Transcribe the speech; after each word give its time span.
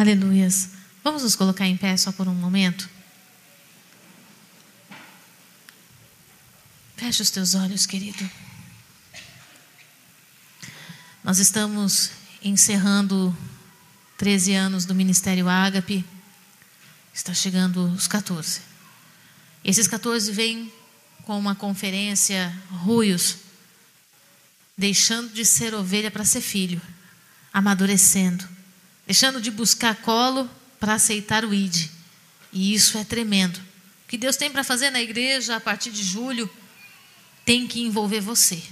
Aleluias. 0.00 0.70
Vamos 1.04 1.24
nos 1.24 1.36
colocar 1.36 1.66
em 1.66 1.76
pé 1.76 1.94
só 1.94 2.10
por 2.10 2.26
um 2.26 2.32
momento? 2.32 2.88
Feche 6.96 7.20
os 7.20 7.28
teus 7.28 7.54
olhos, 7.54 7.84
querido. 7.84 8.30
Nós 11.22 11.38
estamos 11.38 12.12
encerrando 12.42 13.36
13 14.16 14.54
anos 14.54 14.86
do 14.86 14.94
Ministério 14.94 15.50
Ágape. 15.50 16.02
Está 17.12 17.34
chegando 17.34 17.92
os 17.92 18.08
14. 18.08 18.62
Esses 19.62 19.86
14 19.86 20.32
vêm 20.32 20.72
com 21.24 21.38
uma 21.38 21.54
conferência 21.54 22.48
Ruios, 22.70 23.36
deixando 24.78 25.30
de 25.34 25.44
ser 25.44 25.74
ovelha 25.74 26.10
para 26.10 26.24
ser 26.24 26.40
filho, 26.40 26.80
amadurecendo, 27.52 28.48
deixando 29.10 29.40
de 29.40 29.50
buscar 29.50 29.96
colo 29.96 30.48
para 30.78 30.94
aceitar 30.94 31.44
o 31.44 31.52
ID. 31.52 31.88
E 32.52 32.72
isso 32.72 32.96
é 32.96 33.02
tremendo. 33.02 33.56
O 33.56 34.08
que 34.08 34.16
Deus 34.16 34.36
tem 34.36 34.48
para 34.48 34.62
fazer 34.62 34.88
na 34.90 35.02
igreja 35.02 35.56
a 35.56 35.60
partir 35.60 35.90
de 35.90 36.00
julho 36.00 36.48
tem 37.44 37.66
que 37.66 37.80
envolver 37.82 38.20
você. 38.20 38.62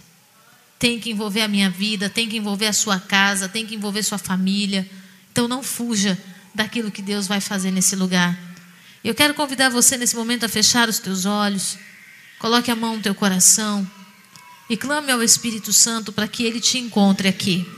Tem 0.79 1.01
que 1.01 1.11
envolver 1.11 1.43
a 1.43 1.49
minha 1.49 1.69
vida, 1.69 2.09
tem 2.09 2.29
que 2.29 2.37
envolver 2.37 2.69
a 2.69 2.73
sua 2.73 3.01
casa, 3.01 3.49
tem 3.49 3.67
que 3.67 3.75
envolver 3.75 4.01
sua 4.05 4.17
família. 4.17 4.89
Então 5.33 5.49
não 5.49 5.61
fuja 5.61 6.17
daquilo 6.55 6.93
que 6.93 7.03
Deus 7.03 7.27
vai 7.27 7.41
fazer 7.41 7.73
nesse 7.73 7.97
lugar. 7.97 8.39
Eu 9.03 9.17
quero 9.17 9.35
convidar 9.35 9.71
você 9.71 9.97
nesse 9.97 10.15
momento 10.15 10.47
a 10.47 10.49
fechar 10.49 10.89
os 10.89 11.01
teus 11.01 11.25
olhos. 11.25 11.77
Coloque 12.39 12.71
a 12.71 12.77
mão 12.77 12.95
no 12.95 13.03
teu 13.03 13.13
coração 13.13 13.85
e 14.71 14.77
clame 14.77 15.11
ao 15.11 15.21
Espírito 15.21 15.73
Santo 15.73 16.13
para 16.13 16.29
que 16.29 16.45
ele 16.45 16.61
te 16.61 16.79
encontre 16.79 17.27
aqui. 17.27 17.78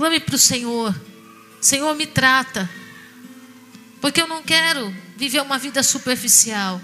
Clame 0.00 0.18
para 0.18 0.34
o 0.34 0.38
Senhor. 0.38 0.98
Senhor, 1.60 1.94
me 1.94 2.06
trata. 2.06 2.66
Porque 4.00 4.22
eu 4.22 4.26
não 4.26 4.42
quero 4.42 4.96
viver 5.14 5.42
uma 5.42 5.58
vida 5.58 5.82
superficial. 5.82 6.80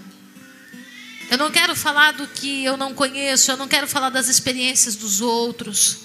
Eu 1.30 1.38
não 1.38 1.50
quero 1.50 1.74
falar 1.74 2.12
do 2.12 2.26
que 2.26 2.62
eu 2.62 2.76
não 2.76 2.92
conheço, 2.92 3.50
eu 3.50 3.56
não 3.56 3.66
quero 3.66 3.88
falar 3.88 4.10
das 4.10 4.28
experiências 4.28 4.96
dos 4.96 5.22
outros. 5.22 6.00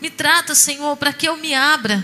Me 0.00 0.08
trata, 0.08 0.54
Senhor, 0.54 0.96
para 0.96 1.12
que 1.12 1.28
eu 1.28 1.36
me 1.36 1.52
abra, 1.52 2.02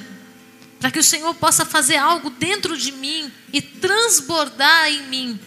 para 0.78 0.91
que 0.91 0.98
o 0.98 1.03
Senhor 1.03 1.34
possa 1.34 1.64
fazer 1.64 1.97
algo 1.97 2.28
dentro 2.28 2.77
de 2.77 2.92
mim 2.92 3.33
e 3.50 3.62
transbordar 3.62 4.91
em 4.91 5.05
mim 5.05 5.41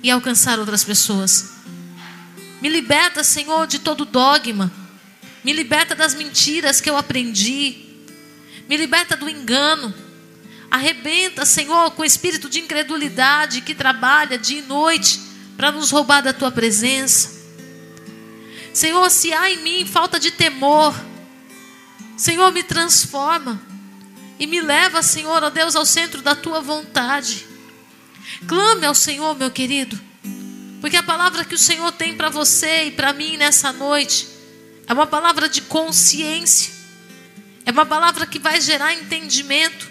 e 0.00 0.12
alcançar 0.12 0.60
outras 0.60 0.84
pessoas. 0.84 1.54
Me 2.62 2.68
liberta, 2.68 3.24
Senhor, 3.24 3.66
de 3.66 3.80
todo 3.80 4.04
dogma. 4.04 4.70
Me 5.42 5.52
liberta 5.52 5.92
das 5.92 6.14
mentiras 6.14 6.80
que 6.80 6.88
eu 6.88 6.96
aprendi. 6.96 7.85
Me 8.68 8.76
liberta 8.76 9.16
do 9.16 9.28
engano. 9.28 9.94
Arrebenta, 10.70 11.44
Senhor, 11.44 11.92
com 11.92 12.02
o 12.02 12.04
espírito 12.04 12.48
de 12.48 12.60
incredulidade 12.60 13.60
que 13.60 13.74
trabalha 13.74 14.38
dia 14.38 14.58
e 14.58 14.62
noite 14.62 15.20
para 15.56 15.72
nos 15.72 15.90
roubar 15.90 16.22
da 16.22 16.32
tua 16.32 16.50
presença. 16.50 17.36
Senhor, 18.72 19.08
se 19.10 19.32
há 19.32 19.50
em 19.50 19.62
mim 19.62 19.86
falta 19.86 20.20
de 20.20 20.30
temor, 20.30 20.94
Senhor, 22.16 22.52
me 22.52 22.62
transforma 22.62 23.60
e 24.38 24.46
me 24.46 24.60
leva, 24.60 25.02
Senhor, 25.02 25.42
ó 25.42 25.50
Deus, 25.50 25.74
ao 25.74 25.86
centro 25.86 26.20
da 26.20 26.34
tua 26.34 26.60
vontade. 26.60 27.46
Clame 28.46 28.84
ao 28.84 28.94
Senhor, 28.94 29.34
meu 29.34 29.50
querido, 29.50 29.98
porque 30.80 30.96
a 30.96 31.02
palavra 31.02 31.44
que 31.44 31.54
o 31.54 31.58
Senhor 31.58 31.90
tem 31.92 32.14
para 32.14 32.28
você 32.28 32.84
e 32.84 32.90
para 32.90 33.12
mim 33.12 33.36
nessa 33.36 33.72
noite 33.72 34.28
é 34.86 34.92
uma 34.92 35.06
palavra 35.06 35.48
de 35.48 35.62
consciência, 35.62 36.72
é 37.66 37.72
uma 37.72 37.84
palavra 37.84 38.24
que 38.24 38.38
vai 38.38 38.60
gerar 38.60 38.94
entendimento, 38.94 39.90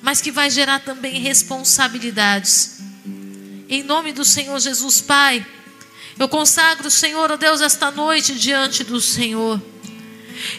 mas 0.00 0.22
que 0.22 0.32
vai 0.32 0.48
gerar 0.48 0.80
também 0.80 1.20
responsabilidades. 1.20 2.80
Em 3.68 3.82
nome 3.82 4.12
do 4.12 4.24
Senhor 4.24 4.58
Jesus, 4.58 5.02
Pai, 5.02 5.46
eu 6.18 6.26
consagro, 6.26 6.90
Senhor, 6.90 7.30
ó 7.30 7.36
Deus, 7.36 7.60
esta 7.60 7.90
noite 7.90 8.34
diante 8.34 8.82
do 8.82 8.98
Senhor. 8.98 9.60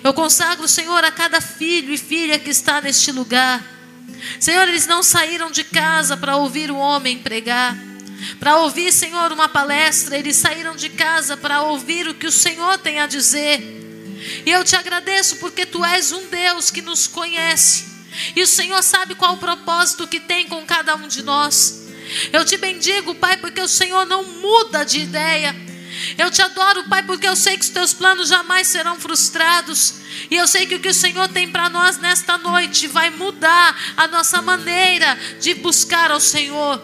Eu 0.04 0.14
consagro, 0.14 0.68
Senhor, 0.68 1.04
a 1.04 1.12
cada 1.12 1.42
filho 1.42 1.92
e 1.92 1.98
filha 1.98 2.38
que 2.38 2.52
está 2.52 2.80
neste 2.80 3.12
lugar. 3.12 3.62
Senhor, 4.40 4.68
eles 4.68 4.86
não 4.86 5.02
saíram 5.02 5.50
de 5.50 5.64
casa 5.64 6.16
para 6.16 6.38
ouvir 6.38 6.70
o 6.70 6.78
homem 6.78 7.18
pregar, 7.18 7.76
para 8.40 8.58
ouvir, 8.58 8.92
Senhor, 8.92 9.32
uma 9.32 9.50
palestra, 9.50 10.18
eles 10.18 10.36
saíram 10.36 10.76
de 10.76 10.90
casa 10.90 11.36
para 11.36 11.64
ouvir 11.64 12.08
o 12.08 12.14
que 12.14 12.28
o 12.28 12.32
Senhor 12.32 12.78
tem 12.78 13.00
a 13.00 13.08
dizer. 13.08 13.83
E 14.46 14.52
eu 14.52 14.64
te 14.64 14.76
agradeço 14.76 15.38
porque 15.38 15.66
tu 15.66 15.84
és 15.84 16.12
um 16.12 16.28
Deus 16.28 16.70
que 16.70 16.82
nos 16.82 17.08
conhece. 17.08 17.86
E 18.36 18.42
o 18.42 18.48
Senhor 18.48 18.82
sabe 18.84 19.16
qual 19.16 19.34
o 19.34 19.38
propósito 19.38 20.08
que 20.08 20.20
tem 20.20 20.48
com 20.48 20.66
cada 20.66 20.96
um 20.96 21.08
de 21.08 21.24
nós. 21.24 21.84
Eu 22.32 22.46
te 22.46 22.58
bendigo, 22.58 23.16
Pai, 23.16 23.38
porque 23.38 23.62
o 23.62 23.68
Senhor 23.68 24.06
não 24.06 24.24
muda 24.24 24.84
de 24.84 25.00
ideia. 25.00 25.56
Eu 26.18 26.30
te 26.30 26.42
adoro, 26.42 26.84
Pai, 26.86 27.04
porque 27.04 27.28
eu 27.28 27.36
sei 27.36 27.58
que 27.58 27.64
os 27.64 27.70
teus 27.70 27.94
planos 27.94 28.30
jamais 28.30 28.68
serão 28.68 29.00
frustrados. 29.00 29.96
E 30.30 30.36
eu 30.36 30.48
sei 30.48 30.66
que 30.66 30.76
o 30.76 30.80
que 30.80 30.90
o 30.90 30.94
Senhor 30.94 31.28
tem 31.30 31.50
para 31.50 31.70
nós 31.70 31.98
nesta 31.98 32.38
noite 32.38 32.88
vai 32.88 33.10
mudar 33.10 33.94
a 33.98 34.08
nossa 34.08 34.42
maneira 34.42 35.18
de 35.40 35.54
buscar 35.56 36.12
ao 36.12 36.20
Senhor. 36.20 36.82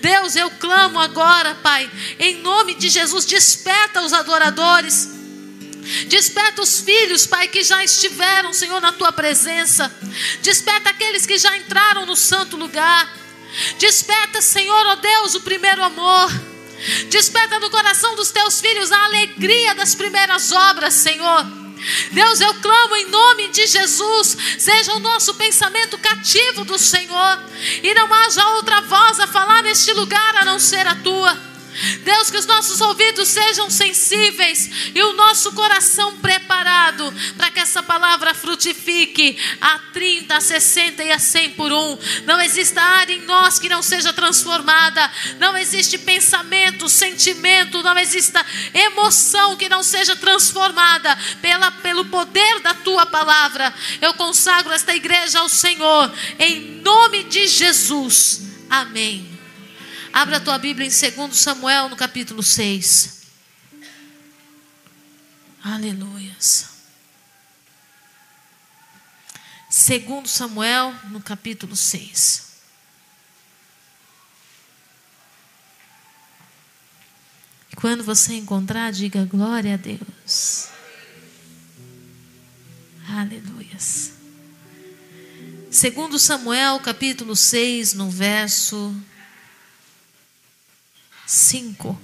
Deus, 0.00 0.36
eu 0.36 0.50
clamo 0.50 0.98
agora, 0.98 1.54
Pai, 1.56 1.90
em 2.18 2.42
nome 2.42 2.74
de 2.74 2.88
Jesus, 2.88 3.24
desperta 3.24 4.02
os 4.02 4.12
adoradores. 4.12 5.21
Desperta 6.06 6.62
os 6.62 6.80
filhos, 6.80 7.26
Pai, 7.26 7.48
que 7.48 7.62
já 7.62 7.82
estiveram, 7.82 8.52
Senhor, 8.52 8.80
na 8.80 8.92
tua 8.92 9.12
presença. 9.12 9.92
Desperta 10.40 10.90
aqueles 10.90 11.26
que 11.26 11.36
já 11.38 11.56
entraram 11.56 12.06
no 12.06 12.16
santo 12.16 12.56
lugar. 12.56 13.12
Desperta, 13.78 14.40
Senhor, 14.40 14.86
ó 14.86 14.92
oh 14.92 14.96
Deus, 14.96 15.34
o 15.34 15.40
primeiro 15.40 15.82
amor. 15.82 16.30
Desperta 17.08 17.58
no 17.58 17.70
coração 17.70 18.14
dos 18.14 18.30
teus 18.30 18.60
filhos 18.60 18.90
a 18.90 19.04
alegria 19.04 19.74
das 19.74 19.94
primeiras 19.94 20.52
obras, 20.52 20.94
Senhor. 20.94 21.46
Deus, 22.12 22.40
eu 22.40 22.54
clamo 22.54 22.94
em 22.94 23.08
nome 23.08 23.48
de 23.48 23.66
Jesus, 23.66 24.36
seja 24.58 24.92
o 24.94 25.00
nosso 25.00 25.34
pensamento 25.34 25.98
cativo 25.98 26.64
do 26.64 26.78
Senhor, 26.78 27.44
e 27.82 27.92
não 27.92 28.12
haja 28.12 28.46
outra 28.50 28.80
voz 28.82 29.18
a 29.18 29.26
falar 29.26 29.62
neste 29.62 29.92
lugar 29.92 30.36
a 30.36 30.44
não 30.44 30.60
ser 30.60 30.86
a 30.86 30.94
tua. 30.94 31.51
Deus, 32.04 32.30
que 32.30 32.36
os 32.36 32.46
nossos 32.46 32.80
ouvidos 32.80 33.28
sejam 33.28 33.70
sensíveis 33.70 34.70
e 34.94 35.02
o 35.02 35.12
nosso 35.14 35.52
coração 35.52 36.18
preparado 36.18 37.12
para 37.36 37.50
que 37.50 37.60
essa 37.60 37.82
palavra 37.82 38.34
frutifique 38.34 39.38
a 39.60 39.78
30, 39.92 40.36
a 40.36 40.40
60 40.40 41.04
e 41.04 41.12
a 41.12 41.18
100 41.18 41.50
por 41.50 41.72
um. 41.72 41.98
Não 42.24 42.40
exista 42.40 42.80
área 42.80 43.14
em 43.14 43.22
nós 43.22 43.58
que 43.58 43.68
não 43.68 43.82
seja 43.82 44.12
transformada, 44.12 45.10
não 45.38 45.56
existe 45.56 45.98
pensamento, 45.98 46.88
sentimento, 46.88 47.82
não 47.82 47.98
exista 47.98 48.44
emoção 48.74 49.56
que 49.56 49.68
não 49.68 49.82
seja 49.82 50.16
transformada 50.16 51.16
pela, 51.40 51.70
pelo 51.70 52.04
poder 52.06 52.60
da 52.60 52.74
tua 52.74 53.06
palavra. 53.06 53.72
Eu 54.00 54.14
consagro 54.14 54.72
esta 54.72 54.94
igreja 54.94 55.40
ao 55.40 55.48
Senhor, 55.48 56.12
em 56.38 56.80
nome 56.82 57.24
de 57.24 57.46
Jesus. 57.46 58.42
Amém. 58.68 59.31
Abra 60.12 60.36
a 60.36 60.40
tua 60.40 60.58
Bíblia 60.58 60.86
em 60.86 60.90
2 60.90 61.34
Samuel, 61.34 61.88
no 61.88 61.96
capítulo 61.96 62.42
6. 62.42 63.22
Aleluias. 65.64 66.68
2 69.70 70.30
Samuel, 70.30 70.94
no 71.04 71.22
capítulo 71.22 71.74
6. 71.74 72.52
E 77.70 77.76
quando 77.76 78.04
você 78.04 78.34
encontrar, 78.34 78.92
diga 78.92 79.24
glória 79.24 79.74
a 79.74 79.76
Deus. 79.78 80.68
Aleluias. 83.08 84.12
Segundo 85.70 86.18
Samuel, 86.18 86.80
capítulo 86.80 87.34
6, 87.34 87.94
no 87.94 88.10
verso 88.10 88.94
5. 91.26 92.00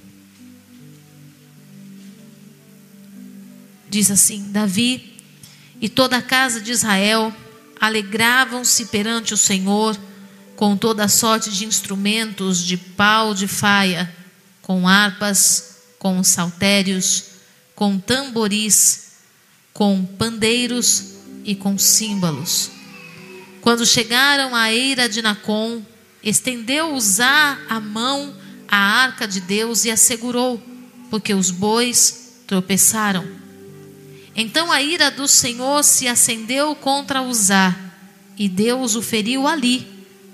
Diz 3.88 4.10
assim: 4.10 4.50
Davi 4.50 5.16
e 5.80 5.88
toda 5.88 6.16
a 6.16 6.22
casa 6.22 6.60
de 6.60 6.72
Israel 6.72 7.34
alegravam-se 7.80 8.86
perante 8.86 9.32
o 9.32 9.36
Senhor 9.36 9.98
com 10.56 10.76
toda 10.76 11.04
a 11.04 11.08
sorte 11.08 11.50
de 11.50 11.64
instrumentos 11.64 12.58
de 12.58 12.76
pau 12.76 13.32
de 13.32 13.46
faia, 13.46 14.12
com 14.60 14.88
harpas, 14.88 15.76
com 15.98 16.22
saltérios, 16.24 17.24
com 17.76 17.98
tamboris, 17.98 19.12
com 19.72 20.04
pandeiros 20.04 21.14
e 21.44 21.54
com 21.54 21.78
símbolos. 21.78 22.72
Quando 23.60 23.86
chegaram 23.86 24.54
à 24.54 24.72
eira 24.72 25.08
de 25.08 25.22
Nacon, 25.22 25.80
estendeu 26.22 26.92
Uzá 26.92 27.58
a 27.68 27.78
mão 27.78 28.34
a 28.68 28.76
arca 28.76 29.26
de 29.26 29.40
Deus 29.40 29.84
e 29.84 29.90
a 29.90 29.96
segurou, 29.96 30.62
porque 31.10 31.32
os 31.32 31.50
bois 31.50 32.42
tropeçaram. 32.46 33.26
Então 34.36 34.70
a 34.70 34.80
ira 34.82 35.10
do 35.10 35.26
Senhor 35.26 35.82
se 35.82 36.06
acendeu 36.06 36.74
contra 36.76 37.22
Uzá, 37.22 37.74
E 38.36 38.48
Deus 38.48 38.94
o 38.94 39.02
feriu 39.02 39.48
ali 39.48 39.84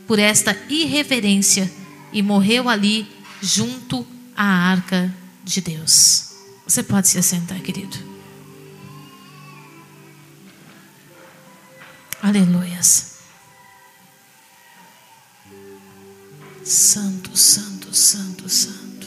por 0.07 0.19
esta 0.19 0.55
irreverência 0.69 1.73
e 2.13 2.23
morreu 2.23 2.69
ali 2.69 3.07
junto 3.41 4.07
à 4.37 4.45
arca 4.45 5.13
de 5.43 5.63
Deus. 5.63 6.35
Você 6.67 6.83
pode 6.83 7.09
se 7.09 7.19
assentar, 7.19 7.61
querido. 7.63 7.97
Aleluias. 12.23 13.15
Santo, 16.65 17.37
santo, 17.37 17.74
santo, 17.95 18.49
santo. 18.49 19.07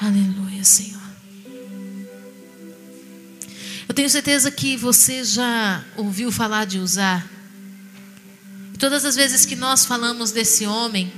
Aleluia, 0.00 0.64
Senhor. 0.64 0.98
Eu 3.88 3.94
tenho 3.94 4.10
certeza 4.10 4.50
que 4.50 4.76
você 4.76 5.24
já 5.24 5.84
ouviu 5.96 6.30
falar 6.30 6.66
de 6.66 6.78
usar. 6.78 7.28
Todas 8.78 9.04
as 9.04 9.16
vezes 9.16 9.44
que 9.44 9.56
nós 9.56 9.84
falamos 9.84 10.30
desse 10.30 10.66
homem, 10.66 11.12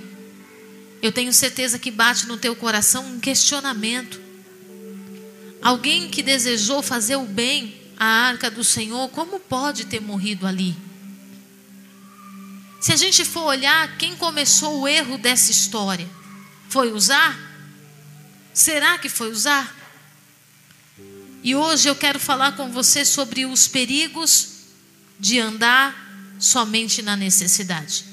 eu 1.03 1.13
tenho 1.13 1.33
certeza 1.33 1.79
que 1.79 1.91
bate 1.91 2.27
no 2.27 2.37
teu 2.37 2.55
coração 2.55 3.05
um 3.07 3.21
questionamento. 3.21 4.21
Alguém 5.61 6.09
que 6.09 6.23
desejou 6.23 6.83
fazer 6.83 7.17
o 7.17 7.27
bem 7.27 7.75
à 7.99 8.07
arca 8.07 8.51
do 8.51 8.65
Senhor, 8.65 9.09
como 9.11 9.39
pode 9.39 9.87
ter 9.87 10.01
morrido 10.01 10.47
ali? 10.47 10.75
Se 12.81 12.93
a 12.95 12.97
gente 12.97 13.27
for 13.27 13.43
olhar 13.43 13.99
quem 13.99 14.17
começou 14.17 14.81
o 14.81 14.89
erro 14.89 15.19
dessa 15.19 15.51
história, 15.51 16.09
foi 16.71 16.91
usar? 16.93 17.39
Será 18.55 18.97
que 18.97 19.11
foi 19.11 19.31
usar? 19.31 19.77
E 21.43 21.55
hoje 21.55 21.89
eu 21.89 21.95
quero 21.95 22.19
falar 22.19 22.53
com 22.53 22.71
você 22.71 23.05
sobre 23.05 23.45
os 23.45 23.69
perigos 23.69 24.61
de 25.19 25.39
andar 25.39 25.95
somente 26.39 27.03
na 27.03 27.17
necessidade. 27.17 28.07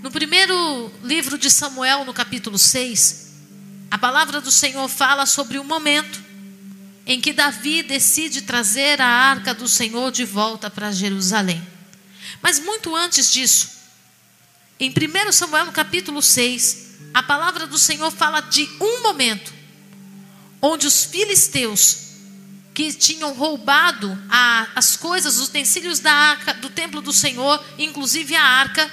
No 0.00 0.10
primeiro 0.10 0.92
livro 1.02 1.36
de 1.36 1.50
Samuel, 1.50 2.04
no 2.04 2.14
capítulo 2.14 2.56
6, 2.56 3.32
a 3.90 3.98
palavra 3.98 4.40
do 4.40 4.52
Senhor 4.52 4.86
fala 4.88 5.26
sobre 5.26 5.58
o 5.58 5.64
momento 5.64 6.22
em 7.04 7.20
que 7.20 7.32
Davi 7.32 7.82
decide 7.82 8.42
trazer 8.42 9.00
a 9.00 9.06
arca 9.06 9.52
do 9.52 9.66
Senhor 9.66 10.12
de 10.12 10.24
volta 10.24 10.70
para 10.70 10.92
Jerusalém. 10.92 11.75
Mas 12.46 12.60
muito 12.60 12.94
antes 12.94 13.32
disso, 13.32 13.70
em 14.78 14.88
1 14.88 15.32
Samuel, 15.32 15.72
capítulo 15.72 16.22
6, 16.22 16.94
a 17.12 17.20
palavra 17.20 17.66
do 17.66 17.76
Senhor 17.76 18.08
fala 18.12 18.40
de 18.40 18.62
um 18.80 19.02
momento 19.02 19.52
onde 20.62 20.86
os 20.86 21.06
filisteus 21.06 21.98
que 22.72 22.92
tinham 22.92 23.34
roubado 23.34 24.16
a, 24.30 24.68
as 24.76 24.96
coisas, 24.96 25.38
os 25.38 25.48
utensílios 25.48 25.98
da 25.98 26.12
arca, 26.12 26.54
do 26.54 26.70
templo 26.70 27.02
do 27.02 27.12
Senhor, 27.12 27.60
inclusive 27.76 28.36
a 28.36 28.44
arca, 28.44 28.88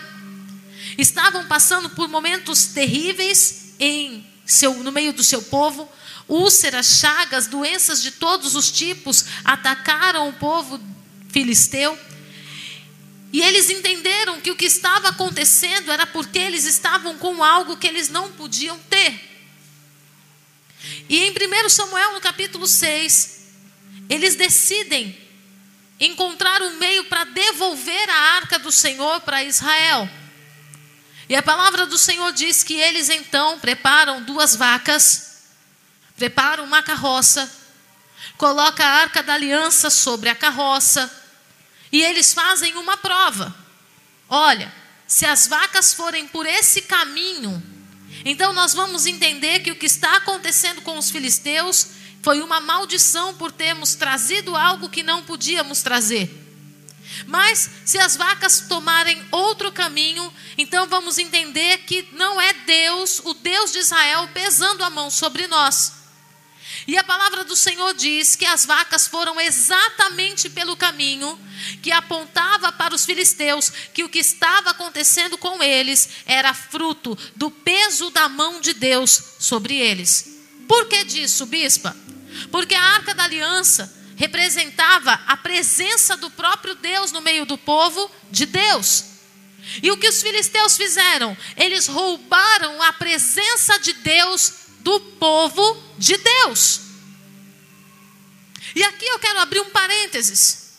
estavam 0.97 1.45
passando 1.45 1.91
por 1.91 2.07
momentos 2.07 2.65
terríveis 2.65 3.75
em 3.79 4.25
seu, 4.43 4.73
no 4.81 4.91
meio 4.91 5.13
do 5.13 5.23
seu 5.23 5.43
povo. 5.43 5.87
Úlceras, 6.27 6.87
chagas, 6.97 7.45
doenças 7.45 8.01
de 8.01 8.09
todos 8.09 8.55
os 8.55 8.71
tipos 8.71 9.25
atacaram 9.45 10.27
o 10.27 10.33
povo 10.33 10.81
filisteu. 11.29 11.95
E 13.33 13.41
eles 13.41 13.71
entenderam 13.71 14.39
que 14.39 14.51
o 14.51 14.55
que 14.55 14.65
estava 14.65 15.09
acontecendo 15.09 15.91
era 15.91 16.05
porque 16.05 16.37
eles 16.37 16.65
estavam 16.65 17.17
com 17.17 17.43
algo 17.43 17.75
que 17.75 17.87
eles 17.87 18.07
não 18.07 18.31
podiam 18.31 18.77
ter. 18.77 19.19
E 21.09 21.17
em 21.17 21.31
1 21.31 21.69
Samuel, 21.69 22.13
no 22.13 22.21
capítulo 22.21 22.67
6, 22.67 23.47
eles 24.07 24.35
decidem 24.35 25.17
encontrar 25.99 26.61
um 26.61 26.77
meio 26.77 27.05
para 27.05 27.23
devolver 27.23 28.07
a 28.07 28.35
arca 28.35 28.59
do 28.59 28.71
Senhor 28.71 29.19
para 29.21 29.43
Israel. 29.43 30.07
E 31.27 31.35
a 31.35 31.41
palavra 31.41 31.87
do 31.87 31.97
Senhor 31.97 32.31
diz 32.33 32.63
que 32.63 32.75
eles 32.75 33.09
então 33.09 33.59
preparam 33.59 34.21
duas 34.21 34.55
vacas, 34.55 35.45
preparam 36.15 36.65
uma 36.65 36.83
carroça, 36.83 37.51
coloca 38.37 38.85
a 38.85 38.89
arca 38.89 39.23
da 39.23 39.33
aliança 39.33 39.89
sobre 39.89 40.29
a 40.29 40.35
carroça, 40.35 41.22
e 41.93 42.01
eles 42.01 42.33
fazem 42.33 42.75
uma 42.75 42.97
prova. 42.97 43.55
Olha, 44.27 44.73
se 45.07 45.27
as 45.27 45.45
vacas 45.45 45.93
forem 45.93 46.27
por 46.27 46.43
esse 46.43 46.81
caminho, 46.81 47.61
então 48.25 48.51
nós 48.51 48.73
vamos 48.73 49.05
entender 49.05 49.59
que 49.59 49.71
o 49.71 49.75
que 49.75 49.85
está 49.85 50.15
acontecendo 50.15 50.81
com 50.81 50.97
os 50.97 51.11
filisteus 51.11 51.89
foi 52.23 52.41
uma 52.41 52.59
maldição 52.59 53.35
por 53.35 53.51
termos 53.51 53.93
trazido 53.93 54.55
algo 54.55 54.89
que 54.89 55.03
não 55.03 55.21
podíamos 55.21 55.83
trazer. 55.83 56.39
Mas 57.27 57.69
se 57.85 57.99
as 57.99 58.15
vacas 58.15 58.61
tomarem 58.61 59.23
outro 59.29 59.71
caminho, 59.71 60.33
então 60.57 60.87
vamos 60.87 61.19
entender 61.19 61.79
que 61.79 62.07
não 62.13 62.41
é 62.41 62.53
Deus, 62.53 63.21
o 63.23 63.35
Deus 63.35 63.71
de 63.71 63.77
Israel, 63.77 64.27
pesando 64.33 64.83
a 64.83 64.89
mão 64.89 65.11
sobre 65.11 65.45
nós. 65.45 66.02
E 66.85 66.97
a 66.97 67.03
palavra 67.03 67.43
do 67.43 67.55
Senhor 67.55 67.93
diz 67.93 68.35
que 68.35 68.45
as 68.45 68.65
vacas 68.65 69.07
foram 69.07 69.39
exatamente 69.39 70.49
pelo 70.49 70.75
caminho 70.75 71.39
que 71.81 71.91
apontava 71.91 72.71
para 72.73 72.93
os 72.93 73.05
filisteus 73.05 73.71
que 73.93 74.03
o 74.03 74.09
que 74.09 74.19
estava 74.19 74.71
acontecendo 74.71 75.37
com 75.37 75.63
eles 75.63 76.09
era 76.25 76.53
fruto 76.53 77.17
do 77.35 77.49
peso 77.49 78.09
da 78.09 78.27
mão 78.27 78.59
de 78.59 78.73
Deus 78.73 79.35
sobre 79.39 79.77
eles. 79.77 80.41
Por 80.67 80.87
que 80.87 81.05
disso, 81.05 81.45
bispa? 81.45 81.95
Porque 82.51 82.75
a 82.75 82.81
arca 82.81 83.13
da 83.13 83.23
aliança 83.23 83.93
representava 84.15 85.13
a 85.25 85.37
presença 85.37 86.17
do 86.17 86.29
próprio 86.29 86.75
Deus 86.75 87.11
no 87.11 87.21
meio 87.21 87.45
do 87.45 87.57
povo 87.57 88.11
de 88.29 88.45
Deus. 88.45 89.05
E 89.81 89.89
o 89.91 89.97
que 89.97 90.09
os 90.09 90.21
filisteus 90.21 90.75
fizeram? 90.75 91.37
Eles 91.55 91.87
roubaram 91.87 92.81
a 92.81 92.91
presença 92.93 93.79
de 93.79 93.93
Deus 93.93 94.62
do 94.83 94.99
povo 94.99 95.81
de 95.97 96.17
Deus. 96.17 96.81
E 98.75 98.83
aqui 98.83 99.05
eu 99.05 99.19
quero 99.19 99.39
abrir 99.39 99.61
um 99.61 99.69
parênteses. 99.69 100.73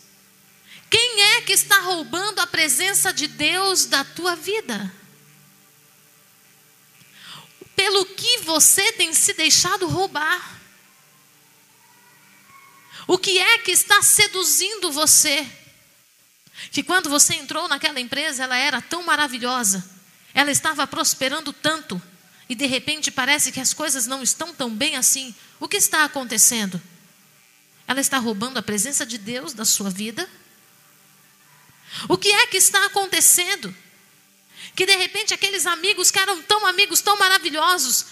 Quem 0.89 1.21
é 1.21 1.41
que 1.41 1.53
está 1.53 1.79
roubando 1.79 2.39
a 2.39 2.47
presença 2.47 3.11
de 3.11 3.27
Deus 3.27 3.85
da 3.85 4.03
tua 4.03 4.35
vida? 4.35 4.93
Pelo 7.75 8.05
que 8.05 8.37
você 8.39 8.93
tem 8.93 9.13
se 9.13 9.33
deixado 9.33 9.87
roubar? 9.87 10.61
O 13.07 13.17
que 13.17 13.37
é 13.37 13.57
que 13.59 13.71
está 13.71 14.01
seduzindo 14.01 14.91
você? 14.91 15.45
Que 16.71 16.81
quando 16.81 17.09
você 17.09 17.35
entrou 17.35 17.67
naquela 17.67 17.99
empresa, 17.99 18.43
ela 18.43 18.57
era 18.57 18.81
tão 18.81 19.03
maravilhosa, 19.03 19.87
ela 20.33 20.51
estava 20.51 20.87
prosperando 20.87 21.51
tanto, 21.51 22.01
e 22.47 22.53
de 22.53 22.65
repente 22.65 23.11
parece 23.11 23.51
que 23.51 23.59
as 23.59 23.73
coisas 23.73 24.05
não 24.05 24.21
estão 24.21 24.53
tão 24.53 24.69
bem 24.69 24.95
assim. 24.95 25.33
O 25.59 25.67
que 25.67 25.77
está 25.77 26.03
acontecendo? 26.03 26.81
Ela 27.87 27.99
está 27.99 28.17
roubando 28.17 28.57
a 28.57 28.63
presença 28.63 29.05
de 29.05 29.17
Deus 29.17 29.53
da 29.53 29.65
sua 29.65 29.89
vida? 29.89 30.29
O 32.07 32.17
que 32.17 32.29
é 32.29 32.47
que 32.47 32.57
está 32.57 32.85
acontecendo? 32.85 33.75
Que 34.75 34.85
de 34.85 34.95
repente 34.95 35.33
aqueles 35.33 35.65
amigos 35.65 36.11
que 36.11 36.19
eram 36.19 36.41
tão 36.43 36.65
amigos, 36.67 37.01
tão 37.01 37.17
maravilhosos, 37.17 38.07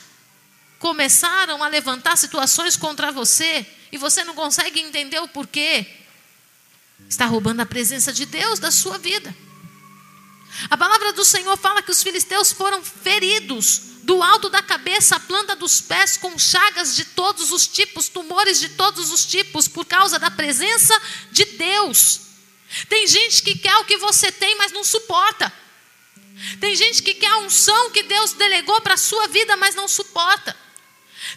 começaram 0.80 1.64
a 1.64 1.68
levantar 1.68 2.18
situações 2.18 2.76
contra 2.76 3.12
você 3.12 3.66
e 3.92 3.98
você 3.98 4.24
não 4.24 4.34
consegue 4.34 4.80
entender 4.80 5.20
o 5.20 5.28
porquê, 5.28 5.86
está 7.08 7.26
roubando 7.26 7.62
a 7.62 7.66
presença 7.66 8.12
de 8.12 8.26
Deus 8.26 8.60
da 8.60 8.72
sua 8.72 8.98
vida. 8.98 9.36
A 10.70 10.78
palavra 10.78 11.14
do 11.14 11.24
Senhor 11.24 11.56
fala 11.58 11.82
que 11.82 11.92
os 11.92 12.02
filisteus 12.02 12.52
foram 12.52 12.84
feridos 12.84 13.93
do 14.04 14.22
alto 14.22 14.50
da 14.50 14.62
cabeça 14.62 15.16
à 15.16 15.20
planta 15.20 15.56
dos 15.56 15.80
pés 15.80 16.18
com 16.18 16.38
chagas 16.38 16.96
de 16.96 17.06
todos 17.06 17.52
os 17.52 17.66
tipos, 17.66 18.10
tumores 18.10 18.60
de 18.60 18.70
todos 18.70 19.12
os 19.12 19.26
tipos, 19.26 19.68
por 19.68 19.86
causa 19.86 20.20
da 20.20 20.30
presença 20.30 21.02
de 21.32 21.46
Deus. 21.46 22.22
Tem 22.90 23.08
gente 23.08 23.42
que 23.42 23.58
quer 23.58 23.76
o 23.78 23.86
que 23.86 23.98
você 23.98 24.32
tem, 24.32 24.58
mas 24.58 24.72
não 24.74 24.84
suporta. 24.84 25.52
Tem 26.60 26.76
gente 26.76 27.02
que 27.02 27.14
quer 27.14 27.30
a 27.30 27.38
unção 27.40 27.92
que 27.92 28.04
Deus 28.04 28.34
delegou 28.34 28.82
para 28.82 28.96
a 28.96 28.98
sua 28.98 29.28
vida, 29.28 29.56
mas 29.56 29.74
não 29.74 29.88
suporta. 29.88 30.56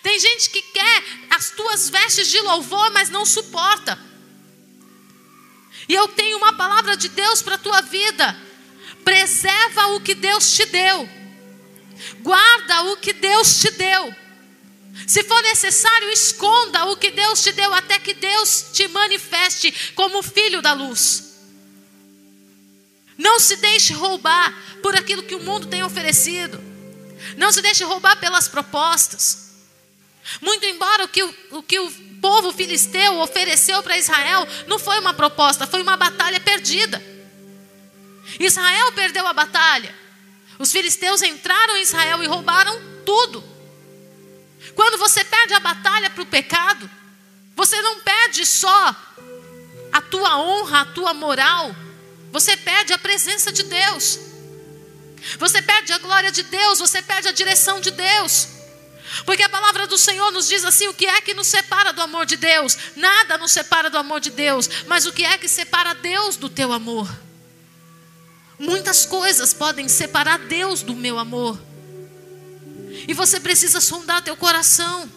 Tem 0.02 0.18
gente 0.18 0.50
que 0.50 0.62
quer 0.62 1.04
as 1.30 1.50
tuas 1.50 1.88
vestes 1.88 2.28
de 2.28 2.40
louvor, 2.40 2.90
mas 2.90 3.10
não 3.10 3.24
suporta. 3.24 3.96
E 5.88 5.94
eu 5.94 6.08
tenho 6.08 6.38
uma 6.38 6.54
palavra 6.54 6.96
de 6.96 7.08
Deus 7.08 7.42
para 7.42 7.54
a 7.54 7.58
tua 7.58 7.80
vida. 7.82 8.36
Preserva 9.04 9.88
o 9.88 10.00
que 10.00 10.16
Deus 10.16 10.50
te 10.52 10.66
deu. 10.66 11.08
Guarda 12.20 12.82
o 12.92 12.96
que 12.96 13.12
Deus 13.12 13.60
te 13.60 13.70
deu. 13.72 14.14
Se 15.06 15.22
for 15.24 15.42
necessário, 15.42 16.10
esconda 16.10 16.86
o 16.86 16.96
que 16.96 17.10
Deus 17.10 17.42
te 17.42 17.52
deu 17.52 17.72
até 17.74 17.98
que 17.98 18.14
Deus 18.14 18.66
te 18.72 18.88
manifeste 18.88 19.92
como 19.94 20.22
filho 20.22 20.62
da 20.62 20.72
luz. 20.72 21.36
Não 23.18 23.38
se 23.40 23.56
deixe 23.56 23.92
roubar 23.92 24.54
por 24.82 24.94
aquilo 24.94 25.22
que 25.22 25.34
o 25.34 25.40
mundo 25.40 25.66
tem 25.66 25.82
oferecido. 25.82 26.62
Não 27.36 27.50
se 27.52 27.62
deixe 27.62 27.84
roubar 27.84 28.16
pelas 28.16 28.48
propostas. 28.48 29.46
Muito 30.40 30.64
embora 30.66 31.04
o 31.04 31.08
que 31.08 31.22
o, 31.22 31.34
o, 31.52 31.62
que 31.62 31.78
o 31.78 31.90
povo 32.20 32.52
filisteu 32.52 33.20
ofereceu 33.20 33.82
para 33.82 33.96
Israel 33.96 34.46
não 34.66 34.78
foi 34.78 34.98
uma 34.98 35.14
proposta, 35.14 35.66
foi 35.66 35.82
uma 35.82 35.96
batalha 35.96 36.40
perdida. 36.40 37.02
Israel 38.40 38.92
perdeu 38.92 39.26
a 39.26 39.32
batalha. 39.32 39.94
Os 40.58 40.72
filisteus 40.72 41.22
entraram 41.22 41.76
em 41.76 41.82
Israel 41.82 42.22
e 42.22 42.26
roubaram 42.26 42.80
tudo. 43.04 43.42
Quando 44.74 44.98
você 44.98 45.24
perde 45.24 45.54
a 45.54 45.60
batalha 45.60 46.10
para 46.10 46.22
o 46.22 46.26
pecado, 46.26 46.90
você 47.54 47.80
não 47.82 48.00
perde 48.00 48.44
só 48.44 48.94
a 49.92 50.00
tua 50.00 50.38
honra, 50.38 50.82
a 50.82 50.84
tua 50.84 51.14
moral, 51.14 51.74
você 52.30 52.56
perde 52.56 52.92
a 52.92 52.98
presença 52.98 53.50
de 53.50 53.62
Deus. 53.62 54.18
Você 55.38 55.62
perde 55.62 55.92
a 55.92 55.98
glória 55.98 56.30
de 56.30 56.42
Deus, 56.42 56.78
você 56.78 57.00
perde 57.00 57.28
a 57.28 57.32
direção 57.32 57.80
de 57.80 57.90
Deus. 57.90 58.48
Porque 59.24 59.42
a 59.42 59.48
palavra 59.48 59.86
do 59.86 59.96
Senhor 59.96 60.30
nos 60.30 60.48
diz 60.48 60.64
assim: 60.64 60.88
o 60.88 60.94
que 60.94 61.06
é 61.06 61.20
que 61.20 61.34
nos 61.34 61.46
separa 61.46 61.92
do 61.92 62.02
amor 62.02 62.26
de 62.26 62.36
Deus? 62.36 62.76
Nada 62.96 63.38
nos 63.38 63.52
separa 63.52 63.88
do 63.88 63.96
amor 63.96 64.20
de 64.20 64.30
Deus, 64.30 64.68
mas 64.86 65.06
o 65.06 65.12
que 65.12 65.24
é 65.24 65.38
que 65.38 65.48
separa 65.48 65.94
Deus 65.94 66.36
do 66.36 66.48
teu 66.48 66.72
amor? 66.72 67.08
Muitas 68.58 69.04
coisas 69.04 69.52
podem 69.52 69.88
separar 69.88 70.38
Deus 70.38 70.82
do 70.82 70.94
meu 70.94 71.18
amor. 71.18 71.60
E 73.06 73.12
você 73.12 73.38
precisa 73.38 73.80
sondar 73.80 74.22
teu 74.22 74.36
coração. 74.36 75.10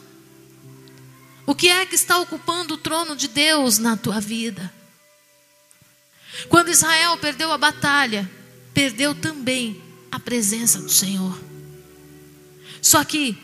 O 1.46 1.56
que 1.56 1.68
é 1.68 1.86
que 1.86 1.96
está 1.96 2.20
ocupando 2.20 2.76
o 2.76 2.78
trono 2.78 3.16
de 3.16 3.28
Deus 3.28 3.78
na 3.78 3.96
tua 3.96 4.20
vida? 4.20 4.72
Quando 6.48 6.70
Israel 6.70 7.18
perdeu 7.18 7.52
a 7.52 7.58
batalha, 7.58 8.30
perdeu 8.74 9.16
também 9.16 9.82
a 10.12 10.20
presença 10.20 10.80
do 10.80 10.90
Senhor. 10.90 11.40
Só 12.82 13.04
que 13.04 13.38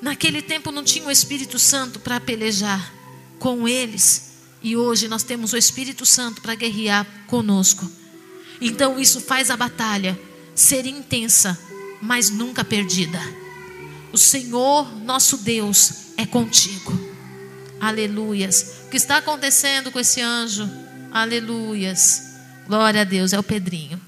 naquele 0.00 0.42
tempo 0.42 0.72
não 0.72 0.82
tinha 0.82 1.06
o 1.06 1.10
Espírito 1.10 1.58
Santo 1.58 2.00
para 2.00 2.20
pelejar 2.20 2.92
com 3.38 3.68
eles, 3.68 4.32
e 4.62 4.76
hoje 4.76 5.08
nós 5.08 5.22
temos 5.22 5.52
o 5.52 5.56
Espírito 5.56 6.04
Santo 6.04 6.40
para 6.40 6.54
guerrear 6.54 7.06
conosco. 7.26 7.90
Então 8.64 8.98
isso 8.98 9.20
faz 9.20 9.50
a 9.50 9.56
batalha 9.56 10.18
ser 10.54 10.86
intensa, 10.86 11.58
mas 12.00 12.30
nunca 12.30 12.64
perdida. 12.64 13.18
O 14.12 14.18
Senhor, 14.18 14.94
nosso 15.02 15.38
Deus, 15.38 16.12
é 16.16 16.24
contigo. 16.24 16.92
Aleluias. 17.80 18.84
O 18.86 18.90
que 18.90 18.96
está 18.96 19.16
acontecendo 19.16 19.90
com 19.90 19.98
esse 19.98 20.20
anjo? 20.20 20.70
Aleluias. 21.10 22.36
Glória 22.68 23.00
a 23.00 23.04
Deus, 23.04 23.32
é 23.32 23.38
o 23.38 23.42
Pedrinho. 23.42 24.00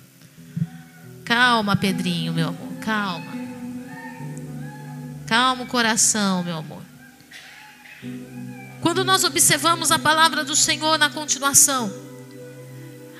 Calma, 1.24 1.74
Pedrinho, 1.74 2.32
meu 2.32 2.48
amor, 2.48 2.72
calma. 2.80 3.34
Calma 5.26 5.64
o 5.64 5.66
coração, 5.66 6.44
meu 6.44 6.58
amor. 6.58 6.82
Quando 8.80 9.02
nós 9.02 9.24
observamos 9.24 9.90
a 9.90 9.98
palavra 9.98 10.44
do 10.44 10.54
Senhor 10.54 10.96
na 10.98 11.10
continuação, 11.10 12.03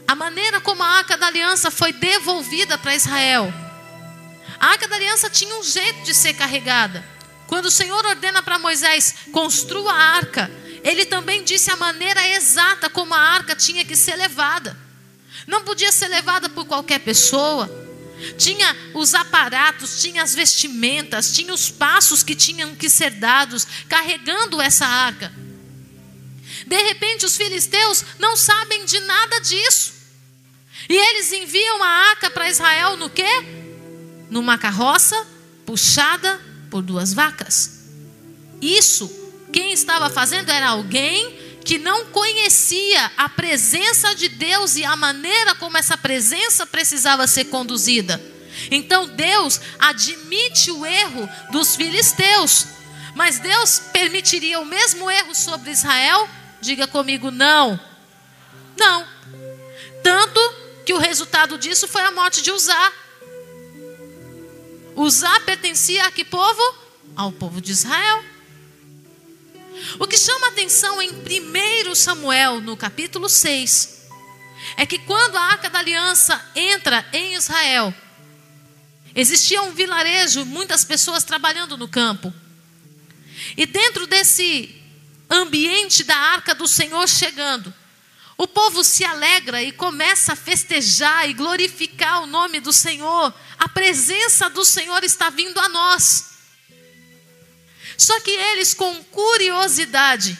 a 0.06 0.14
maneira 0.14 0.60
como 0.60 0.82
a 0.82 0.86
arca 0.86 1.16
da 1.16 1.26
aliança 1.26 1.70
foi 1.70 1.92
devolvida 1.92 2.76
para 2.78 2.94
Israel. 2.94 3.52
A 4.60 4.68
arca 4.68 4.86
da 4.86 4.96
aliança 4.96 5.30
tinha 5.30 5.54
um 5.56 5.62
jeito 5.62 6.02
de 6.02 6.14
ser 6.14 6.34
carregada. 6.34 7.04
Quando 7.46 7.66
o 7.66 7.70
Senhor 7.70 8.04
ordena 8.04 8.42
para 8.42 8.58
Moisés 8.58 9.14
construa 9.32 9.92
a 9.92 10.16
arca, 10.16 10.50
ele 10.82 11.04
também 11.06 11.42
disse 11.42 11.70
a 11.70 11.76
maneira 11.76 12.26
exata 12.28 12.90
como 12.90 13.14
a 13.14 13.18
arca 13.18 13.56
tinha 13.56 13.84
que 13.84 13.96
ser 13.96 14.16
levada. 14.16 14.76
Não 15.46 15.62
podia 15.62 15.90
ser 15.90 16.08
levada 16.08 16.48
por 16.48 16.64
qualquer 16.66 17.00
pessoa. 17.00 17.70
Tinha 18.38 18.76
os 18.94 19.14
aparatos, 19.14 20.00
tinha 20.00 20.22
as 20.22 20.34
vestimentas, 20.34 21.34
tinha 21.34 21.52
os 21.52 21.70
passos 21.70 22.22
que 22.22 22.34
tinham 22.34 22.74
que 22.74 22.88
ser 22.88 23.10
dados 23.10 23.66
carregando 23.88 24.60
essa 24.60 24.86
arca. 24.86 25.32
De 26.66 26.82
repente, 26.82 27.26
os 27.26 27.36
filisteus 27.36 28.04
não 28.18 28.36
sabem 28.36 28.84
de 28.84 29.00
nada 29.00 29.40
disso. 29.40 29.93
E 30.88 30.96
eles 30.96 31.32
enviam 31.32 31.82
a 31.82 31.88
arca 32.10 32.30
para 32.30 32.48
Israel 32.48 32.96
no 32.96 33.08
quê? 33.08 33.26
Numa 34.30 34.58
carroça 34.58 35.26
puxada 35.64 36.40
por 36.70 36.82
duas 36.82 37.12
vacas. 37.12 37.84
Isso, 38.60 39.10
quem 39.52 39.72
estava 39.72 40.10
fazendo 40.10 40.50
era 40.50 40.68
alguém 40.68 41.38
que 41.64 41.78
não 41.78 42.06
conhecia 42.06 43.10
a 43.16 43.28
presença 43.28 44.14
de 44.14 44.28
Deus 44.28 44.76
e 44.76 44.84
a 44.84 44.94
maneira 44.96 45.54
como 45.54 45.78
essa 45.78 45.96
presença 45.96 46.66
precisava 46.66 47.26
ser 47.26 47.46
conduzida. 47.46 48.20
Então 48.70 49.08
Deus 49.08 49.60
admite 49.78 50.70
o 50.70 50.84
erro 50.84 51.28
dos 51.50 51.74
filisteus, 51.74 52.66
mas 53.14 53.38
Deus 53.38 53.80
permitiria 53.92 54.60
o 54.60 54.66
mesmo 54.66 55.10
erro 55.10 55.34
sobre 55.34 55.70
Israel? 55.70 56.28
Diga 56.60 56.86
comigo, 56.86 57.30
não. 57.30 57.80
Não. 58.76 59.06
Tanto 60.02 60.63
que 60.84 60.92
o 60.92 60.98
resultado 60.98 61.56
disso 61.58 61.88
foi 61.88 62.02
a 62.02 62.10
morte 62.10 62.42
de 62.42 62.50
Uzá. 62.50 62.92
Uzá 64.94 65.40
pertencia 65.40 66.06
a 66.06 66.10
que 66.10 66.24
povo? 66.24 66.62
Ao 67.16 67.32
povo 67.32 67.60
de 67.60 67.72
Israel. 67.72 68.24
O 69.98 70.06
que 70.06 70.16
chama 70.16 70.48
atenção 70.48 71.00
em 71.02 71.10
1 71.10 71.94
Samuel, 71.94 72.60
no 72.60 72.76
capítulo 72.76 73.28
6, 73.28 74.08
é 74.76 74.86
que 74.86 74.98
quando 74.98 75.36
a 75.36 75.42
arca 75.42 75.68
da 75.68 75.80
aliança 75.80 76.40
entra 76.54 77.04
em 77.12 77.34
Israel, 77.34 77.92
existia 79.14 79.62
um 79.62 79.72
vilarejo, 79.72 80.44
muitas 80.44 80.84
pessoas 80.84 81.24
trabalhando 81.24 81.76
no 81.76 81.88
campo. 81.88 82.32
E 83.56 83.66
dentro 83.66 84.06
desse 84.06 84.80
ambiente 85.28 86.04
da 86.04 86.16
arca 86.16 86.54
do 86.54 86.68
Senhor 86.68 87.08
chegando, 87.08 87.72
o 88.36 88.48
povo 88.48 88.82
se 88.82 89.04
alegra 89.04 89.62
e 89.62 89.70
começa 89.70 90.32
a 90.32 90.36
festejar 90.36 91.28
e 91.28 91.34
glorificar 91.34 92.22
o 92.22 92.26
nome 92.26 92.58
do 92.60 92.72
Senhor. 92.72 93.32
A 93.58 93.68
presença 93.68 94.50
do 94.50 94.64
Senhor 94.64 95.04
está 95.04 95.30
vindo 95.30 95.58
a 95.60 95.68
nós. 95.68 96.30
Só 97.96 98.18
que 98.20 98.30
eles, 98.30 98.74
com 98.74 99.04
curiosidade, 99.04 100.36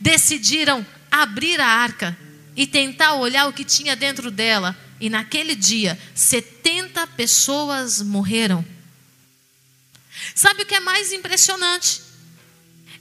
decidiram 0.00 0.86
abrir 1.10 1.60
a 1.60 1.66
arca 1.66 2.16
e 2.56 2.66
tentar 2.66 3.14
olhar 3.14 3.48
o 3.48 3.52
que 3.52 3.64
tinha 3.64 3.96
dentro 3.96 4.30
dela. 4.30 4.76
E 5.00 5.10
naquele 5.10 5.56
dia, 5.56 5.98
70 6.14 7.06
pessoas 7.08 8.00
morreram. 8.00 8.64
Sabe 10.32 10.62
o 10.62 10.66
que 10.66 10.76
é 10.76 10.80
mais 10.80 11.12
impressionante? 11.12 12.03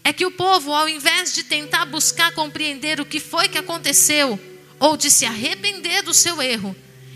É 0.03 0.12
que 0.12 0.25
o 0.25 0.31
povo, 0.31 0.74
ao 0.74 0.89
invés 0.89 1.33
de 1.33 1.43
tentar 1.43 1.86
buscar 1.86 2.33
compreender 2.33 3.00
o 3.00 3.05
que 3.05 3.19
foi 3.19 3.48
que 3.48 3.57
aconteceu, 3.57 4.39
ou 4.79 4.98
de 4.98 5.10
se 5.10 5.25
arrepender 5.25 6.01
do 6.01 6.13
seu 6.13 6.41
erro, 6.41 6.75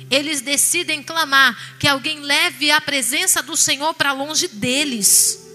eles 0.10 0.40
decidem 0.40 1.04
clamar 1.04 1.78
que 1.78 1.88
alguém 1.88 2.22
leve 2.22 2.72
a 2.72 2.80
presença 2.80 3.44
do 3.44 3.58
Senhor 3.58 3.94
para 3.94 4.14
longe 4.14 4.48
deles. 4.48 5.46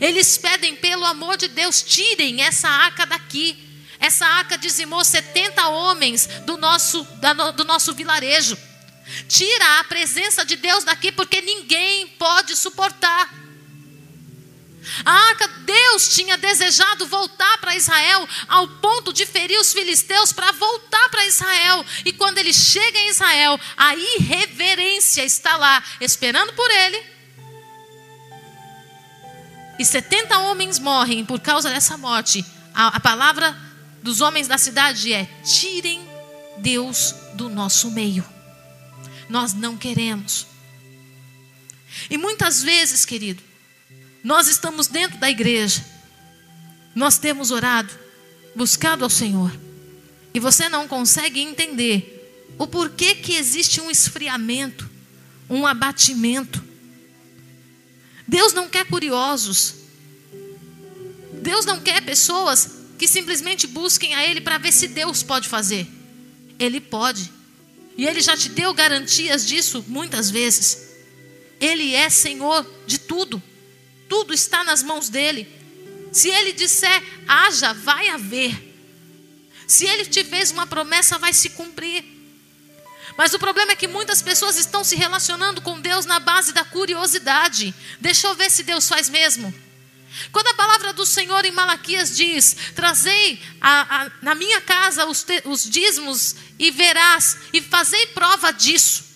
Eles 0.00 0.38
pedem, 0.38 0.76
pelo 0.76 1.04
amor 1.04 1.36
de 1.36 1.48
Deus, 1.48 1.82
tirem 1.82 2.40
essa 2.42 2.68
arca 2.68 3.04
daqui. 3.04 3.58
Essa 3.98 4.24
arca 4.24 4.56
dizimou 4.56 5.04
70 5.04 5.68
homens 5.68 6.26
do 6.46 6.56
nosso, 6.56 7.06
do 7.56 7.64
nosso 7.64 7.92
vilarejo. 7.92 8.56
Tira 9.28 9.80
a 9.80 9.84
presença 9.84 10.44
de 10.44 10.56
Deus 10.56 10.84
daqui, 10.84 11.12
porque 11.12 11.42
ninguém 11.42 12.06
pode 12.06 12.56
suportar. 12.56 13.30
A 15.04 15.12
arca, 15.12 15.46
Deus 15.48 16.14
tinha 16.14 16.36
desejado 16.36 17.06
voltar 17.06 17.58
para 17.58 17.76
Israel, 17.76 18.28
ao 18.48 18.66
ponto 18.66 19.12
de 19.12 19.26
ferir 19.26 19.58
os 19.60 19.72
filisteus 19.72 20.32
para 20.32 20.52
voltar 20.52 21.08
para 21.10 21.26
Israel. 21.26 21.84
E 22.04 22.12
quando 22.12 22.38
ele 22.38 22.52
chega 22.52 22.98
em 22.98 23.08
Israel, 23.10 23.58
a 23.76 23.94
irreverência 23.94 25.24
está 25.24 25.56
lá, 25.56 25.82
esperando 26.00 26.52
por 26.54 26.70
ele 26.70 27.20
e 29.80 29.84
70 29.84 30.38
homens 30.40 30.78
morrem 30.78 31.24
por 31.24 31.40
causa 31.40 31.70
dessa 31.70 31.96
morte, 31.96 32.44
a, 32.74 32.88
a 32.88 33.00
palavra 33.00 33.56
dos 34.02 34.20
homens 34.20 34.46
da 34.46 34.58
cidade 34.58 35.10
é: 35.10 35.24
tirem 35.42 36.06
Deus 36.58 37.14
do 37.32 37.48
nosso 37.48 37.90
meio. 37.90 38.22
Nós 39.26 39.54
não 39.54 39.78
queremos. 39.78 40.46
E 42.10 42.18
muitas 42.18 42.62
vezes, 42.62 43.06
querido, 43.06 43.42
nós 44.22 44.48
estamos 44.48 44.86
dentro 44.86 45.18
da 45.18 45.30
igreja, 45.30 45.84
nós 46.94 47.18
temos 47.18 47.50
orado, 47.50 47.92
buscado 48.54 49.04
ao 49.04 49.10
Senhor, 49.10 49.52
e 50.34 50.40
você 50.40 50.68
não 50.68 50.86
consegue 50.86 51.40
entender 51.40 52.46
o 52.58 52.66
porquê 52.66 53.14
que 53.14 53.34
existe 53.34 53.80
um 53.80 53.90
esfriamento, 53.90 54.88
um 55.48 55.66
abatimento, 55.66 56.70
Deus 58.30 58.52
não 58.52 58.68
quer 58.68 58.86
curiosos. 58.86 59.74
Deus 61.42 61.66
não 61.66 61.80
quer 61.80 62.00
pessoas 62.00 62.70
que 62.96 63.08
simplesmente 63.08 63.66
busquem 63.66 64.14
a 64.14 64.24
Ele 64.24 64.40
para 64.40 64.56
ver 64.56 64.70
se 64.70 64.86
Deus 64.86 65.20
pode 65.24 65.48
fazer. 65.48 65.84
Ele 66.56 66.80
pode. 66.80 67.28
E 67.96 68.06
Ele 68.06 68.20
já 68.20 68.36
te 68.36 68.48
deu 68.48 68.72
garantias 68.72 69.44
disso 69.44 69.84
muitas 69.88 70.30
vezes. 70.30 70.90
Ele 71.60 71.92
é 71.92 72.08
Senhor 72.08 72.64
de 72.86 73.00
tudo. 73.00 73.42
Tudo 74.10 74.34
está 74.34 74.64
nas 74.64 74.82
mãos 74.82 75.08
dele. 75.08 75.48
Se 76.12 76.28
ele 76.28 76.52
disser 76.52 77.02
haja, 77.28 77.72
vai 77.72 78.08
haver. 78.08 78.68
Se 79.68 79.86
ele 79.86 80.04
te 80.04 80.24
fez 80.24 80.50
uma 80.50 80.66
promessa, 80.66 81.16
vai 81.16 81.32
se 81.32 81.50
cumprir. 81.50 82.04
Mas 83.16 83.32
o 83.32 83.38
problema 83.38 83.72
é 83.72 83.76
que 83.76 83.86
muitas 83.86 84.20
pessoas 84.20 84.58
estão 84.58 84.82
se 84.82 84.96
relacionando 84.96 85.62
com 85.62 85.80
Deus 85.80 86.04
na 86.06 86.18
base 86.18 86.52
da 86.52 86.64
curiosidade. 86.64 87.72
Deixa 88.00 88.26
eu 88.26 88.34
ver 88.34 88.50
se 88.50 88.64
Deus 88.64 88.88
faz 88.88 89.08
mesmo. 89.08 89.54
Quando 90.32 90.48
a 90.48 90.54
palavra 90.54 90.92
do 90.92 91.06
Senhor 91.06 91.44
em 91.44 91.52
Malaquias 91.52 92.16
diz: 92.16 92.56
Trazei 92.74 93.40
a, 93.60 94.02
a, 94.02 94.10
na 94.22 94.34
minha 94.34 94.60
casa 94.60 95.06
os, 95.06 95.22
te, 95.22 95.40
os 95.44 95.62
dízimos 95.62 96.34
e 96.58 96.72
verás, 96.72 97.36
e 97.52 97.60
fazei 97.60 98.08
prova 98.08 98.52
disso. 98.52 99.09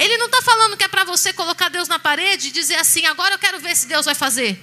Ele 0.00 0.16
não 0.16 0.26
está 0.26 0.40
falando 0.40 0.78
que 0.78 0.84
é 0.84 0.88
para 0.88 1.04
você 1.04 1.30
colocar 1.30 1.68
Deus 1.68 1.86
na 1.86 1.98
parede 1.98 2.48
e 2.48 2.50
dizer 2.50 2.76
assim: 2.76 3.04
agora 3.04 3.34
eu 3.34 3.38
quero 3.38 3.60
ver 3.60 3.76
se 3.76 3.86
Deus 3.86 4.06
vai 4.06 4.14
fazer. 4.14 4.58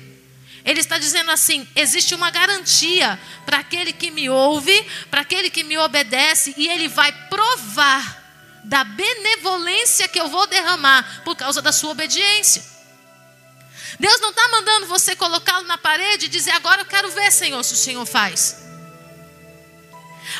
Ele 0.65 0.79
está 0.79 0.98
dizendo 0.98 1.29
assim: 1.29 1.67
existe 1.75 2.15
uma 2.15 2.32
garantia 2.32 3.20
para 3.46 3.60
aquele 3.60 3.94
que 3.94 4.10
me 4.10 4.32
ouve, 4.32 4.82
para 5.12 5.22
aquele 5.22 5.51
que 5.51 5.63
me 5.63 5.77
obedece, 5.77 6.56
e 6.58 6.67
ele 6.67 6.88
vai 6.88 7.12
provar 7.29 8.25
da 8.63 8.84
benevolência 8.84 10.08
que 10.08 10.20
eu 10.20 10.27
vou 10.27 10.48
derramar 10.48 11.22
por 11.24 11.36
causa 11.36 11.62
da 11.62 11.72
sua 11.72 11.91
obediência. 11.91 12.65
Deus 14.00 14.20
não 14.20 14.32
está 14.32 14.48
mandando 14.50 14.88
você 14.88 15.15
colocá-lo 15.15 15.67
na 15.67 15.77
parede 15.77 16.25
e 16.25 16.29
dizer: 16.29 16.51
agora 16.51 16.82
eu 16.82 16.86
quero 16.86 17.12
ver, 17.12 17.32
Senhor, 17.32 17.63
se 17.63 17.75
o 17.75 17.77
Senhor 17.77 18.06
faz. 18.08 18.58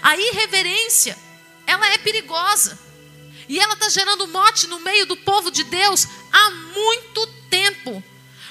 A 0.02 0.18
irreverência, 0.18 1.16
ela 1.68 1.88
é 1.94 2.00
perigosa. 2.00 2.87
E 3.48 3.60
ela 3.60 3.74
está 3.74 3.90
gerando 3.90 4.28
mote 4.28 4.68
no 4.68 4.80
meio 4.80 5.06
do 5.06 5.16
povo 5.16 5.50
de 5.50 5.64
Deus 5.64 6.08
há 6.32 6.50
muito 6.50 7.28
tempo. 7.50 8.04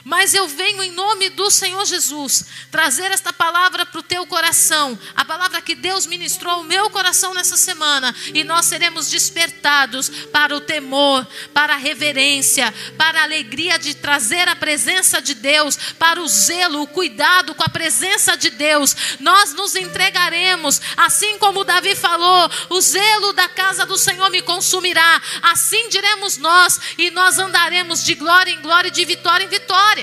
Mas 0.07 0.35
eu 0.35 0.47
venho 0.47 0.85
em 0.85 0.93
nome 0.93 1.31
do 1.31 1.51
Senhor 1.51 1.85
Jesus 1.85 2.45
trazer 2.71 3.11
esta 3.11 3.33
palavra 3.33 3.85
para 3.85 3.99
o 3.99 4.05
teu 4.05 4.25
coração, 4.25 4.97
a 5.17 5.25
palavra 5.25 5.61
que 5.61 5.75
Deus 5.75 6.07
ministrou 6.07 6.55
ao 6.55 6.63
meu 6.63 6.89
coração 6.91 7.35
nessa 7.35 7.57
semana, 7.57 8.15
e 8.33 8.45
nós 8.45 8.67
seremos 8.67 9.11
despertados 9.11 10.09
para 10.31 10.55
o 10.55 10.61
temor, 10.61 11.27
para 11.53 11.75
a 11.75 11.77
reverência, 11.77 12.73
para 12.97 13.19
a 13.19 13.23
alegria 13.25 13.81
de 13.81 13.95
trazer 13.95 14.49
a 14.49 14.55
presença 14.55 15.21
de 15.21 15.35
Deus, 15.35 15.77
para 15.99 16.23
o 16.23 16.29
zelo, 16.29 16.83
o 16.83 16.87
cuidado 16.87 17.53
com 17.53 17.65
a 17.65 17.69
presença 17.69 18.37
de 18.37 18.51
Deus. 18.51 18.95
Nós 19.19 19.55
nos 19.55 19.75
entregaremos, 19.75 20.81
assim 20.97 21.37
como 21.39 21.65
Davi 21.65 21.97
falou: 21.97 22.49
o 22.71 22.81
zelo 22.81 23.33
da 23.33 23.49
casa 23.49 23.85
do 23.85 23.99
Senhor 23.99 24.31
me 24.31 24.41
consumirá. 24.43 25.21
Assim 25.43 25.89
diremos 25.89 26.37
nós, 26.37 26.79
e 26.97 27.11
nós 27.11 27.41
andaremos 27.41 28.05
de 28.05 28.15
glória 28.15 28.53
em 28.53 28.63
glória 28.63 28.87
e 28.87 28.93
de 28.93 29.05
vitória 29.05 29.45
em 29.45 29.49
vitória. 29.49 29.96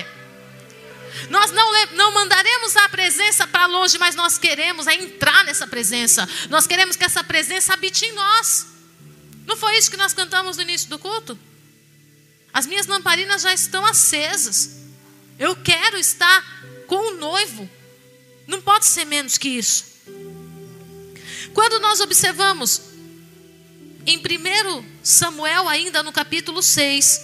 Nós 1.30 1.50
não, 1.50 1.72
não 1.92 2.12
mandaremos 2.12 2.76
a 2.76 2.88
presença 2.88 3.46
para 3.46 3.66
longe, 3.66 3.98
mas 3.98 4.14
nós 4.14 4.38
queremos 4.38 4.86
é 4.86 4.94
entrar 4.94 5.44
nessa 5.44 5.66
presença. 5.66 6.28
Nós 6.48 6.66
queremos 6.66 6.96
que 6.96 7.04
essa 7.04 7.24
presença 7.24 7.72
habite 7.74 8.04
em 8.04 8.12
nós. 8.12 8.66
Não 9.46 9.56
foi 9.56 9.76
isso 9.76 9.90
que 9.90 9.96
nós 9.96 10.12
cantamos 10.12 10.56
no 10.56 10.62
início 10.62 10.88
do 10.88 10.98
culto? 10.98 11.38
As 12.52 12.66
minhas 12.66 12.86
lamparinas 12.86 13.42
já 13.42 13.52
estão 13.52 13.84
acesas. 13.84 14.76
Eu 15.38 15.56
quero 15.56 15.98
estar 15.98 16.44
com 16.86 17.12
o 17.12 17.16
noivo. 17.16 17.68
Não 18.46 18.60
pode 18.60 18.86
ser 18.86 19.04
menos 19.04 19.36
que 19.36 19.48
isso. 19.48 19.84
Quando 21.52 21.80
nós 21.80 22.00
observamos 22.00 22.80
em 24.06 24.18
1 24.18 24.84
Samuel, 25.02 25.68
ainda 25.68 26.02
no 26.02 26.12
capítulo 26.12 26.62
6, 26.62 27.20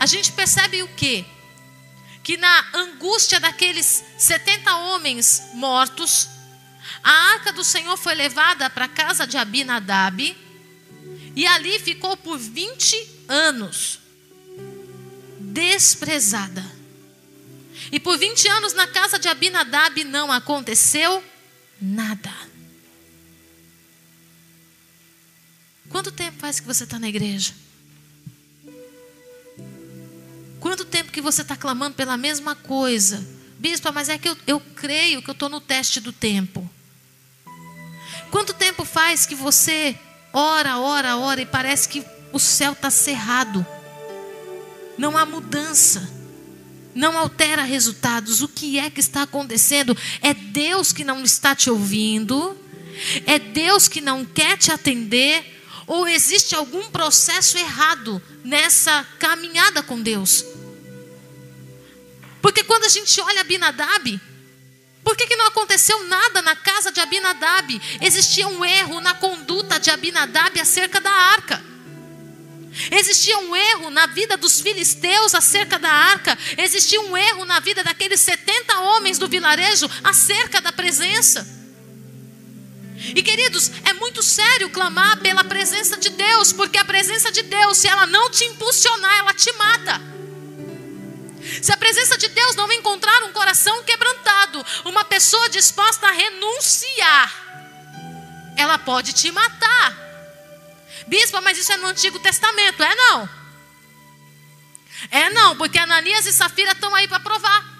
a 0.00 0.06
gente 0.06 0.32
percebe 0.32 0.82
o 0.82 0.88
que? 0.88 1.24
Que 2.26 2.36
na 2.36 2.70
angústia 2.74 3.38
daqueles 3.38 4.02
70 4.18 4.74
homens 4.78 5.50
mortos, 5.54 6.28
a 7.00 7.12
arca 7.34 7.52
do 7.52 7.62
Senhor 7.62 7.96
foi 7.96 8.16
levada 8.16 8.68
para 8.68 8.86
a 8.86 8.88
casa 8.88 9.28
de 9.28 9.36
Abinadab 9.36 10.36
e 11.36 11.46
ali 11.46 11.78
ficou 11.78 12.16
por 12.16 12.36
20 12.36 12.96
anos 13.28 14.00
desprezada. 15.38 16.66
E 17.92 18.00
por 18.00 18.18
20 18.18 18.48
anos 18.48 18.72
na 18.72 18.88
casa 18.88 19.20
de 19.20 19.28
Abinadab 19.28 20.02
não 20.02 20.32
aconteceu 20.32 21.22
nada. 21.80 22.34
Quanto 25.88 26.10
tempo 26.10 26.40
faz 26.40 26.58
que 26.58 26.66
você 26.66 26.82
está 26.82 26.98
na 26.98 27.08
igreja? 27.08 27.54
Quanto 30.66 30.84
tempo 30.84 31.12
que 31.12 31.20
você 31.20 31.42
está 31.42 31.54
clamando 31.54 31.94
pela 31.94 32.16
mesma 32.16 32.56
coisa? 32.56 33.24
Bispo, 33.56 33.92
mas 33.92 34.08
é 34.08 34.18
que 34.18 34.28
eu, 34.28 34.36
eu 34.48 34.58
creio 34.58 35.22
que 35.22 35.30
eu 35.30 35.32
estou 35.32 35.48
no 35.48 35.60
teste 35.60 36.00
do 36.00 36.12
tempo. 36.12 36.68
Quanto 38.32 38.52
tempo 38.52 38.84
faz 38.84 39.24
que 39.24 39.36
você 39.36 39.96
ora, 40.32 40.76
ora, 40.78 41.18
ora 41.18 41.40
e 41.40 41.46
parece 41.46 41.88
que 41.88 42.04
o 42.32 42.40
céu 42.40 42.72
está 42.72 42.90
cerrado? 42.90 43.64
Não 44.98 45.16
há 45.16 45.24
mudança. 45.24 46.12
Não 46.92 47.16
altera 47.16 47.62
resultados. 47.62 48.42
O 48.42 48.48
que 48.48 48.76
é 48.76 48.90
que 48.90 48.98
está 48.98 49.22
acontecendo? 49.22 49.96
É 50.20 50.34
Deus 50.34 50.92
que 50.92 51.04
não 51.04 51.22
está 51.22 51.54
te 51.54 51.70
ouvindo? 51.70 52.58
É 53.24 53.38
Deus 53.38 53.86
que 53.86 54.00
não 54.00 54.24
quer 54.24 54.58
te 54.58 54.72
atender? 54.72 55.55
Ou 55.86 56.08
existe 56.08 56.54
algum 56.54 56.90
processo 56.90 57.56
errado 57.56 58.20
nessa 58.44 59.06
caminhada 59.18 59.82
com 59.82 60.00
Deus? 60.02 60.44
Porque 62.42 62.64
quando 62.64 62.84
a 62.84 62.88
gente 62.88 63.20
olha 63.20 63.40
Abinadab, 63.40 64.20
por 65.04 65.16
que, 65.16 65.26
que 65.26 65.36
não 65.36 65.46
aconteceu 65.46 66.04
nada 66.04 66.42
na 66.42 66.56
casa 66.56 66.90
de 66.90 67.00
Abinadab? 67.00 67.80
Existia 68.00 68.48
um 68.48 68.64
erro 68.64 69.00
na 69.00 69.14
conduta 69.14 69.78
de 69.78 69.90
Abinadab 69.90 70.58
acerca 70.60 71.00
da 71.00 71.10
arca. 71.10 71.64
Existia 72.90 73.38
um 73.38 73.56
erro 73.56 73.90
na 73.90 74.06
vida 74.06 74.36
dos 74.36 74.60
filisteus 74.60 75.34
acerca 75.34 75.78
da 75.78 75.88
arca. 75.88 76.36
Existia 76.58 77.00
um 77.00 77.16
erro 77.16 77.44
na 77.44 77.60
vida 77.60 77.82
daqueles 77.82 78.20
70 78.20 78.80
homens 78.80 79.18
do 79.18 79.28
vilarejo 79.28 79.88
acerca 80.04 80.60
da 80.60 80.72
presença. 80.72 81.46
E 83.14 83.22
queridos, 83.22 83.70
é 83.84 83.92
muito 83.92 84.22
sério 84.22 84.70
clamar 84.70 85.18
pela 85.18 85.44
presença 85.44 85.96
de 85.96 86.10
Deus, 86.10 86.52
porque 86.52 86.78
a 86.78 86.84
presença 86.84 87.30
de 87.30 87.42
Deus, 87.42 87.78
se 87.78 87.88
ela 87.88 88.06
não 88.06 88.30
te 88.30 88.44
impulsionar, 88.44 89.18
ela 89.18 89.34
te 89.34 89.52
mata. 89.52 90.00
Se 91.62 91.72
a 91.72 91.76
presença 91.76 92.16
de 92.16 92.28
Deus 92.28 92.56
não 92.56 92.70
encontrar 92.72 93.22
um 93.24 93.32
coração 93.32 93.82
quebrantado, 93.84 94.64
uma 94.84 95.04
pessoa 95.04 95.48
disposta 95.48 96.08
a 96.08 96.12
renunciar, 96.12 97.46
ela 98.56 98.78
pode 98.78 99.12
te 99.12 99.30
matar. 99.30 99.94
Bispo, 101.06 101.40
mas 101.42 101.58
isso 101.58 101.72
é 101.72 101.76
no 101.76 101.88
Antigo 101.88 102.18
Testamento, 102.18 102.82
é 102.82 102.94
não? 102.94 103.28
É 105.10 105.30
não, 105.30 105.56
porque 105.56 105.78
Ananias 105.78 106.26
e 106.26 106.32
Safira 106.32 106.72
estão 106.72 106.94
aí 106.94 107.06
para 107.06 107.20
provar. 107.20 107.75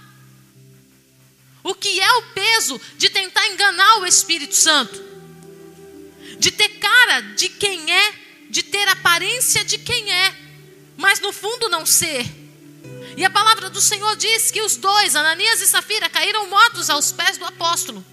O 1.66 1.74
que 1.74 2.00
é 2.00 2.12
o 2.12 2.22
peso 2.32 2.80
de 2.96 3.10
tentar 3.10 3.44
enganar 3.48 3.98
o 3.98 4.06
Espírito 4.06 4.54
Santo? 4.54 5.02
De 6.38 6.52
ter 6.52 6.68
cara 6.78 7.20
de 7.34 7.48
quem 7.48 7.92
é, 7.92 8.14
de 8.48 8.62
ter 8.62 8.86
aparência 8.86 9.64
de 9.64 9.76
quem 9.76 10.12
é, 10.12 10.32
mas 10.96 11.18
no 11.18 11.32
fundo 11.32 11.68
não 11.68 11.84
ser. 11.84 12.24
E 13.16 13.24
a 13.24 13.30
palavra 13.30 13.68
do 13.68 13.80
Senhor 13.80 14.14
diz 14.14 14.52
que 14.52 14.62
os 14.62 14.76
dois, 14.76 15.16
Ananias 15.16 15.60
e 15.60 15.66
Safira, 15.66 16.08
caíram 16.08 16.48
mortos 16.48 16.88
aos 16.88 17.10
pés 17.10 17.36
do 17.36 17.44
apóstolo. 17.44 18.06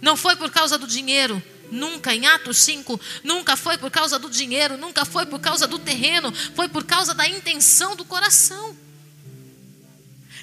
Não 0.00 0.16
foi 0.16 0.34
por 0.36 0.50
causa 0.50 0.78
do 0.78 0.86
dinheiro, 0.86 1.42
nunca, 1.70 2.14
em 2.14 2.26
Atos 2.26 2.62
5, 2.62 2.98
nunca 3.22 3.58
foi 3.58 3.76
por 3.76 3.90
causa 3.90 4.18
do 4.18 4.30
dinheiro, 4.30 4.78
nunca 4.78 5.04
foi 5.04 5.26
por 5.26 5.38
causa 5.38 5.66
do 5.66 5.78
terreno, 5.78 6.32
foi 6.54 6.66
por 6.66 6.84
causa 6.84 7.12
da 7.12 7.28
intenção 7.28 7.94
do 7.94 8.06
coração. 8.06 8.74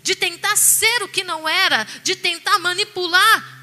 De 0.08 0.15
tentar 0.15 0.56
ser 0.56 1.04
o 1.04 1.10
que 1.10 1.22
não 1.22 1.50
era, 1.50 1.84
de 2.02 2.15
tentar 2.15 2.58
manipular 2.60 3.60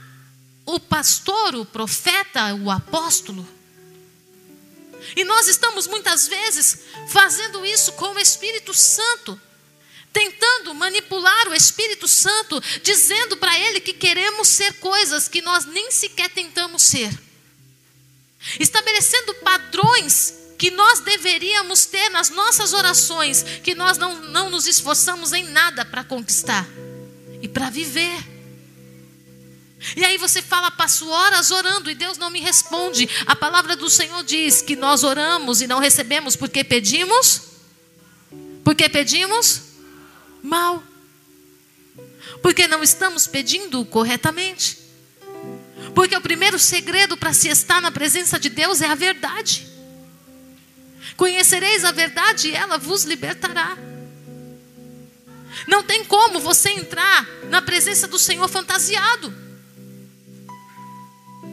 o 0.66 0.78
pastor, 0.78 1.54
o 1.54 1.64
profeta, 1.64 2.54
o 2.54 2.70
apóstolo. 2.70 3.48
E 5.16 5.24
nós 5.24 5.48
estamos 5.48 5.86
muitas 5.86 6.28
vezes 6.28 6.80
fazendo 7.08 7.64
isso 7.64 7.92
com 7.92 8.12
o 8.12 8.18
Espírito 8.18 8.74
Santo 8.74 9.40
tentando 10.12 10.74
manipular 10.74 11.48
o 11.48 11.54
Espírito 11.54 12.06
Santo, 12.06 12.62
dizendo 12.82 13.36
para 13.38 13.58
ele 13.58 13.80
que 13.80 13.94
queremos 13.94 14.46
ser 14.46 14.74
coisas 14.74 15.26
que 15.26 15.40
nós 15.40 15.64
nem 15.64 15.90
sequer 15.90 16.30
tentamos 16.30 16.82
ser. 16.82 17.10
Estabelecendo 18.60 19.34
padrões 19.36 20.43
que 20.58 20.70
nós 20.70 21.00
deveríamos 21.00 21.84
ter 21.84 22.08
nas 22.10 22.30
nossas 22.30 22.72
orações, 22.72 23.42
que 23.62 23.74
nós 23.74 23.98
não, 23.98 24.20
não 24.30 24.50
nos 24.50 24.66
esforçamos 24.66 25.32
em 25.32 25.44
nada 25.44 25.84
para 25.84 26.04
conquistar 26.04 26.66
e 27.42 27.48
para 27.48 27.70
viver. 27.70 28.34
E 29.96 30.04
aí 30.04 30.16
você 30.16 30.40
fala, 30.40 30.70
passo 30.70 31.08
horas 31.08 31.50
orando 31.50 31.90
e 31.90 31.94
Deus 31.94 32.16
não 32.16 32.30
me 32.30 32.40
responde. 32.40 33.08
A 33.26 33.36
palavra 33.36 33.76
do 33.76 33.90
Senhor 33.90 34.24
diz 34.24 34.62
que 34.62 34.76
nós 34.76 35.04
oramos 35.04 35.60
e 35.60 35.66
não 35.66 35.78
recebemos 35.78 36.36
porque 36.36 36.64
pedimos. 36.64 37.42
Porque 38.64 38.88
pedimos 38.88 39.60
mal. 40.42 40.82
Porque 42.40 42.66
não 42.66 42.82
estamos 42.82 43.26
pedindo 43.26 43.84
corretamente. 43.84 44.78
Porque 45.94 46.16
o 46.16 46.20
primeiro 46.20 46.58
segredo 46.58 47.16
para 47.16 47.34
se 47.34 47.48
estar 47.48 47.82
na 47.82 47.90
presença 47.90 48.38
de 48.38 48.48
Deus 48.48 48.80
é 48.80 48.86
a 48.86 48.94
verdade. 48.94 49.73
Conhecereis 51.16 51.84
a 51.84 51.92
verdade 51.92 52.48
e 52.48 52.54
ela 52.54 52.78
vos 52.78 53.04
libertará. 53.04 53.76
Não 55.68 55.82
tem 55.82 56.04
como 56.04 56.40
você 56.40 56.70
entrar 56.70 57.26
na 57.48 57.62
presença 57.62 58.08
do 58.08 58.18
Senhor 58.18 58.48
fantasiado. 58.48 59.32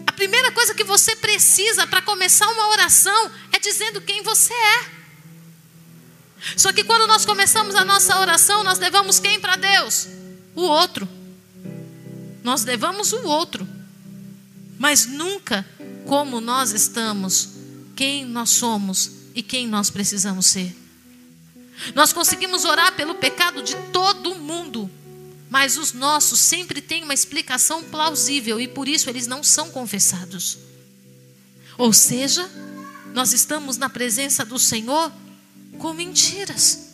A 0.08 0.12
primeira 0.12 0.52
coisa 0.52 0.74
que 0.74 0.84
você 0.84 1.16
precisa 1.16 1.86
para 1.86 2.02
começar 2.02 2.48
uma 2.50 2.70
oração 2.70 3.32
é 3.52 3.60
dizendo 3.60 4.02
quem 4.02 4.24
você 4.24 4.54
é. 4.54 5.02
Só 6.58 6.74
que 6.74 6.84
quando 6.84 7.06
nós 7.06 7.26
começamos 7.26 7.76
a 7.76 7.86
nossa 7.86 8.20
oração, 8.20 8.64
nós 8.64 8.80
levamos 8.80 9.20
quem 9.20 9.40
para 9.40 9.56
Deus? 9.56 10.08
O 10.56 10.64
outro. 10.64 11.08
Nós 12.44 12.64
levamos 12.66 13.14
o 13.14 13.24
outro. 13.28 13.68
Mas 14.80 15.06
nunca 15.06 15.68
como 16.08 16.42
nós 16.42 16.72
estamos, 16.72 17.50
quem 17.96 18.26
nós 18.26 18.50
somos 18.50 19.21
e 19.34 19.42
quem 19.42 19.68
nós 19.68 19.90
precisamos 19.90 20.48
ser. 20.48 20.76
Nós 21.96 22.14
conseguimos 22.14 22.66
orar 22.66 22.94
pelo 22.96 23.16
pecado 23.16 23.64
de 23.64 23.76
todo 23.92 24.36
mundo, 24.36 24.90
mas 25.50 25.78
os 25.78 25.94
nossos 25.94 26.40
sempre 26.40 26.82
têm 26.82 27.04
uma 27.04 27.14
explicação 27.14 27.84
plausível 27.84 28.60
e 28.60 28.68
por 28.68 28.88
isso 28.88 29.10
eles 29.10 29.28
não 29.28 29.44
são 29.44 29.70
confessados. 29.72 30.58
Ou 31.78 31.92
seja, 31.92 32.50
nós 33.14 33.34
estamos 33.34 33.78
na 33.78 33.90
presença 33.90 34.46
do 34.46 34.60
Senhor 34.60 35.12
com 35.80 35.94
mentiras. 35.94 36.92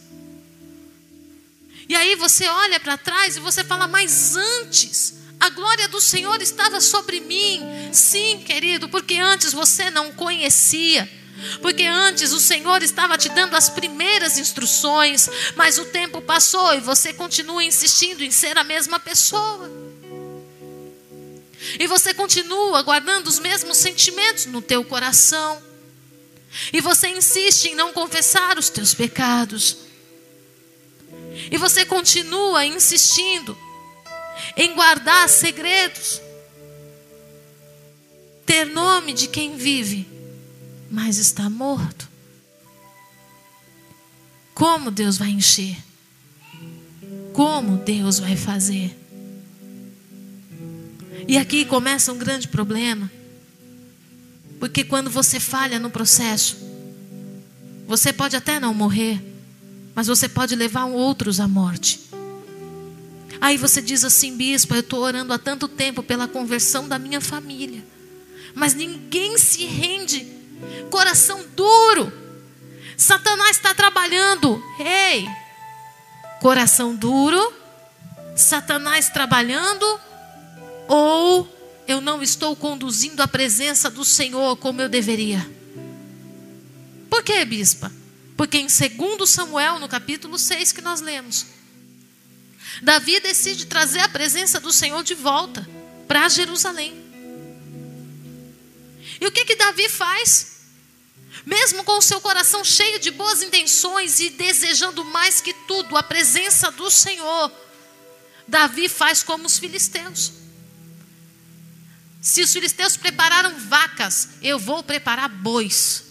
E 1.89 1.95
aí 1.95 2.15
você 2.15 2.47
olha 2.47 2.79
para 2.79 2.97
trás 2.97 3.37
e 3.37 3.39
você 3.39 3.63
fala, 3.63 3.87
mas 3.87 4.35
antes 4.35 5.15
a 5.39 5.49
glória 5.49 5.87
do 5.87 6.01
Senhor 6.01 6.41
estava 6.41 6.81
sobre 6.81 7.19
mim. 7.19 7.61
Sim, 7.93 8.43
querido, 8.45 8.89
porque 8.89 9.15
antes 9.15 9.53
você 9.53 9.89
não 9.91 10.11
conhecia. 10.11 11.09
Porque 11.61 11.83
antes 11.83 12.33
o 12.33 12.39
Senhor 12.39 12.81
estava 12.81 13.17
te 13.17 13.29
dando 13.29 13.55
as 13.55 13.69
primeiras 13.69 14.37
instruções, 14.37 15.29
mas 15.55 15.77
o 15.77 15.85
tempo 15.85 16.21
passou 16.21 16.73
e 16.73 16.79
você 16.79 17.13
continua 17.13 17.63
insistindo 17.63 18.23
em 18.23 18.31
ser 18.31 18.57
a 18.57 18.63
mesma 18.63 18.99
pessoa. 18.99 19.69
E 21.79 21.85
você 21.85 22.13
continua 22.13 22.81
guardando 22.81 23.27
os 23.27 23.39
mesmos 23.39 23.77
sentimentos 23.77 24.45
no 24.47 24.61
teu 24.61 24.83
coração. 24.83 25.61
E 26.73 26.81
você 26.81 27.07
insiste 27.09 27.65
em 27.65 27.75
não 27.75 27.93
confessar 27.93 28.57
os 28.57 28.69
teus 28.69 28.93
pecados. 28.93 29.77
E 31.51 31.57
você 31.57 31.85
continua 31.85 32.65
insistindo 32.65 33.57
em 34.55 34.73
guardar 34.73 35.29
segredos. 35.29 36.19
Ter 38.45 38.65
nome 38.65 39.13
de 39.13 39.27
quem 39.27 39.57
vive 39.57 40.16
mas 40.89 41.17
está 41.17 41.49
morto. 41.49 42.09
Como 44.53 44.89
Deus 44.89 45.17
vai 45.17 45.29
encher? 45.29 45.77
Como 47.33 47.77
Deus 47.77 48.19
vai 48.19 48.35
fazer? 48.35 48.97
E 51.27 51.37
aqui 51.37 51.65
começa 51.65 52.11
um 52.11 52.17
grande 52.17 52.47
problema. 52.47 53.11
Porque 54.59 54.83
quando 54.83 55.09
você 55.09 55.39
falha 55.39 55.77
no 55.77 55.89
processo, 55.89 56.57
você 57.87 58.11
pode 58.11 58.35
até 58.35 58.59
não 58.59 58.73
morrer, 58.73 59.21
mas 59.93 60.07
você 60.07 60.27
pode 60.27 60.55
levar 60.55 60.85
outros 60.85 61.39
à 61.39 61.47
morte. 61.47 61.99
Aí 63.39 63.57
você 63.57 63.81
diz 63.81 64.03
assim, 64.03 64.35
bispo, 64.35 64.73
eu 64.73 64.79
estou 64.79 65.01
orando 65.01 65.31
há 65.31 65.37
tanto 65.37 65.67
tempo 65.67 66.01
pela 66.01 66.27
conversão 66.27 66.87
da 66.87 66.97
minha 66.97 67.21
família, 67.21 67.85
mas 68.55 68.73
ninguém 68.73 69.37
se 69.37 69.65
rende 69.65 70.36
Coração 70.89 71.45
duro. 71.55 72.11
Satanás 72.95 73.57
está 73.57 73.73
trabalhando. 73.73 74.63
Ei, 74.79 75.27
coração 76.41 76.95
duro. 76.95 77.53
Satanás 78.35 79.09
trabalhando. 79.09 79.99
Ou 80.87 81.47
eu 81.87 82.01
não 82.01 82.21
estou 82.21 82.55
conduzindo 82.55 83.21
a 83.21 83.27
presença 83.27 83.89
do 83.89 84.03
Senhor 84.03 84.57
como 84.57 84.81
eu 84.81 84.89
deveria. 84.89 85.49
Por 87.09 87.23
que, 87.23 87.43
bispa? 87.45 87.91
Porque 88.35 88.57
em 88.57 88.67
2 88.67 89.29
Samuel, 89.29 89.79
no 89.79 89.87
capítulo 89.87 90.37
6 90.37 90.71
que 90.71 90.81
nós 90.81 91.01
lemos, 91.01 91.45
Davi 92.81 93.19
decide 93.19 93.65
trazer 93.65 93.99
a 94.01 94.09
presença 94.09 94.59
do 94.59 94.71
Senhor 94.71 95.03
de 95.03 95.15
volta 95.15 95.67
para 96.07 96.29
Jerusalém. 96.29 97.06
E 99.19 99.25
o 99.25 99.31
que 99.31 99.45
que 99.45 99.55
Davi 99.55 99.89
faz? 99.89 100.57
Mesmo 101.45 101.83
com 101.83 101.97
o 101.97 102.01
seu 102.01 102.19
coração 102.19 102.63
cheio 102.63 102.99
de 102.99 103.11
boas 103.11 103.41
intenções 103.41 104.19
e 104.19 104.29
desejando 104.29 105.03
mais 105.03 105.39
que 105.39 105.53
tudo 105.67 105.95
a 105.95 106.03
presença 106.03 106.71
do 106.71 106.89
Senhor, 106.89 107.51
Davi 108.47 108.89
faz 108.89 109.23
como 109.23 109.45
os 109.45 109.57
filisteus. 109.57 110.33
Se 112.21 112.41
os 112.41 112.51
filisteus 112.51 112.97
prepararam 112.97 113.57
vacas, 113.59 114.29
eu 114.41 114.59
vou 114.59 114.83
preparar 114.83 115.29
bois. 115.29 116.03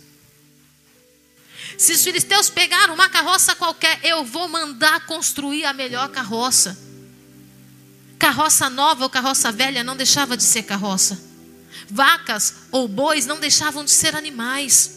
Se 1.76 1.92
os 1.92 2.02
filisteus 2.02 2.48
pegaram 2.48 2.94
uma 2.94 3.08
carroça 3.08 3.54
qualquer, 3.54 4.00
eu 4.02 4.24
vou 4.24 4.48
mandar 4.48 5.04
construir 5.06 5.64
a 5.64 5.72
melhor 5.72 6.08
carroça. 6.08 6.78
Carroça 8.18 8.70
nova 8.70 9.04
ou 9.04 9.10
carroça 9.10 9.52
velha 9.52 9.84
não 9.84 9.96
deixava 9.96 10.36
de 10.36 10.42
ser 10.42 10.62
carroça. 10.62 11.20
Vacas 11.88 12.54
ou 12.72 12.88
bois 12.88 13.26
não 13.26 13.38
deixavam 13.38 13.84
de 13.84 13.90
ser 13.90 14.14
animais. 14.14 14.96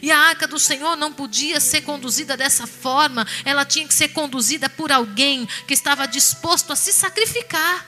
E 0.00 0.10
a 0.10 0.18
arca 0.18 0.46
do 0.46 0.58
Senhor 0.58 0.96
não 0.96 1.12
podia 1.12 1.58
ser 1.58 1.80
conduzida 1.82 2.36
dessa 2.36 2.66
forma, 2.66 3.26
ela 3.44 3.64
tinha 3.64 3.86
que 3.86 3.94
ser 3.94 4.08
conduzida 4.08 4.68
por 4.68 4.92
alguém 4.92 5.46
que 5.66 5.74
estava 5.74 6.06
disposto 6.06 6.72
a 6.72 6.76
se 6.76 6.92
sacrificar, 6.92 7.86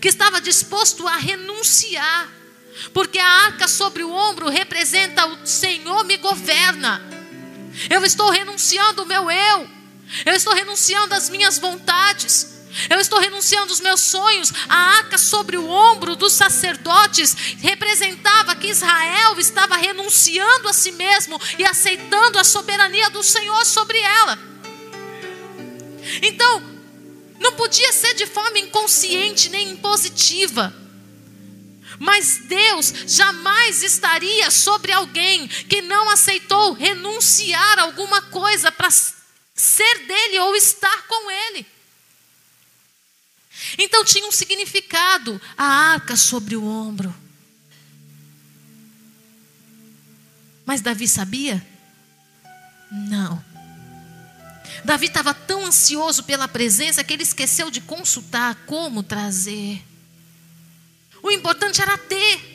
que 0.00 0.08
estava 0.08 0.40
disposto 0.40 1.08
a 1.08 1.16
renunciar, 1.16 2.28
porque 2.92 3.18
a 3.18 3.26
arca 3.26 3.66
sobre 3.66 4.02
o 4.02 4.12
ombro 4.12 4.48
representa 4.48 5.26
o 5.26 5.46
Senhor 5.46 6.04
me 6.04 6.18
governa. 6.18 7.02
Eu 7.88 8.04
estou 8.04 8.28
renunciando 8.28 9.02
o 9.02 9.06
meu 9.06 9.30
eu, 9.30 9.70
eu 10.26 10.34
estou 10.34 10.52
renunciando 10.52 11.14
as 11.14 11.30
minhas 11.30 11.58
vontades, 11.58 12.61
eu 12.88 12.98
estou 13.00 13.18
renunciando 13.18 13.72
os 13.72 13.80
meus 13.80 14.00
sonhos. 14.00 14.52
A 14.68 14.76
arca 14.98 15.18
sobre 15.18 15.56
o 15.56 15.68
ombro 15.68 16.16
dos 16.16 16.32
sacerdotes 16.32 17.34
representava 17.60 18.54
que 18.54 18.68
Israel 18.68 19.38
estava 19.38 19.76
renunciando 19.76 20.68
a 20.68 20.72
si 20.72 20.92
mesmo 20.92 21.40
e 21.58 21.64
aceitando 21.64 22.38
a 22.38 22.44
soberania 22.44 23.10
do 23.10 23.22
Senhor 23.22 23.64
sobre 23.66 23.98
ela. 23.98 24.38
Então, 26.22 26.62
não 27.38 27.52
podia 27.52 27.92
ser 27.92 28.14
de 28.14 28.26
forma 28.26 28.58
inconsciente 28.58 29.48
nem 29.48 29.70
impositiva. 29.70 30.74
Mas 31.98 32.38
Deus 32.46 32.92
jamais 33.06 33.82
estaria 33.82 34.50
sobre 34.50 34.92
alguém 34.92 35.46
que 35.46 35.82
não 35.82 36.10
aceitou 36.10 36.72
renunciar 36.72 37.78
alguma 37.78 38.22
coisa 38.22 38.72
para 38.72 38.88
ser 39.54 39.98
dele 40.06 40.38
ou 40.40 40.56
estar 40.56 41.06
com 41.06 41.30
ele. 41.30 41.66
Então 43.78 44.04
tinha 44.04 44.26
um 44.26 44.32
significado 44.32 45.40
a 45.56 45.64
arca 45.64 46.16
sobre 46.16 46.56
o 46.56 46.64
ombro. 46.64 47.14
Mas 50.64 50.80
Davi 50.80 51.08
sabia? 51.08 51.64
Não. 52.90 53.42
Davi 54.84 55.06
estava 55.06 55.32
tão 55.32 55.66
ansioso 55.66 56.24
pela 56.24 56.48
presença 56.48 57.04
que 57.04 57.12
ele 57.12 57.22
esqueceu 57.22 57.70
de 57.70 57.80
consultar 57.80 58.54
como 58.66 59.02
trazer. 59.02 59.82
O 61.22 61.30
importante 61.30 61.80
era 61.80 61.96
ter. 61.96 62.51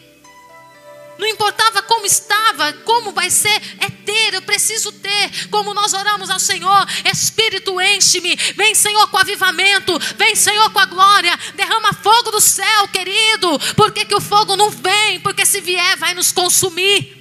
Não 1.17 1.27
importava 1.27 1.81
como 1.81 2.05
estava, 2.05 2.71
como 2.73 3.11
vai 3.11 3.29
ser, 3.29 3.59
é 3.79 3.89
ter, 3.89 4.35
eu 4.35 4.41
preciso 4.41 4.91
ter. 4.91 5.47
Como 5.49 5.73
nós 5.73 5.93
oramos 5.93 6.29
ao 6.29 6.39
Senhor, 6.39 6.87
Espírito 7.11 7.81
enche-me. 7.81 8.35
Vem, 8.55 8.75
Senhor, 8.75 9.07
com 9.09 9.17
avivamento. 9.17 9.97
Vem, 10.15 10.35
Senhor, 10.35 10.69
com 10.69 10.79
a 10.79 10.85
glória. 10.85 11.37
Derrama 11.55 11.93
fogo 11.93 12.31
do 12.31 12.41
céu, 12.41 12.87
querido. 12.89 13.59
Por 13.75 13.91
que, 13.91 14.05
que 14.05 14.15
o 14.15 14.21
fogo 14.21 14.55
não 14.55 14.69
vem? 14.69 15.19
Porque 15.21 15.45
se 15.45 15.59
vier, 15.59 15.97
vai 15.97 16.13
nos 16.13 16.31
consumir. 16.31 17.15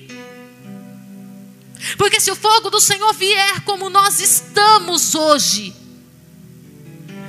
Porque 1.97 2.21
se 2.21 2.31
o 2.31 2.37
fogo 2.37 2.69
do 2.69 2.81
Senhor 2.81 3.13
vier 3.15 3.61
como 3.63 3.89
nós 3.89 4.21
estamos 4.21 5.15
hoje, 5.15 5.75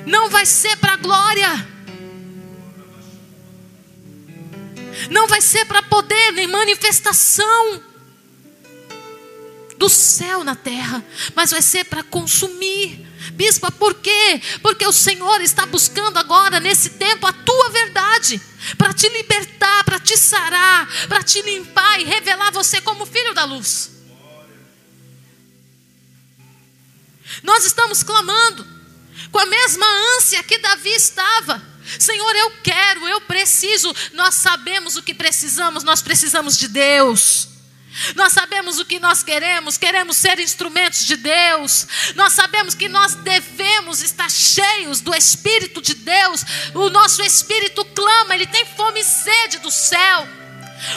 não 0.05 0.29
vai 0.29 0.45
ser 0.45 0.75
para 0.77 0.95
glória 0.97 1.76
não 5.09 5.27
vai 5.27 5.41
ser 5.41 5.65
para 5.65 5.81
poder 5.83 6.31
nem 6.31 6.47
manifestação 6.47 7.83
do 9.77 9.87
céu 9.89 10.43
na 10.43 10.55
terra, 10.55 11.03
mas 11.35 11.51
vai 11.51 11.61
ser 11.61 11.85
para 11.85 12.03
consumir. 12.03 13.05
Bispa, 13.33 13.71
por 13.71 13.95
quê? 13.95 14.41
Porque 14.61 14.85
o 14.85 14.91
Senhor 14.91 15.41
está 15.41 15.65
buscando 15.65 16.17
agora, 16.17 16.59
nesse 16.59 16.91
tempo, 16.91 17.27
a 17.27 17.33
tua 17.33 17.69
verdade, 17.69 18.41
para 18.77 18.93
te 18.93 19.07
libertar, 19.09 19.83
para 19.83 19.99
te 19.99 20.17
sarar, 20.17 20.87
para 21.07 21.23
te 21.23 21.41
limpar 21.41 21.99
e 21.99 22.05
revelar 22.05 22.51
você 22.51 22.81
como 22.81 23.05
filho 23.05 23.33
da 23.33 23.45
luz. 23.45 23.91
Nós 27.43 27.65
estamos 27.65 28.01
clamando 28.01 28.65
com 29.31 29.39
a 29.39 29.45
mesma 29.45 29.85
ânsia 30.17 30.41
que 30.43 30.57
Davi 30.57 30.89
estava. 30.89 31.61
Senhor, 31.99 32.35
eu 32.35 32.51
quero, 32.63 33.07
eu 33.07 33.21
preciso. 33.21 33.93
Nós 34.13 34.35
sabemos 34.35 34.95
o 34.95 35.03
que 35.03 35.13
precisamos, 35.13 35.83
nós 35.83 36.01
precisamos 36.01 36.57
de 36.57 36.67
Deus. 36.67 37.49
Nós 38.15 38.33
sabemos 38.33 38.79
o 38.79 38.85
que 38.85 38.99
nós 38.99 39.23
queremos, 39.23 39.77
queremos 39.77 40.17
ser 40.17 40.39
instrumentos 40.39 41.05
de 41.05 41.15
Deus. 41.15 41.87
Nós 42.15 42.33
sabemos 42.33 42.75
que 42.75 42.87
nós 42.87 43.15
devemos 43.15 44.01
estar 44.01 44.29
cheios 44.29 45.01
do 45.01 45.15
Espírito 45.15 45.81
de 45.81 45.95
Deus. 45.95 46.43
O 46.75 46.89
nosso 46.89 47.23
espírito 47.23 47.83
clama, 47.85 48.35
ele 48.35 48.45
tem 48.45 48.65
fome 48.65 48.99
e 48.99 49.03
sede 49.03 49.59
do 49.59 49.71
céu. 49.71 50.27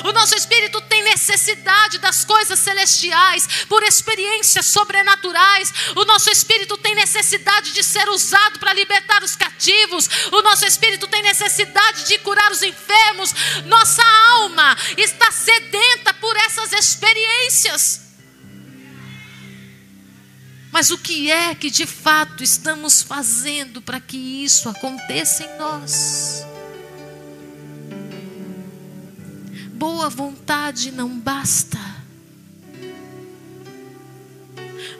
O 0.04 0.12
nosso 0.12 0.34
espírito 0.34 0.80
tem 0.82 1.02
necessidade 1.02 1.98
das 1.98 2.24
coisas 2.24 2.58
celestiais, 2.58 3.64
por 3.68 3.82
experiências 3.82 4.66
sobrenaturais. 4.66 5.72
O 5.96 6.04
nosso 6.04 6.30
espírito 6.30 6.76
tem 6.78 6.94
necessidade 6.94 7.72
de 7.72 7.82
ser 7.82 8.08
usado 8.08 8.58
para 8.58 8.72
libertar 8.72 9.22
os 9.22 9.36
cativos. 9.36 10.08
O 10.32 10.42
nosso 10.42 10.64
espírito 10.66 11.06
tem 11.08 11.22
necessidade 11.22 12.06
de 12.06 12.18
curar 12.18 12.50
os 12.50 12.62
enfermos. 12.62 13.34
Nossa 13.66 14.02
alma 14.30 14.76
está 14.96 15.30
sedenta 15.30 16.12
por 16.14 16.36
essas 16.36 16.72
experiências. 16.72 18.10
Mas 20.72 20.90
o 20.90 20.98
que 20.98 21.30
é 21.30 21.54
que 21.54 21.68
de 21.68 21.84
fato 21.86 22.44
estamos 22.44 23.02
fazendo 23.02 23.82
para 23.82 24.00
que 24.00 24.16
isso 24.16 24.68
aconteça 24.68 25.42
em 25.42 25.58
nós? 25.58 26.46
Boa 29.80 30.10
vontade 30.10 30.90
não 30.90 31.18
basta. 31.18 31.78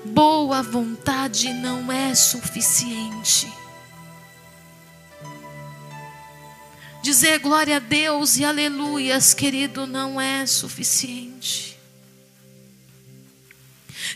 Boa 0.06 0.62
vontade 0.62 1.52
não 1.52 1.92
é 1.92 2.14
suficiente. 2.14 3.52
Dizer 7.02 7.40
glória 7.40 7.76
a 7.76 7.78
Deus 7.78 8.38
e 8.38 8.44
aleluias, 8.44 9.34
querido, 9.34 9.86
não 9.86 10.18
é 10.18 10.46
suficiente. 10.46 11.78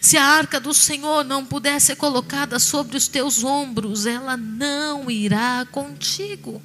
Se 0.01 0.17
a 0.17 0.25
arca 0.25 0.59
do 0.59 0.73
Senhor 0.73 1.25
não 1.25 1.45
puder 1.45 1.79
ser 1.79 1.97
colocada 1.97 2.59
sobre 2.59 2.97
os 2.97 3.07
teus 3.07 3.45
ombros, 3.45 4.07
ela 4.07 4.35
não 4.35 5.11
irá 5.11 5.67
contigo. 5.71 6.63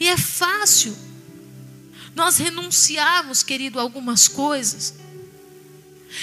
E 0.00 0.08
é 0.08 0.16
fácil 0.16 1.09
nós 2.14 2.38
renunciarmos, 2.38 3.42
querido, 3.42 3.78
a 3.78 3.82
algumas 3.82 4.26
coisas. 4.28 4.94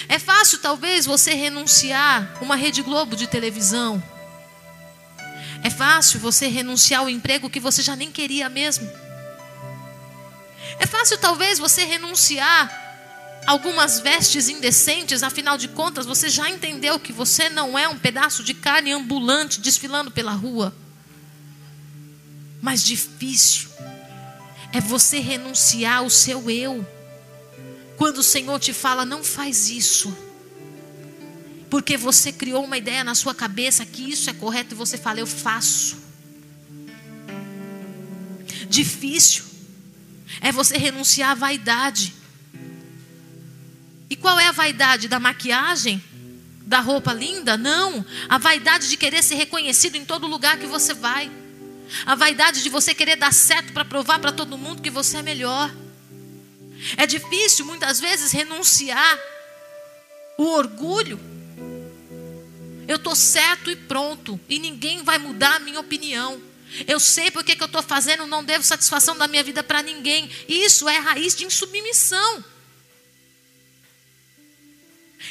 É 0.10 0.20
fácil, 0.20 0.60
talvez, 0.60 1.06
você 1.06 1.34
renunciar 1.34 2.38
uma 2.42 2.56
Rede 2.56 2.82
Globo 2.82 3.16
de 3.16 3.28
televisão. 3.28 4.04
É 5.64 5.70
fácil 5.70 6.20
você 6.20 6.48
renunciar 6.48 7.02
ao 7.02 7.10
emprego 7.10 7.50
que 7.50 7.60
você 7.60 7.82
já 7.82 7.96
nem 7.96 8.12
queria 8.12 8.50
mesmo. 8.50 8.90
É 10.80 10.86
fácil, 10.86 11.18
talvez, 11.18 11.58
você 11.58 11.86
renunciar 11.86 12.86
algumas 13.46 14.02
vestes 14.02 14.50
indecentes, 14.50 15.24
afinal 15.24 15.58
de 15.58 15.70
contas, 15.70 16.06
você 16.06 16.28
já 16.28 16.50
entendeu 16.50 17.00
que 17.00 17.14
você 17.14 17.50
não 17.50 17.80
é 17.80 17.88
um 17.88 17.98
pedaço 17.98 18.44
de 18.44 18.54
carne 18.54 18.92
ambulante 18.92 19.62
desfilando 19.62 20.12
pela 20.12 20.34
rua. 20.34 20.76
Mas 22.62 22.84
difícil 22.84 23.70
é 24.72 24.82
você 24.82 25.20
renunciar 25.20 25.98
ao 25.98 26.10
seu 26.10 26.50
eu. 26.50 26.86
Quando 27.96 28.20
o 28.20 28.24
Senhor 28.24 28.60
te 28.60 28.74
fala, 28.74 29.06
não 29.06 29.24
faz 29.24 29.70
isso. 29.70 30.16
Porque 31.70 31.98
você 31.98 32.32
criou 32.32 32.64
uma 32.64 32.78
ideia 32.78 33.04
na 33.04 33.16
sua 33.16 33.34
cabeça 33.34 33.86
que 33.86 34.10
isso 34.10 34.30
é 34.30 34.34
correto 34.34 34.74
e 34.74 34.78
você 34.78 34.98
fala, 34.98 35.20
eu 35.20 35.28
faço. 35.28 35.98
Difícil 38.70 39.44
é 40.42 40.52
você 40.52 40.78
renunciar 40.78 41.32
à 41.32 41.36
vaidade. 41.36 42.14
E 44.10 44.16
qual 44.16 44.40
é 44.40 44.48
a 44.48 44.52
vaidade 44.52 45.08
da 45.08 45.20
maquiagem? 45.20 46.02
Da 46.62 46.80
roupa 46.80 47.14
linda? 47.14 47.58
Não. 47.58 48.06
A 48.30 48.38
vaidade 48.38 48.90
de 48.90 48.98
querer 48.98 49.24
ser 49.24 49.36
reconhecido 49.36 49.96
em 49.96 50.06
todo 50.06 50.28
lugar 50.28 50.58
que 50.58 50.68
você 50.68 50.94
vai. 50.94 51.32
A 52.06 52.16
vaidade 52.16 52.64
de 52.64 52.70
você 52.70 52.94
querer 52.94 53.16
dar 53.16 53.34
certo 53.34 53.74
para 53.74 53.86
provar 53.86 54.20
para 54.20 54.32
todo 54.32 54.58
mundo 54.58 54.82
que 54.82 54.90
você 54.90 55.18
é 55.18 55.22
melhor. 55.22 55.74
É 56.96 57.06
difícil 57.08 57.66
muitas 57.66 58.00
vezes 58.00 58.32
renunciar 58.32 59.20
o 60.38 60.44
orgulho. 60.44 61.20
Eu 62.88 62.98
estou 62.98 63.16
certo 63.16 63.70
e 63.70 63.76
pronto, 63.76 64.40
e 64.48 64.60
ninguém 64.60 65.04
vai 65.04 65.18
mudar 65.18 65.56
a 65.56 65.60
minha 65.60 65.80
opinião. 65.80 66.42
Eu 66.88 67.00
sei 67.00 67.32
porque 67.32 67.56
que 67.56 67.64
eu 67.64 67.68
estou 67.68 67.82
fazendo, 67.82 68.26
não 68.26 68.44
devo 68.44 68.64
satisfação 68.64 69.18
da 69.18 69.28
minha 69.28 69.44
vida 69.44 69.64
para 69.64 69.82
ninguém. 69.82 70.30
Isso 70.48 70.88
é 70.88 70.98
raiz 70.98 71.36
de 71.36 71.46
insubmissão. 71.46 72.44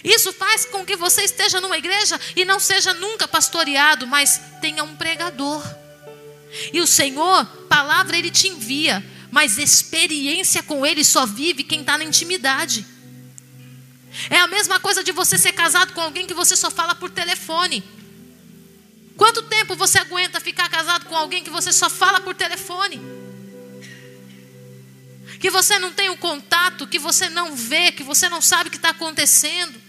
Isso 0.02 0.32
faz 0.32 0.66
com 0.66 0.84
que 0.84 0.96
você 0.96 1.22
esteja 1.22 1.60
numa 1.60 1.78
igreja 1.78 2.20
e 2.34 2.44
não 2.44 2.60
seja 2.60 2.92
nunca 2.94 3.26
pastoreado, 3.26 4.06
mas 4.06 4.40
tenha 4.60 4.82
um 4.82 4.96
pregador. 4.96 5.62
E 6.72 6.80
o 6.80 6.86
Senhor, 6.86 7.44
palavra 7.68 8.16
Ele 8.16 8.30
te 8.30 8.48
envia, 8.48 9.04
mas 9.30 9.58
experiência 9.58 10.62
com 10.62 10.84
Ele 10.84 11.04
só 11.04 11.26
vive 11.26 11.62
quem 11.62 11.80
está 11.80 11.98
na 11.98 12.04
intimidade. 12.04 12.86
É 14.30 14.38
a 14.38 14.46
mesma 14.46 14.80
coisa 14.80 15.04
de 15.04 15.12
você 15.12 15.36
ser 15.36 15.52
casado 15.52 15.92
com 15.92 16.00
alguém 16.00 16.26
que 16.26 16.34
você 16.34 16.56
só 16.56 16.70
fala 16.70 16.94
por 16.94 17.10
telefone. 17.10 17.84
Quanto 19.16 19.42
tempo 19.42 19.74
você 19.74 19.98
aguenta 19.98 20.40
ficar 20.40 20.68
casado 20.68 21.06
com 21.06 21.16
alguém 21.16 21.42
que 21.42 21.50
você 21.50 21.72
só 21.72 21.88
fala 21.88 22.20
por 22.20 22.34
telefone? 22.34 23.00
Que 25.40 25.50
você 25.50 25.78
não 25.78 25.92
tem 25.92 26.08
o 26.08 26.12
um 26.12 26.16
contato, 26.16 26.86
que 26.86 26.98
você 26.98 27.28
não 27.28 27.54
vê, 27.54 27.92
que 27.92 28.02
você 28.02 28.28
não 28.28 28.40
sabe 28.40 28.68
o 28.68 28.70
que 28.70 28.76
está 28.76 28.90
acontecendo, 28.90 29.80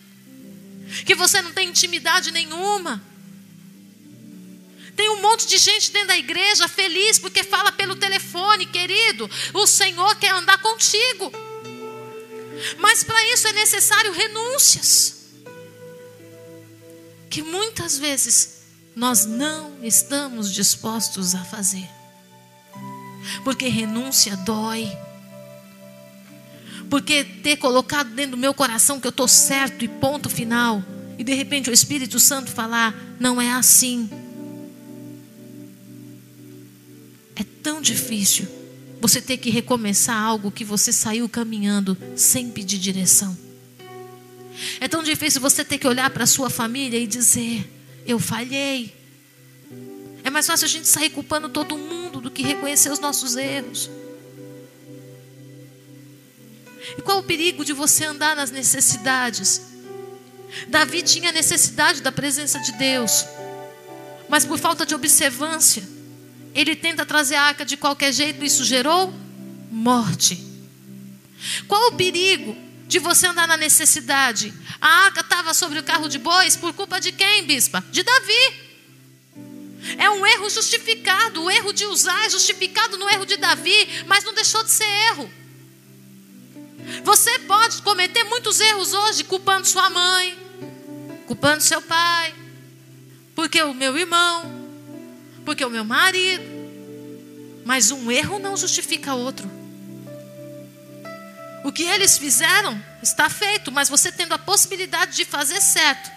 que 1.06 1.16
você 1.16 1.42
não 1.42 1.52
tem 1.52 1.70
intimidade 1.70 2.32
nenhuma. 2.32 3.02
Tem 4.98 5.12
um 5.12 5.22
monte 5.22 5.46
de 5.46 5.60
gente 5.60 5.92
dentro 5.92 6.08
da 6.08 6.18
igreja 6.18 6.68
feliz 6.68 7.20
porque 7.20 7.44
fala 7.44 7.72
pelo 7.72 7.96
telefone, 7.96 8.66
querido. 8.66 9.30
O 9.54 9.68
Senhor 9.68 10.16
quer 10.16 10.34
andar 10.34 10.58
contigo. 10.58 11.32
Mas 12.80 13.04
para 13.04 13.24
isso 13.32 13.48
é 13.48 13.54
necessário 13.54 14.12
renúncias. 14.12 15.28
Que 17.30 17.44
muitas 17.44 18.00
vezes 18.00 18.64
nós 18.96 19.24
não 19.24 19.78
estamos 19.84 20.52
dispostos 20.52 21.36
a 21.36 21.46
fazer. 21.46 21.88
Porque 23.44 23.68
renúncia 23.68 24.36
dói. 24.38 24.92
Porque 26.90 27.24
ter 27.24 27.58
colocado 27.58 28.10
dentro 28.16 28.32
do 28.32 28.38
meu 28.38 28.54
coração 28.54 29.00
que 29.00 29.06
eu 29.06 29.12
estou 29.12 29.28
certo 29.28 29.86
e 29.86 29.88
ponto 29.88 30.28
final. 30.28 30.84
E 31.20 31.24
de 31.24 31.36
repente 31.36 31.70
o 31.70 31.74
Espírito 31.74 32.20
Santo 32.20 32.50
falar, 32.50 32.96
não 33.20 33.40
é 33.40 33.52
assim. 33.52 34.10
É 37.40 37.44
tão 37.62 37.80
difícil 37.80 38.48
você 39.00 39.22
ter 39.22 39.38
que 39.38 39.52
recomeçar 39.52 40.18
algo 40.18 40.52
que 40.52 40.64
você 40.64 40.92
saiu 40.92 41.30
caminhando 41.30 41.96
sem 42.16 42.50
pedir 42.50 42.80
direção. 42.80 43.38
É 44.80 44.88
tão 44.88 45.04
difícil 45.04 45.40
você 45.40 45.64
ter 45.64 45.78
que 45.78 45.88
olhar 45.88 46.10
para 46.10 46.24
a 46.24 46.28
sua 46.28 46.50
família 46.50 46.98
e 46.98 47.06
dizer: 47.06 47.72
Eu 48.08 48.18
falhei. 48.18 48.96
É 50.24 50.32
mais 50.32 50.48
fácil 50.48 50.66
a 50.66 50.68
gente 50.68 50.88
sair 50.88 51.12
culpando 51.12 51.48
todo 51.48 51.78
mundo 51.78 52.20
do 52.20 52.32
que 52.32 52.42
reconhecer 52.42 52.92
os 52.92 53.00
nossos 53.00 53.36
erros. 53.36 53.90
E 56.98 57.02
qual 57.02 57.20
o 57.20 57.24
perigo 57.24 57.64
de 57.64 57.72
você 57.72 58.06
andar 58.06 58.36
nas 58.36 58.50
necessidades? 58.50 59.62
Davi 60.70 61.04
tinha 61.04 61.32
necessidade 61.32 62.02
da 62.02 62.12
presença 62.12 62.60
de 62.60 62.72
Deus, 62.74 63.26
mas 64.28 64.44
por 64.44 64.58
falta 64.58 64.86
de 64.86 64.96
observância, 64.96 65.84
ele 66.54 66.76
tenta 66.76 67.06
trazer 67.06 67.36
a 67.36 67.44
arca 67.44 67.66
de 67.66 67.78
qualquer 67.78 68.14
jeito, 68.14 68.44
isso 68.44 68.64
gerou 68.64 69.14
morte. 69.72 70.44
Qual 71.68 71.90
o 71.90 71.96
perigo 71.96 72.56
de 72.88 73.00
você 73.00 73.28
andar 73.28 73.48
na 73.48 73.58
necessidade? 73.58 74.54
A 74.82 75.06
arca 75.06 75.22
estava 75.22 75.54
sobre 75.54 75.80
o 75.80 75.84
carro 75.84 76.08
de 76.08 76.18
bois 76.18 76.56
por 76.56 76.74
culpa 76.74 77.00
de 77.00 77.12
quem, 77.12 77.46
bispa? 77.46 77.84
De 77.92 78.04
Davi. 78.04 78.68
É 79.98 80.10
um 80.10 80.26
erro 80.26 80.50
justificado. 80.50 81.44
O 81.44 81.52
erro 81.52 81.72
de 81.72 81.86
usar 81.86 82.26
é 82.26 82.30
justificado 82.30 82.98
no 82.98 83.10
erro 83.10 83.26
de 83.26 83.38
Davi, 83.38 84.04
mas 84.08 84.24
não 84.24 84.34
deixou 84.34 84.64
de 84.64 84.72
ser 84.72 84.90
erro. 85.12 85.30
Você 87.04 87.40
pode 87.40 87.82
cometer 87.82 88.24
muitos 88.24 88.60
erros 88.60 88.94
hoje, 88.94 89.24
culpando 89.24 89.68
sua 89.68 89.90
mãe, 89.90 90.38
culpando 91.26 91.62
seu 91.62 91.82
pai, 91.82 92.34
porque 93.36 93.62
o 93.62 93.74
meu 93.74 93.98
irmão, 93.98 94.57
porque 95.48 95.64
o 95.64 95.70
meu 95.70 95.86
marido. 95.86 96.44
Mas 97.64 97.90
um 97.90 98.12
erro 98.12 98.38
não 98.38 98.58
justifica 98.58 99.14
outro. 99.14 99.50
O 101.64 101.72
que 101.72 101.84
eles 101.84 102.18
fizeram 102.18 102.78
está 103.02 103.30
feito, 103.30 103.72
mas 103.72 103.88
você 103.88 104.12
tendo 104.12 104.34
a 104.34 104.38
possibilidade 104.38 105.16
de 105.16 105.24
fazer 105.24 105.62
certo. 105.62 106.12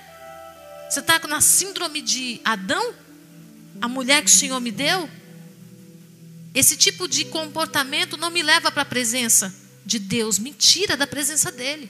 Você 0.89 0.99
está 0.99 1.21
na 1.29 1.41
síndrome 1.41 2.03
de 2.03 2.41
Adão? 2.45 2.93
A 3.81 3.87
mulher 3.87 4.21
que 4.21 4.31
o 4.31 4.35
Senhor 4.35 4.61
me 4.61 4.73
deu? 4.73 5.09
Esse 6.53 6.77
tipo 6.77 7.07
de 7.07 7.27
comportamento 7.27 8.17
não 8.17 8.31
me 8.31 8.43
leva 8.43 8.73
para 8.73 8.83
a 8.83 8.85
presença 8.85 9.55
de 9.87 10.01
Deus, 10.01 10.41
me 10.41 10.53
tira 10.53 10.97
da 10.97 11.07
presença 11.07 11.53
dEle. 11.53 11.89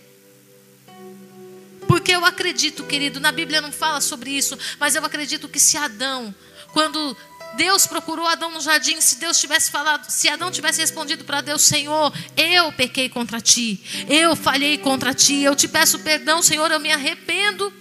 Porque 1.89 2.13
eu 2.13 2.23
acredito, 2.27 2.85
querido, 2.85 3.19
na 3.19 3.33
Bíblia 3.33 3.63
não 3.63 3.73
fala 3.73 4.03
sobre 4.03 4.31
isso, 4.31 4.59
mas 4.79 4.95
eu 4.95 5.03
acredito 5.03 5.49
que 5.49 5.59
se 5.59 5.79
Adão, 5.79 6.35
quando 6.73 7.17
Deus 7.57 7.87
procurou 7.87 8.27
Adão 8.27 8.51
no 8.51 8.61
jardim, 8.61 9.01
se 9.01 9.17
Deus 9.17 9.39
tivesse 9.39 9.71
falado, 9.71 10.09
se 10.09 10.29
Adão 10.29 10.51
tivesse 10.51 10.81
respondido 10.81 11.25
para 11.25 11.41
Deus, 11.41 11.63
Senhor, 11.63 12.13
eu 12.37 12.73
pequei 12.73 13.09
contra 13.09 13.41
ti, 13.41 13.81
eu 14.09 14.35
falhei 14.37 14.79
contra 14.79 15.13
ti, 15.13 15.43
eu 15.43 15.55
te 15.55 15.69
peço 15.69 15.99
perdão, 15.99 16.43
Senhor, 16.43 16.71
eu 16.71 16.81
me 16.81 16.91
arrependo. 16.91 17.73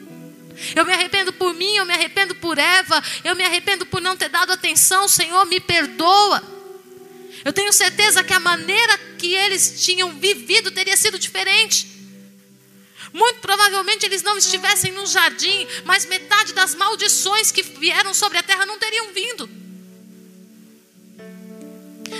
Eu 0.75 0.85
me 0.85 0.91
arrependo 0.91 1.31
por 1.31 1.53
mim, 1.53 1.75
eu 1.75 1.85
me 1.85 1.93
arrependo 1.93 2.35
por 2.35 2.57
Eva, 2.57 3.01
eu 3.23 3.33
me 3.33 3.45
arrependo 3.45 3.85
por 3.85 4.01
não 4.01 4.17
ter 4.17 4.27
dado 4.27 4.51
atenção, 4.51 5.07
Senhor, 5.07 5.45
me 5.45 5.59
perdoa. 5.59 6.43
Eu 7.45 7.53
tenho 7.53 7.71
certeza 7.71 8.23
que 8.23 8.33
a 8.33 8.39
maneira 8.39 8.97
que 9.17 9.33
eles 9.33 9.81
tinham 9.85 10.11
vivido 10.19 10.71
teria 10.71 10.97
sido 10.97 11.17
diferente. 11.17 11.98
Muito 13.11 13.39
provavelmente 13.39 14.05
eles 14.05 14.21
não 14.21 14.37
estivessem 14.37 14.91
no 14.91 15.05
jardim, 15.05 15.67
mas 15.83 16.05
metade 16.05 16.53
das 16.53 16.75
maldições 16.75 17.51
que 17.51 17.63
vieram 17.63 18.13
sobre 18.13 18.37
a 18.37 18.43
terra 18.43 18.65
não 18.65 18.77
teriam 18.77 19.11
vindo. 19.13 19.49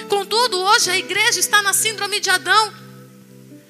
Contudo, 0.08 0.58
hoje 0.60 0.89
a 0.89 0.97
igreja 0.97 1.39
está 1.39 1.62
na 1.62 1.73
síndrome 1.73 2.19
de 2.19 2.30
Adão. 2.30 2.73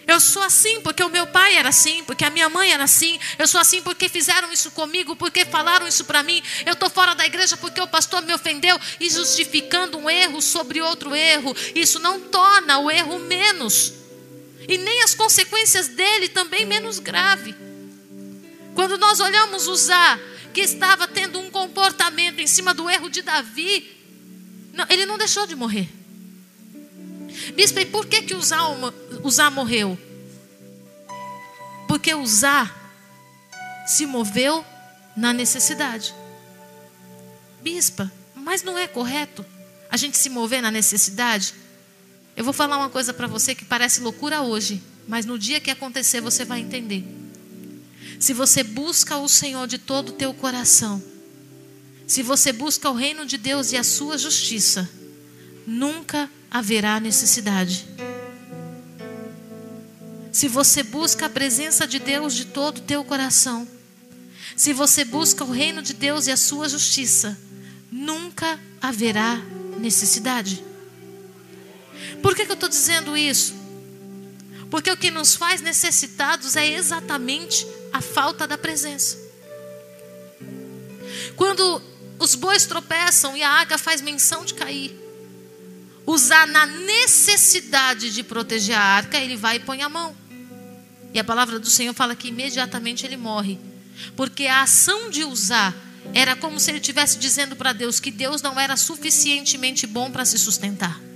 Eu 0.08 0.19
sou 0.19 0.41
assim 0.41 0.82
porque 0.82 1.03
o 1.03 1.10
meu 1.10 1.27
pai 1.27 1.55
era 1.55 1.69
assim, 1.69 2.03
porque 2.03 2.25
a 2.25 2.32
minha 2.32 2.49
mãe 2.49 2.71
era 2.71 2.84
assim. 2.84 3.19
Eu 3.38 3.47
sou 3.47 3.62
assim 3.62 3.82
porque 3.82 4.10
fizeram 4.10 4.51
isso 4.51 4.71
comigo, 4.71 5.15
porque 5.15 5.45
falaram 5.45 5.88
isso 5.88 6.03
para 6.03 6.23
mim. 6.23 6.41
Eu 6.65 6.73
estou 6.73 6.89
fora 6.89 7.13
da 7.13 7.25
igreja 7.25 7.55
porque 7.58 7.79
o 7.79 7.88
pastor 7.88 8.23
me 8.23 8.34
ofendeu 8.34 8.79
e 8.99 9.08
justificando 9.10 9.99
um 9.99 10.10
erro 10.10 10.41
sobre 10.41 10.82
outro 10.82 11.15
erro. 11.15 11.55
Isso 11.75 11.99
não 11.99 12.19
torna 12.21 12.79
o 12.79 12.89
erro 12.89 13.19
menos 13.19 13.93
e 14.69 14.77
nem 14.77 15.01
as 15.01 15.15
consequências 15.15 15.88
dele 15.88 16.29
também 16.29 16.63
menos 16.63 16.99
grave. 16.99 17.55
Quando 18.75 18.99
nós 18.99 19.19
olhamos 19.19 19.67
Uzá, 19.67 20.19
que 20.53 20.62
estava 20.62 21.08
tendo 21.08 21.39
um 21.39 21.49
comportamento 21.49 22.39
em 22.39 22.45
cima 22.45 22.71
do 22.71 22.88
erro 22.88 23.10
de 23.10 23.23
Davi, 23.23 23.97
não, 24.71 24.86
ele 24.88 25.08
não 25.08 25.17
deixou 25.17 25.47
de 25.47 25.55
morrer. 25.55 25.89
Bispo, 27.55 27.79
e 27.79 27.86
por 27.86 28.05
que 28.05 28.21
que 28.21 28.36
Uzá, 28.36 28.60
Uzá 29.23 29.49
morreu? 29.49 29.97
Porque 31.88 32.13
Uzá 32.13 32.71
se 33.88 34.05
moveu 34.05 34.63
na 35.17 35.34
necessidade. 35.34 36.13
Bispa, 37.60 38.12
mas 38.36 38.62
não 38.62 38.77
é 38.77 38.88
correto 38.88 39.43
a 39.89 39.97
gente 39.97 40.15
se 40.15 40.29
mover 40.29 40.62
na 40.62 40.69
necessidade? 40.69 41.55
Eu 42.39 42.45
vou 42.45 42.54
falar 42.54 42.78
uma 42.78 42.89
coisa 42.89 43.13
para 43.13 43.28
você 43.28 43.54
que 43.54 43.65
parece 43.65 43.99
loucura 43.99 44.41
hoje, 44.41 44.82
mas 45.06 45.25
no 45.25 45.38
dia 45.38 45.60
que 45.60 45.69
acontecer 45.69 46.21
você 46.21 46.45
vai 46.45 46.62
entender. 46.62 47.06
Se 48.17 48.32
você 48.32 48.63
busca 48.63 49.17
o 49.17 49.28
Senhor 49.28 49.67
de 49.67 49.78
todo 49.78 50.08
o 50.08 50.13
teu 50.13 50.34
coração, 50.34 51.04
se 52.08 52.23
você 52.23 52.54
busca 52.54 52.89
o 52.89 52.93
reino 52.93 53.25
de 53.25 53.38
Deus 53.38 53.73
e 53.73 53.75
a 53.75 53.84
sua 53.84 54.17
justiça, 54.17 54.89
nunca 55.67 56.32
haverá 56.49 56.97
necessidade. 57.02 57.86
Se 60.32 60.47
você 60.47 60.82
busca 60.82 61.25
a 61.25 61.30
presença 61.30 61.86
de 61.86 61.99
Deus 61.99 62.34
de 62.34 62.45
todo 62.45 62.78
o 62.78 62.84
teu 62.84 63.04
coração, 63.04 63.67
se 64.56 64.71
você 64.71 65.04
busca 65.04 65.43
o 65.43 65.52
reino 65.52 65.82
de 65.82 65.93
Deus 65.93 66.25
e 66.28 66.32
a 66.32 66.38
sua 66.38 66.69
justiça, 66.69 67.38
nunca 67.91 68.58
haverá 68.82 69.36
necessidade. 69.78 70.68
Por 72.21 72.36
que, 72.36 72.45
que 72.45 72.51
eu 72.51 72.55
estou 72.55 72.69
dizendo 72.69 73.17
isso? 73.17 73.55
Porque 74.69 74.91
o 74.91 74.97
que 74.97 75.10
nos 75.10 75.36
faz 75.36 75.62
necessitados 75.62 76.55
é 76.55 76.67
exatamente 76.67 77.65
a 77.91 78.01
falta 78.01 78.47
da 78.47 78.58
presença. 78.58 79.17
Quando 81.36 81.82
os 82.19 82.36
bois 82.36 82.65
tropeçam 82.65 83.36
e 83.36 83.41
a 83.41 83.49
água 83.49 83.77
faz 83.77 84.01
menção 84.01 84.45
de 84.45 84.53
cair, 84.53 84.95
usar 86.05 86.47
na 86.47 86.65
necessidade 86.65 88.12
de 88.12 88.23
proteger 88.23 88.75
a 88.75 88.82
arca, 88.82 89.17
ele 89.17 89.36
vai 89.36 89.55
e 89.55 89.60
põe 89.60 89.82
a 89.82 89.89
mão. 89.89 90.15
E 91.13 91.19
a 91.19 91.23
palavra 91.23 91.60
do 91.60 91.69
Senhor 91.69 91.93
fala 91.93 92.15
que 92.15 92.27
imediatamente 92.27 93.05
ele 93.05 93.17
morre. 93.17 93.58
Porque 94.15 94.45
a 94.45 94.62
ação 94.62 95.10
de 95.10 95.23
usar 95.23 95.75
era 96.13 96.36
como 96.36 96.60
se 96.60 96.69
ele 96.69 96.77
estivesse 96.77 97.17
dizendo 97.17 97.55
para 97.55 97.73
Deus 97.73 97.99
que 97.99 98.12
Deus 98.12 98.41
não 98.41 98.60
era 98.60 98.77
suficientemente 98.77 99.88
bom 99.88 100.12
para 100.12 100.25
se 100.25 100.38
sustentar. 100.38 101.09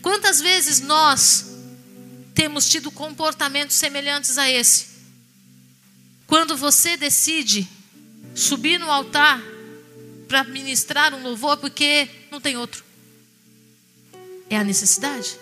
Quantas 0.00 0.40
vezes 0.40 0.80
nós 0.80 1.46
temos 2.34 2.68
tido 2.68 2.90
comportamentos 2.90 3.76
semelhantes 3.76 4.38
a 4.38 4.50
esse? 4.50 4.86
Quando 6.26 6.56
você 6.56 6.96
decide 6.96 7.68
subir 8.34 8.78
no 8.78 8.90
altar 8.90 9.40
para 10.26 10.44
ministrar 10.44 11.14
um 11.14 11.22
louvor 11.22 11.56
porque 11.58 12.08
não 12.30 12.40
tem 12.40 12.56
outro. 12.56 12.84
É 14.50 14.56
a 14.56 14.64
necessidade. 14.64 15.38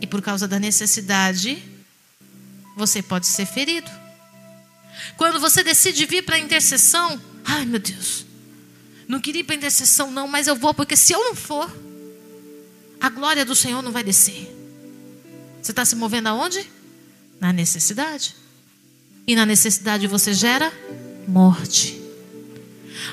E 0.00 0.06
por 0.06 0.22
causa 0.22 0.46
da 0.46 0.58
necessidade, 0.58 1.62
você 2.76 3.02
pode 3.02 3.26
ser 3.26 3.46
ferido. 3.46 3.90
Quando 5.16 5.40
você 5.40 5.64
decide 5.64 6.06
vir 6.06 6.22
para 6.22 6.36
a 6.36 6.38
intercessão, 6.38 7.20
ai 7.44 7.64
meu 7.64 7.80
Deus, 7.80 8.24
não 9.08 9.20
queria 9.20 9.40
ir 9.40 9.44
para 9.44 9.54
a 9.54 9.58
intercessão, 9.58 10.10
não, 10.10 10.28
mas 10.28 10.46
eu 10.46 10.54
vou, 10.54 10.72
porque 10.72 10.96
se 10.96 11.12
eu 11.12 11.18
não 11.24 11.34
for, 11.34 11.70
a 13.04 13.10
glória 13.10 13.44
do 13.44 13.54
Senhor 13.54 13.82
não 13.82 13.92
vai 13.92 14.02
descer. 14.02 14.50
Você 15.60 15.72
está 15.72 15.84
se 15.84 15.94
movendo 15.94 16.28
aonde? 16.28 16.66
Na 17.38 17.52
necessidade. 17.52 18.34
E 19.26 19.36
na 19.36 19.44
necessidade 19.44 20.06
você 20.06 20.32
gera 20.32 20.72
morte. 21.28 22.00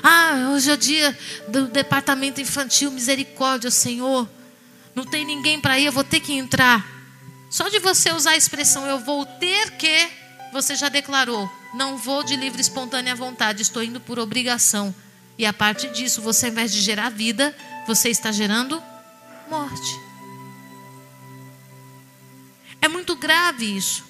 Ah, 0.02 0.48
hoje 0.54 0.70
é 0.70 0.76
dia 0.78 1.18
do 1.46 1.66
departamento 1.66 2.40
infantil, 2.40 2.90
misericórdia, 2.90 3.70
Senhor. 3.70 4.26
Não 4.94 5.04
tem 5.04 5.26
ninguém 5.26 5.60
para 5.60 5.78
ir, 5.78 5.84
eu 5.84 5.92
vou 5.92 6.04
ter 6.04 6.20
que 6.20 6.32
entrar. 6.32 6.86
Só 7.50 7.68
de 7.68 7.78
você 7.78 8.12
usar 8.12 8.30
a 8.30 8.36
expressão 8.36 8.86
eu 8.86 8.98
vou 8.98 9.26
ter 9.26 9.72
que, 9.72 10.08
você 10.54 10.74
já 10.74 10.88
declarou: 10.88 11.50
não 11.74 11.98
vou 11.98 12.24
de 12.24 12.34
livre 12.34 12.62
espontânea 12.62 13.14
vontade, 13.14 13.60
estou 13.60 13.82
indo 13.82 14.00
por 14.00 14.18
obrigação. 14.18 14.94
E 15.36 15.44
a 15.44 15.52
partir 15.52 15.90
disso, 15.90 16.22
você, 16.22 16.46
ao 16.46 16.52
invés 16.52 16.72
de 16.72 16.80
gerar 16.80 17.10
vida, 17.10 17.54
você 17.86 18.08
está 18.08 18.32
gerando 18.32 18.82
morte. 19.52 20.00
É 22.80 22.88
muito 22.88 23.14
grave 23.14 23.76
isso. 23.76 24.02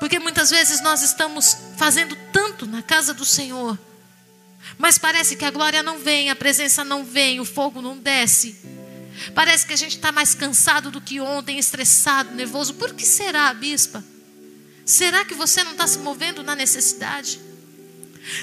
Porque 0.00 0.18
muitas 0.18 0.48
vezes 0.48 0.80
nós 0.80 1.02
estamos 1.02 1.54
fazendo 1.76 2.16
tanto 2.32 2.64
na 2.64 2.82
casa 2.82 3.12
do 3.12 3.26
Senhor, 3.26 3.78
mas 4.78 4.96
parece 4.96 5.36
que 5.36 5.44
a 5.44 5.50
glória 5.50 5.82
não 5.82 5.98
vem, 5.98 6.30
a 6.30 6.36
presença 6.36 6.82
não 6.82 7.04
vem, 7.04 7.38
o 7.38 7.44
fogo 7.44 7.82
não 7.82 7.98
desce. 7.98 8.56
Parece 9.34 9.66
que 9.66 9.74
a 9.74 9.76
gente 9.76 9.96
está 9.96 10.10
mais 10.10 10.34
cansado 10.34 10.90
do 10.90 11.02
que 11.02 11.20
ontem, 11.20 11.58
estressado, 11.58 12.34
nervoso. 12.34 12.74
Por 12.74 12.94
que 12.94 13.04
será, 13.04 13.52
bispa? 13.52 14.02
Será 14.86 15.22
que 15.22 15.34
você 15.34 15.62
não 15.64 15.72
está 15.72 15.86
se 15.86 15.98
movendo 15.98 16.42
na 16.42 16.56
necessidade? 16.56 17.38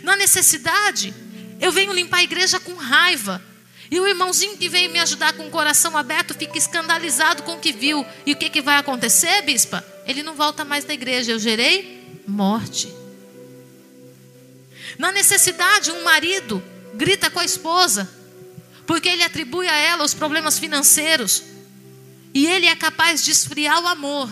Na 0.03 0.15
necessidade, 0.15 1.11
eu 1.59 1.71
venho 1.71 1.91
limpar 1.91 2.17
a 2.17 2.23
igreja 2.23 2.59
com 2.59 2.75
raiva. 2.75 3.41
E 3.89 3.99
o 3.99 4.07
irmãozinho 4.07 4.57
que 4.57 4.67
veio 4.67 4.91
me 4.91 4.99
ajudar 4.99 5.33
com 5.33 5.47
o 5.47 5.51
coração 5.51 5.95
aberto 5.95 6.33
fica 6.33 6.57
escandalizado 6.57 7.43
com 7.43 7.53
o 7.53 7.59
que 7.59 7.71
viu. 7.71 8.05
E 8.25 8.33
o 8.33 8.35
que, 8.35 8.49
que 8.49 8.61
vai 8.61 8.77
acontecer, 8.77 9.41
bispa? 9.43 9.85
Ele 10.07 10.23
não 10.23 10.35
volta 10.35 10.65
mais 10.65 10.83
da 10.83 10.93
igreja. 10.93 11.31
Eu 11.31 11.39
gerei 11.39 12.21
morte. 12.27 12.91
Na 14.97 15.11
necessidade, 15.11 15.91
um 15.91 16.03
marido 16.03 16.63
grita 16.93 17.29
com 17.29 17.39
a 17.39 17.45
esposa, 17.45 18.09
porque 18.87 19.09
ele 19.09 19.23
atribui 19.23 19.67
a 19.67 19.75
ela 19.75 20.03
os 20.03 20.13
problemas 20.13 20.57
financeiros. 20.57 21.43
E 22.33 22.47
ele 22.47 22.65
é 22.65 22.75
capaz 22.75 23.23
de 23.23 23.31
esfriar 23.31 23.81
o 23.81 23.87
amor 23.87 24.29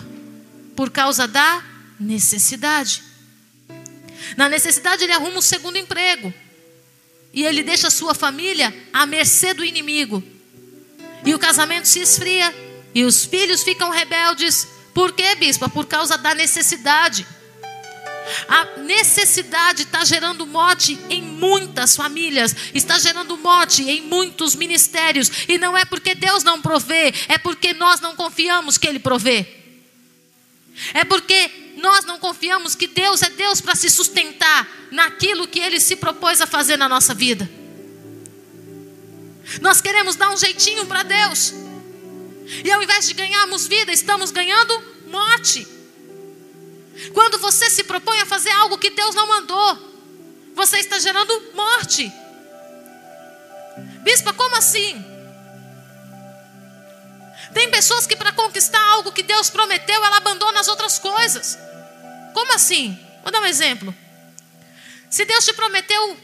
por 0.74 0.90
causa 0.90 1.28
da 1.28 1.62
necessidade. 1.98 3.02
Na 4.36 4.48
necessidade, 4.48 5.04
ele 5.04 5.12
arruma 5.12 5.38
um 5.38 5.42
segundo 5.42 5.78
emprego 5.78 6.32
e 7.34 7.44
ele 7.44 7.62
deixa 7.62 7.88
a 7.88 7.90
sua 7.90 8.14
família 8.14 8.72
à 8.92 9.04
mercê 9.04 9.52
do 9.52 9.64
inimigo. 9.64 10.22
E 11.24 11.34
o 11.34 11.38
casamento 11.38 11.88
se 11.88 12.00
esfria 12.00 12.54
e 12.94 13.02
os 13.04 13.24
filhos 13.24 13.62
ficam 13.62 13.90
rebeldes. 13.90 14.68
Por 14.94 15.12
quê, 15.12 15.34
bispa? 15.34 15.68
Por 15.68 15.86
causa 15.86 16.16
da 16.16 16.34
necessidade. 16.34 17.26
A 18.48 18.78
necessidade 18.78 19.82
está 19.82 20.04
gerando 20.04 20.46
morte 20.46 20.98
em 21.10 21.20
muitas 21.20 21.96
famílias, 21.96 22.54
está 22.72 22.98
gerando 22.98 23.36
morte 23.36 23.82
em 23.82 24.00
muitos 24.02 24.54
ministérios, 24.54 25.30
e 25.46 25.58
não 25.58 25.76
é 25.76 25.84
porque 25.84 26.14
Deus 26.14 26.42
não 26.42 26.62
provê, 26.62 27.12
é 27.28 27.36
porque 27.36 27.74
nós 27.74 28.00
não 28.00 28.16
confiamos 28.16 28.78
que 28.78 28.86
Ele 28.86 28.98
provê. 28.98 29.46
É 30.94 31.04
porque 31.04 31.63
nós 31.76 32.04
não 32.04 32.18
confiamos 32.18 32.74
que 32.74 32.86
Deus 32.86 33.22
é 33.22 33.30
Deus 33.30 33.60
para 33.60 33.74
se 33.74 33.90
sustentar 33.90 34.68
naquilo 34.90 35.48
que 35.48 35.60
Ele 35.60 35.80
se 35.80 35.96
propôs 35.96 36.40
a 36.40 36.46
fazer 36.46 36.76
na 36.76 36.88
nossa 36.88 37.14
vida. 37.14 37.48
Nós 39.60 39.80
queremos 39.80 40.16
dar 40.16 40.30
um 40.30 40.36
jeitinho 40.36 40.86
para 40.86 41.02
Deus, 41.02 41.52
e 42.64 42.70
ao 42.70 42.82
invés 42.82 43.06
de 43.06 43.14
ganharmos 43.14 43.66
vida, 43.66 43.92
estamos 43.92 44.30
ganhando 44.30 44.82
morte. 45.06 45.66
Quando 47.12 47.38
você 47.38 47.68
se 47.68 47.84
propõe 47.84 48.20
a 48.20 48.26
fazer 48.26 48.50
algo 48.50 48.78
que 48.78 48.90
Deus 48.90 49.14
não 49.14 49.26
mandou, 49.26 49.94
você 50.54 50.78
está 50.78 50.98
gerando 50.98 51.54
morte. 51.54 52.10
Bispa, 54.02 54.32
como 54.32 54.56
assim? 54.56 55.13
Tem 57.54 57.70
pessoas 57.70 58.04
que 58.06 58.16
para 58.16 58.32
conquistar 58.32 58.82
algo 58.90 59.12
que 59.12 59.22
Deus 59.22 59.48
prometeu, 59.48 60.04
ela 60.04 60.16
abandona 60.16 60.58
as 60.58 60.66
outras 60.66 60.98
coisas. 60.98 61.56
Como 62.34 62.52
assim? 62.52 62.98
Vou 63.22 63.30
dar 63.30 63.40
um 63.40 63.46
exemplo. 63.46 63.94
Se 65.08 65.24
Deus 65.24 65.44
te 65.44 65.52
prometeu 65.52 66.18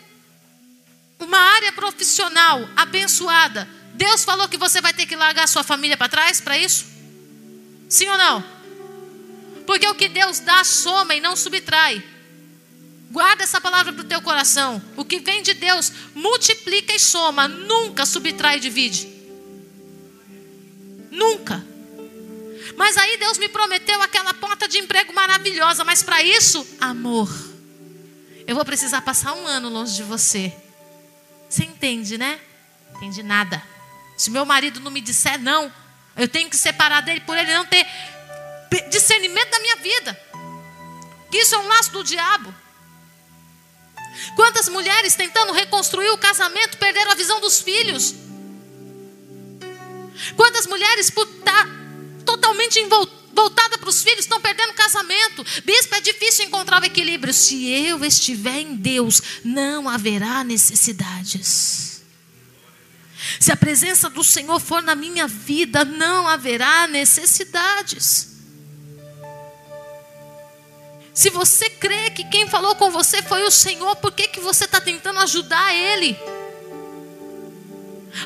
uma 1.21 1.39
área 1.39 1.73
profissional 1.73 2.69
abençoada, 2.77 3.69
Deus 3.95 4.25
falou 4.25 4.49
que 4.49 4.57
você 4.57 4.81
vai 4.81 4.93
ter 4.93 5.07
que 5.07 5.15
largar 5.15 5.47
sua 5.47 5.63
família 5.63 5.97
para 5.97 6.09
trás 6.09 6.41
para 6.41 6.59
isso? 6.59 6.85
Sim 7.89 8.09
ou 8.09 8.19
não? 8.19 8.45
Porque 9.67 9.87
o 9.87 9.95
que 9.95 10.09
Deus 10.09 10.41
dá 10.41 10.65
soma 10.65 11.15
e 11.15 11.21
não 11.21 11.37
subtrai. 11.37 12.03
Guarda 13.13 13.45
essa 13.45 13.61
palavra 13.61 13.93
para 13.93 14.03
o 14.03 14.09
teu 14.09 14.21
coração. 14.21 14.83
O 14.97 15.05
que 15.05 15.21
vem 15.21 15.43
de 15.43 15.55
Deus 15.55 15.93
multiplica 16.13 16.93
e 16.93 16.99
soma, 16.99 17.47
nunca 17.47 18.05
subtrai 18.05 18.57
e 18.57 18.61
divide. 18.61 19.20
Nunca. 21.11 21.65
Mas 22.77 22.97
aí 22.97 23.17
Deus 23.19 23.39
me 23.39 23.49
prometeu 23.49 24.01
aquela 24.03 24.33
porta 24.35 24.69
de 24.69 24.79
emprego 24.79 25.13
maravilhosa, 25.13 25.85
mas 25.85 26.03
para 26.03 26.23
isso, 26.23 26.67
amor. 26.81 27.29
Eu 28.47 28.55
vou 28.55 28.65
precisar 28.65 29.03
passar 29.03 29.33
um 29.35 29.47
ano 29.47 29.69
longe 29.69 29.97
de 29.97 30.03
você. 30.03 30.53
Você 31.49 31.65
entende, 31.65 32.17
né? 32.17 32.41
Entende 32.97 33.23
nada. 33.23 33.63
Se 34.17 34.31
meu 34.31 34.45
marido 34.45 34.81
não 34.81 34.91
me 34.91 35.01
disser 35.01 35.39
não, 35.39 35.73
eu 36.17 36.29
tenho 36.29 36.51
que 36.51 36.57
separar 36.57 37.01
dele 37.01 37.21
por 37.21 37.37
ele 37.37 37.53
não 37.55 37.65
ter 37.65 37.87
discernimento 38.91 39.51
da 39.51 39.59
minha 39.61 39.77
vida. 39.77 40.21
Que 41.31 41.39
isso 41.39 41.55
é 41.55 41.59
um 41.59 41.69
laço 41.69 41.93
do 41.93 42.05
diabo. 42.05 42.55
Quantas 44.37 44.69
mulheres 44.69 45.15
tentando 45.15 45.53
reconstruir 45.53 46.11
o 46.11 46.19
casamento 46.19 46.77
perderam 46.79 47.13
a 47.13 47.15
visão 47.15 47.41
dos 47.41 47.61
filhos? 47.61 48.15
Quantas 50.37 50.67
mulheres 50.67 51.11
por 51.11 51.27
estar 51.27 51.67
tá 51.67 51.71
totalmente 52.25 52.81
voltada 53.33 53.79
para 53.79 53.89
os 53.89 54.03
filhos 54.03 54.21
estão 54.21 54.41
perdendo 54.41 54.73
casamento? 54.75 55.45
Bispo, 55.65 55.95
é 55.95 56.01
difícil 56.01 56.47
encontrar 56.47 56.83
o 56.83 56.87
equilíbrio. 56.87 57.33
Se 57.33 57.69
eu 57.69 58.05
estiver 58.05 58.61
em 58.61 58.77
Deus, 58.77 59.23
não 59.45 59.89
haverá 59.89 60.45
necessidades. 60.45 62.03
Se 63.39 63.53
a 63.53 63.57
presença 63.57 64.09
do 64.09 64.25
Senhor 64.25 64.59
for 64.61 64.83
na 64.83 64.95
minha 64.95 65.27
vida, 65.27 65.85
não 65.85 66.27
haverá 66.27 66.87
necessidades. 66.87 68.29
Se 71.13 71.29
você 71.29 71.69
crê 71.69 72.11
que 72.11 72.25
quem 72.25 72.49
falou 72.49 72.75
com 72.77 72.91
você 72.91 73.23
foi 73.23 73.43
o 73.45 73.51
Senhor, 73.51 73.95
por 73.97 74.13
que, 74.13 74.29
que 74.29 74.41
você 74.41 74.65
está 74.65 74.81
tentando 74.81 75.21
ajudar 75.21 75.75
Ele? 75.75 76.17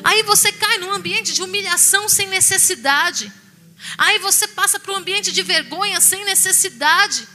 Aí 0.03 0.23
você 0.23 0.51
cai 0.51 0.77
num 0.77 0.91
ambiente 0.91 1.33
de 1.33 1.41
humilhação 1.41 2.09
sem 2.09 2.27
necessidade. 2.27 3.31
Aí 3.97 4.19
você 4.19 4.47
passa 4.47 4.79
para 4.79 4.91
um 4.93 4.97
ambiente 4.97 5.31
de 5.31 5.41
vergonha 5.43 6.01
sem 6.01 6.23
necessidade. 6.25 7.27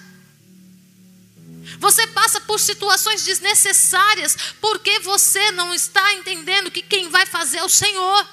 Você 1.78 2.06
passa 2.08 2.40
por 2.40 2.58
situações 2.58 3.24
desnecessárias 3.24 4.36
porque 4.60 4.98
você 5.00 5.50
não 5.52 5.72
está 5.72 6.14
entendendo 6.14 6.70
que 6.70 6.82
quem 6.82 7.08
vai 7.08 7.24
fazer 7.26 7.58
é 7.58 7.64
o 7.64 7.68
Senhor. 7.68 8.28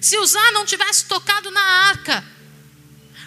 Se 0.00 0.18
Uzá 0.18 0.50
não 0.52 0.64
tivesse 0.64 1.04
tocado 1.04 1.50
na 1.50 1.60
arca, 1.60 2.24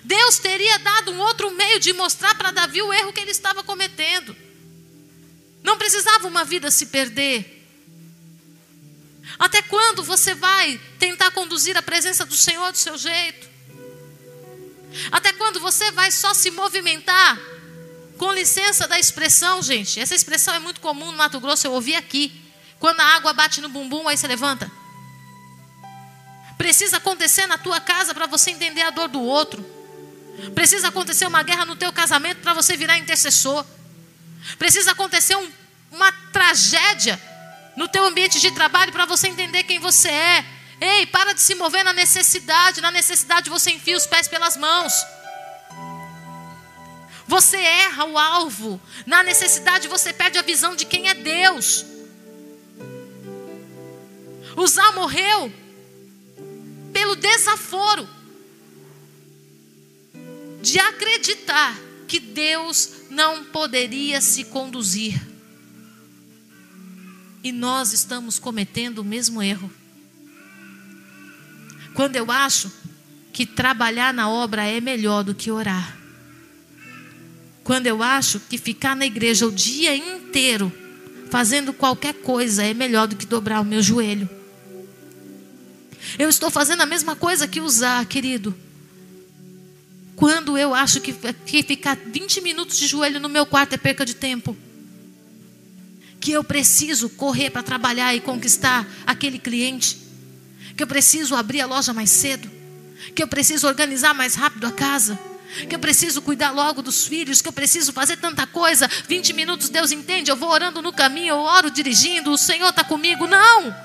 Deus 0.03 0.39
teria 0.39 0.77
dado 0.79 1.11
um 1.11 1.19
outro 1.19 1.51
meio 1.51 1.79
de 1.79 1.93
mostrar 1.93 2.35
para 2.35 2.51
Davi 2.51 2.81
o 2.81 2.93
erro 2.93 3.13
que 3.13 3.19
ele 3.19 3.31
estava 3.31 3.63
cometendo. 3.63 4.35
Não 5.63 5.77
precisava 5.77 6.27
uma 6.27 6.43
vida 6.43 6.69
se 6.69 6.87
perder. 6.87 7.54
Até 9.39 9.61
quando 9.61 10.03
você 10.03 10.33
vai 10.35 10.79
tentar 10.99 11.31
conduzir 11.31 11.75
a 11.77 11.81
presença 11.81 12.25
do 12.25 12.35
Senhor 12.35 12.71
do 12.71 12.77
seu 12.77 12.97
jeito? 12.97 13.47
Até 15.11 15.33
quando 15.33 15.59
você 15.59 15.91
vai 15.91 16.11
só 16.11 16.33
se 16.33 16.51
movimentar? 16.51 17.37
Com 18.17 18.31
licença 18.31 18.87
da 18.87 18.97
expressão, 18.97 19.61
gente. 19.61 19.99
Essa 19.99 20.15
expressão 20.15 20.53
é 20.53 20.59
muito 20.59 20.79
comum 20.79 21.11
no 21.11 21.17
Mato 21.17 21.39
Grosso, 21.39 21.67
eu 21.67 21.73
ouvi 21.73 21.95
aqui. 21.95 22.31
Quando 22.79 22.99
a 23.01 23.15
água 23.15 23.33
bate 23.33 23.59
no 23.59 23.67
bumbum, 23.67 24.07
aí 24.07 24.17
você 24.17 24.27
levanta. 24.27 24.71
Precisa 26.57 26.97
acontecer 26.97 27.45
na 27.45 27.57
tua 27.57 27.81
casa 27.81 28.13
para 28.13 28.25
você 28.25 28.51
entender 28.51 28.81
a 28.81 28.89
dor 28.89 29.09
do 29.09 29.21
outro. 29.21 29.63
Precisa 30.53 30.87
acontecer 30.87 31.25
uma 31.25 31.43
guerra 31.43 31.65
no 31.65 31.75
teu 31.75 31.91
casamento 31.91 32.41
para 32.41 32.53
você 32.53 32.77
virar 32.77 32.97
intercessor. 32.97 33.65
Precisa 34.57 34.91
acontecer 34.91 35.35
um, 35.35 35.51
uma 35.91 36.11
tragédia 36.31 37.19
no 37.75 37.87
teu 37.87 38.05
ambiente 38.05 38.39
de 38.39 38.51
trabalho 38.51 38.91
para 38.91 39.05
você 39.05 39.27
entender 39.27 39.63
quem 39.63 39.79
você 39.79 40.09
é. 40.09 40.45
Ei, 40.79 41.05
para 41.05 41.33
de 41.33 41.41
se 41.41 41.55
mover 41.55 41.83
na 41.83 41.93
necessidade. 41.93 42.81
Na 42.81 42.91
necessidade 42.91 43.49
você 43.49 43.71
enfia 43.71 43.97
os 43.97 44.05
pés 44.05 44.27
pelas 44.27 44.57
mãos. 44.57 44.93
Você 47.27 47.57
erra 47.57 48.05
o 48.05 48.17
alvo. 48.17 48.79
Na 49.05 49.23
necessidade 49.23 49.87
você 49.87 50.13
perde 50.13 50.37
a 50.37 50.41
visão 50.41 50.75
de 50.75 50.85
quem 50.85 51.09
é 51.09 51.13
Deus. 51.13 51.85
Uzá 54.55 54.91
morreu 54.93 55.51
pelo 56.93 57.15
desaforo 57.15 58.07
de 60.61 60.79
acreditar 60.79 61.77
que 62.07 62.19
Deus 62.19 62.89
não 63.09 63.43
poderia 63.45 64.21
se 64.21 64.45
conduzir. 64.45 65.34
E 67.45 67.51
nós 67.51 67.93
estamos 67.93 68.39
cometendo 68.39 68.97
o 68.97 69.03
mesmo 69.03 69.39
erro. 69.39 69.71
Quando 71.93 72.15
eu 72.15 72.31
acho 72.31 72.71
que 73.31 73.45
trabalhar 73.45 74.11
na 74.11 74.27
obra 74.27 74.65
é 74.65 74.81
melhor 74.81 75.23
do 75.23 75.35
que 75.35 75.51
orar. 75.51 75.95
Quando 77.63 77.85
eu 77.85 78.01
acho 78.01 78.39
que 78.39 78.57
ficar 78.57 78.95
na 78.95 79.05
igreja 79.05 79.45
o 79.45 79.51
dia 79.51 79.95
inteiro 79.95 80.73
fazendo 81.29 81.71
qualquer 81.71 82.15
coisa 82.15 82.63
é 82.63 82.73
melhor 82.73 83.07
do 83.07 83.15
que 83.15 83.27
dobrar 83.27 83.61
o 83.61 83.65
meu 83.65 83.79
joelho. 83.79 84.27
Eu 86.17 86.27
estou 86.27 86.49
fazendo 86.49 86.81
a 86.81 86.87
mesma 86.87 87.15
coisa 87.15 87.47
que 87.47 87.61
usar, 87.61 88.03
querido. 88.07 88.55
Quando 90.15 90.57
eu 90.57 90.73
acho 90.73 90.99
que, 90.99 91.13
que 91.13 91.61
ficar 91.61 91.95
20 91.95 92.41
minutos 92.41 92.75
de 92.75 92.87
joelho 92.87 93.19
no 93.19 93.29
meu 93.29 93.45
quarto 93.45 93.73
é 93.73 93.77
perca 93.77 94.03
de 94.03 94.15
tempo. 94.15 94.57
Que 96.25 96.31
eu 96.31 96.43
preciso 96.43 97.07
correr 97.07 97.51
para 97.51 97.61
trabalhar 97.61 98.15
e 98.15 98.19
conquistar 98.19 98.83
aquele 99.05 99.37
cliente. 99.37 99.95
Que 100.75 100.81
eu 100.81 100.87
preciso 100.87 101.35
abrir 101.35 101.61
a 101.61 101.67
loja 101.67 101.93
mais 101.93 102.09
cedo. 102.09 102.49
Que 103.13 103.21
eu 103.21 103.27
preciso 103.27 103.67
organizar 103.67 104.15
mais 104.15 104.33
rápido 104.33 104.65
a 104.65 104.71
casa. 104.71 105.19
Que 105.69 105.75
eu 105.75 105.77
preciso 105.77 106.23
cuidar 106.23 106.49
logo 106.49 106.81
dos 106.81 107.05
filhos. 107.05 107.43
Que 107.43 107.47
eu 107.47 107.53
preciso 107.53 107.93
fazer 107.93 108.17
tanta 108.17 108.47
coisa. 108.47 108.89
20 109.07 109.33
minutos 109.33 109.69
Deus 109.69 109.91
entende. 109.91 110.31
Eu 110.31 110.35
vou 110.35 110.49
orando 110.49 110.81
no 110.81 110.91
caminho. 110.91 111.35
Eu 111.35 111.37
oro 111.37 111.69
dirigindo. 111.69 112.31
O 112.31 112.37
Senhor 112.39 112.69
está 112.69 112.83
comigo. 112.83 113.27
Não. 113.27 113.75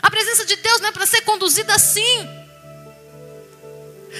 A 0.00 0.10
presença 0.10 0.46
de 0.46 0.56
Deus 0.56 0.80
não 0.80 0.88
é 0.88 0.92
para 0.92 1.04
ser 1.04 1.20
conduzida 1.20 1.74
assim. 1.74 2.26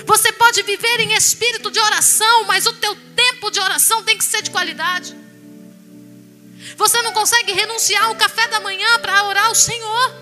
Você 0.05 0.31
pode 0.33 0.63
viver 0.63 1.01
em 1.01 1.15
espírito 1.15 1.71
de 1.71 1.81
oração, 1.81 2.45
mas 2.45 2.67
o 2.67 2.75
teu 2.75 2.95
tempo 3.17 3.51
de 3.51 3.61
oração 3.61 4.05
tem 4.05 4.19
que 4.19 4.25
ser 4.25 4.43
de 4.43 4.51
qualidade. 4.51 5.17
Você 6.77 7.03
não 7.03 7.13
consegue 7.13 7.53
renunciar 7.53 8.05
ao 8.05 8.17
café 8.17 8.47
da 8.49 8.61
manhã 8.61 8.99
para 9.01 9.25
orar 9.25 9.47
ao 9.47 9.55
Senhor. 9.55 10.15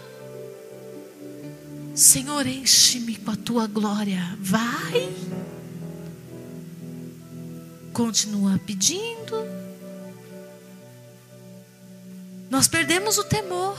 Senhor, 1.95 2.47
enche-me 2.47 3.17
com 3.17 3.31
a 3.31 3.37
tua 3.37 3.67
glória. 3.67 4.37
Vai. 4.39 5.15
Continua 7.93 8.61
pedindo. 8.67 9.35
Nós 12.51 12.69
perdemos 12.69 13.17
o 13.19 13.25
temor. 13.25 13.77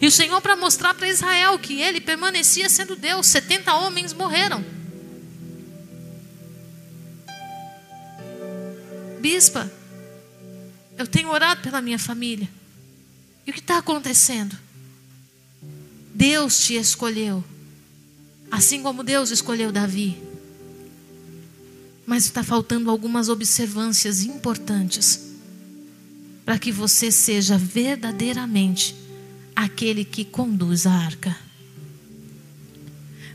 E 0.00 0.06
o 0.06 0.10
Senhor, 0.10 0.40
para 0.40 0.56
mostrar 0.56 0.94
para 0.94 1.08
Israel 1.08 1.58
que 1.58 1.80
ele 1.80 2.00
permanecia 2.00 2.68
sendo 2.68 2.96
Deus, 2.96 3.26
70 3.28 3.72
homens 3.74 4.12
morreram. 4.12 4.64
Bispa, 9.20 9.70
eu 10.96 11.06
tenho 11.06 11.30
orado 11.30 11.62
pela 11.62 11.80
minha 11.80 11.98
família. 11.98 12.48
E 13.46 13.50
o 13.50 13.54
que 13.54 13.60
está 13.60 13.78
acontecendo? 13.78 14.56
Deus 16.14 16.64
te 16.64 16.74
escolheu, 16.74 17.44
assim 18.50 18.82
como 18.82 19.04
Deus 19.04 19.30
escolheu 19.30 19.70
Davi. 19.70 20.20
Mas 22.06 22.24
está 22.24 22.42
faltando 22.42 22.90
algumas 22.90 23.28
observâncias 23.28 24.22
importantes 24.22 25.26
para 26.44 26.58
que 26.58 26.72
você 26.72 27.10
seja 27.10 27.58
verdadeiramente 27.58 28.94
aquele 29.54 30.04
que 30.04 30.24
conduz 30.24 30.86
a 30.86 30.92
arca. 30.92 31.36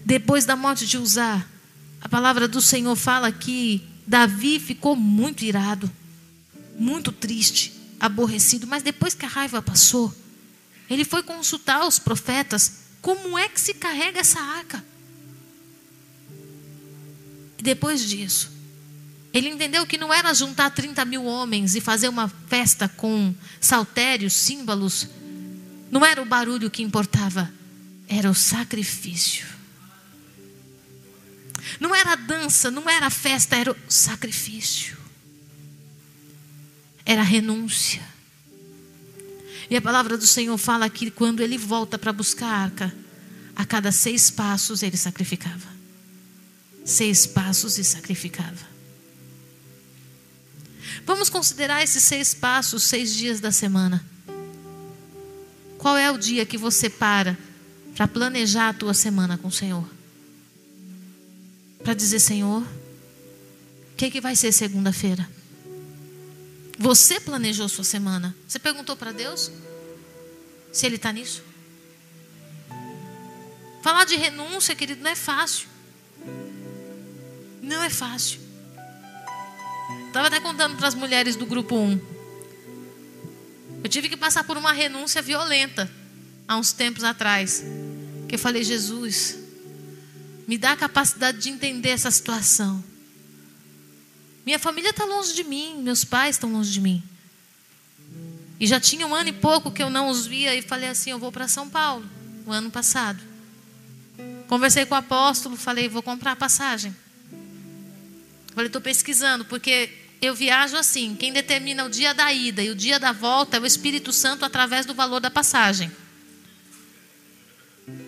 Depois 0.06 0.46
da 0.46 0.56
morte 0.56 0.88
de 0.88 0.98
Uzá, 0.98 1.46
a 2.00 2.10
palavra 2.10 2.48
do 2.48 2.62
Senhor 2.62 2.96
fala 2.96 3.32
que 3.32 3.84
Davi 4.08 4.60
ficou 4.60 4.96
muito 4.96 5.44
irado, 5.44 5.92
muito 6.82 7.12
triste, 7.12 7.72
aborrecido, 8.00 8.66
mas 8.66 8.82
depois 8.82 9.14
que 9.14 9.24
a 9.24 9.30
raiva 9.30 9.62
passou, 9.62 10.12
ele 10.90 11.06
foi 11.06 11.22
consultar 11.22 11.86
os 11.86 12.00
profetas 12.00 12.74
como 13.00 13.38
é 13.38 13.48
que 13.48 13.62
se 13.62 13.76
carrega 13.76 14.20
essa 14.20 14.40
arca. 14.40 14.84
E 17.60 17.62
depois 17.62 18.10
disso, 18.10 18.52
ele 19.32 19.50
entendeu 19.50 19.86
que 19.86 19.96
não 19.96 20.12
era 20.12 20.34
juntar 20.34 20.72
30 20.72 21.06
mil 21.06 21.24
homens 21.24 21.76
e 21.76 21.82
fazer 21.82 22.10
uma 22.10 22.28
festa 22.28 22.90
com 22.90 23.34
saltérios, 23.60 24.34
símbolos. 24.34 25.08
Não 25.92 26.04
era 26.04 26.20
o 26.20 26.26
barulho 26.26 26.72
que 26.72 26.82
importava, 26.82 27.54
era 28.08 28.30
o 28.30 28.34
sacrifício. 28.34 29.46
Não 31.80 31.94
era 31.94 32.14
a 32.14 32.16
dança, 32.16 32.72
não 32.72 32.90
era 32.90 33.06
a 33.06 33.12
festa, 33.12 33.56
era 33.56 33.72
o 33.72 33.78
sacrifício. 33.88 35.01
Era 37.12 37.24
renúncia. 37.24 38.02
E 39.70 39.76
a 39.76 39.82
palavra 39.82 40.18
do 40.18 40.26
Senhor 40.26 40.58
fala 40.58 40.90
que 40.90 41.12
quando 41.12 41.42
ele 41.42 41.58
volta 41.58 42.00
para 42.00 42.14
buscar 42.14 42.48
a 42.48 42.58
arca, 42.58 42.96
a 43.54 43.66
cada 43.66 43.92
seis 43.92 44.32
passos 44.32 44.82
ele 44.82 44.96
sacrificava. 44.96 45.68
Seis 46.86 47.26
passos 47.26 47.78
e 47.78 47.84
sacrificava. 47.84 48.66
Vamos 51.06 51.30
considerar 51.30 51.84
esses 51.84 52.02
seis 52.02 52.34
passos, 52.34 52.84
seis 52.84 53.14
dias 53.14 53.42
da 53.42 53.52
semana. 53.52 54.02
Qual 55.78 55.98
é 55.98 56.10
o 56.10 56.18
dia 56.18 56.46
que 56.46 56.58
você 56.58 56.90
para 56.90 57.38
para 57.94 58.08
planejar 58.08 58.70
a 58.70 58.74
tua 58.74 58.94
semana 58.94 59.38
com 59.38 59.50
o 59.50 59.52
Senhor? 59.52 59.86
Para 61.84 61.94
dizer, 61.94 62.22
Senhor, 62.22 62.62
o 62.62 63.96
que, 63.98 64.10
que 64.10 64.22
vai 64.22 64.34
ser 64.34 64.54
segunda-feira? 64.54 65.41
Você 66.82 67.20
planejou 67.20 67.70
sua 67.70 67.84
semana. 67.84 68.36
Você 68.48 68.58
perguntou 68.58 68.96
para 68.96 69.12
Deus 69.12 69.52
se 70.72 70.88
Ele 70.88 70.96
está 70.96 71.12
nisso? 71.12 71.44
Falar 73.84 74.04
de 74.04 74.16
renúncia, 74.16 74.76
querido, 74.76 75.04
não 75.04 75.12
é 75.12 75.16
fácil. 75.16 75.68
Não 77.62 77.84
é 77.84 77.90
fácil. 77.90 78.40
Estava 80.08 80.26
até 80.26 80.40
contando 80.40 80.76
para 80.76 80.88
as 80.88 80.96
mulheres 80.96 81.36
do 81.36 81.46
grupo 81.46 81.76
1. 81.76 82.02
Eu 83.84 83.90
tive 83.90 84.10
que 84.10 84.18
passar 84.18 84.44
por 84.44 84.58
uma 84.58 84.72
renúncia 84.72 85.22
violenta 85.22 85.88
há 86.48 86.58
uns 86.58 86.74
tempos 86.74 87.04
atrás. 87.04 87.64
Que 88.28 88.36
eu 88.36 88.40
falei, 88.40 88.64
Jesus, 88.64 89.38
me 90.48 90.58
dá 90.58 90.72
a 90.72 90.78
capacidade 90.78 91.38
de 91.38 91.50
entender 91.50 91.90
essa 91.90 92.10
situação. 92.10 92.84
Minha 94.46 94.60
família 94.60 94.90
está 94.90 95.06
longe 95.06 95.34
de 95.34 95.44
mim, 95.44 95.82
meus 95.82 96.04
pais 96.04 96.36
estão 96.36 96.52
longe 96.52 96.72
de 96.72 96.82
mim. 96.82 97.04
E 98.60 98.68
já 98.68 98.80
tinha 98.80 99.08
um 99.08 99.16
ano 99.16 99.30
e 99.30 99.34
pouco 99.34 99.72
que 99.72 99.82
eu 99.82 99.90
não 99.90 100.10
os 100.10 100.26
via 100.26 100.56
e 100.56 100.62
falei 100.62 100.90
assim: 100.90 101.12
eu 101.12 101.20
vou 101.20 101.32
para 101.32 101.48
São 101.48 101.70
Paulo, 101.70 102.06
o 102.46 102.52
ano 102.52 102.70
passado. 102.70 103.20
Conversei 104.48 104.86
com 104.86 104.94
o 104.94 104.98
apóstolo, 104.98 105.56
falei: 105.56 105.88
vou 105.88 106.04
comprar 106.04 106.34
a 106.34 106.36
passagem. 106.36 106.96
Falei: 108.54 108.68
estou 108.68 108.82
pesquisando, 108.82 109.46
porque 109.46 109.90
eu 110.22 110.36
viajo 110.36 110.76
assim: 110.76 111.16
quem 111.16 111.34
determina 111.34 111.86
o 111.86 111.90
dia 111.90 112.14
da 112.14 112.32
ida 112.32 112.64
e 112.64 112.70
o 112.70 112.76
dia 112.76 113.00
da 113.00 113.12
volta 113.12 113.58
é 113.58 113.60
o 113.60 113.66
Espírito 113.66 114.14
Santo 114.14 114.46
através 114.46 114.86
do 114.86 114.94
valor 114.94 115.20
da 115.20 115.32
passagem. 115.32 115.92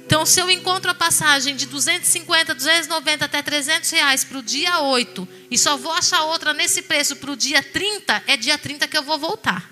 Então, 0.05 0.25
se 0.25 0.39
eu 0.39 0.49
encontro 0.51 0.91
a 0.91 0.93
passagem 0.93 1.55
de 1.55 1.65
250, 1.65 2.53
290 2.53 3.25
até 3.25 3.41
300 3.41 3.89
reais 3.89 4.23
para 4.23 4.37
o 4.37 4.43
dia 4.43 4.79
8 4.79 5.27
e 5.49 5.57
só 5.57 5.77
vou 5.77 5.91
achar 5.91 6.23
outra 6.25 6.53
nesse 6.53 6.83
preço 6.83 7.15
para 7.15 7.31
o 7.31 7.35
dia 7.35 7.63
30, 7.63 8.23
é 8.27 8.37
dia 8.37 8.57
30 8.57 8.87
que 8.87 8.97
eu 8.97 9.03
vou 9.03 9.17
voltar. 9.17 9.71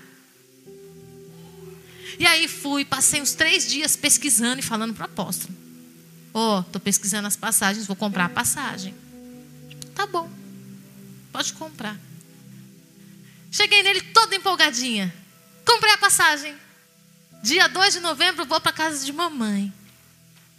E 2.17 2.25
aí 2.25 2.47
fui, 2.47 2.85
passei 2.85 3.21
uns 3.21 3.33
três 3.33 3.67
dias 3.67 3.95
pesquisando 3.95 4.59
e 4.59 4.63
falando 4.63 4.93
para 4.93 5.03
o 5.03 5.05
apóstolo. 5.05 5.53
Ó, 6.33 6.57
oh, 6.57 6.61
estou 6.61 6.79
pesquisando 6.79 7.27
as 7.27 7.35
passagens, 7.35 7.85
vou 7.85 7.95
comprar 7.95 8.25
a 8.25 8.29
passagem. 8.29 8.95
Tá 9.93 10.05
bom, 10.05 10.29
pode 11.31 11.53
comprar. 11.53 11.99
Cheguei 13.51 13.83
nele 13.83 14.01
toda 14.01 14.35
empolgadinha. 14.35 15.13
Comprei 15.65 15.93
a 15.93 15.97
passagem. 15.97 16.55
Dia 17.43 17.67
2 17.67 17.95
de 17.95 17.99
novembro 17.99 18.45
vou 18.45 18.61
para 18.61 18.71
casa 18.71 19.05
de 19.05 19.11
mamãe. 19.11 19.73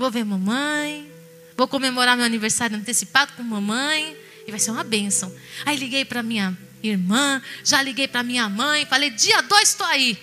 Vou 0.03 0.11
ver 0.11 0.25
mamãe. 0.25 1.09
Vou 1.57 1.69
comemorar 1.69 2.17
meu 2.17 2.27
aniversário 2.27 2.77
antecipado 2.77 3.35
com 3.35 3.43
mamãe. 3.45 4.17
E 4.45 4.51
vai 4.51 4.59
ser 4.59 4.73
uma 4.73 4.83
bênção. 4.83 5.33
Aí 5.65 5.77
liguei 5.77 6.05
para 6.05 6.25
minha 6.25 6.59
irmã, 6.83 7.41
já 7.63 7.81
liguei 7.81 8.09
para 8.09 8.25
minha 8.25 8.49
mãe, 8.49 8.85
falei: 8.85 9.11
dia 9.11 9.41
2 9.41 9.69
estou 9.69 9.87
aí. 9.87 10.21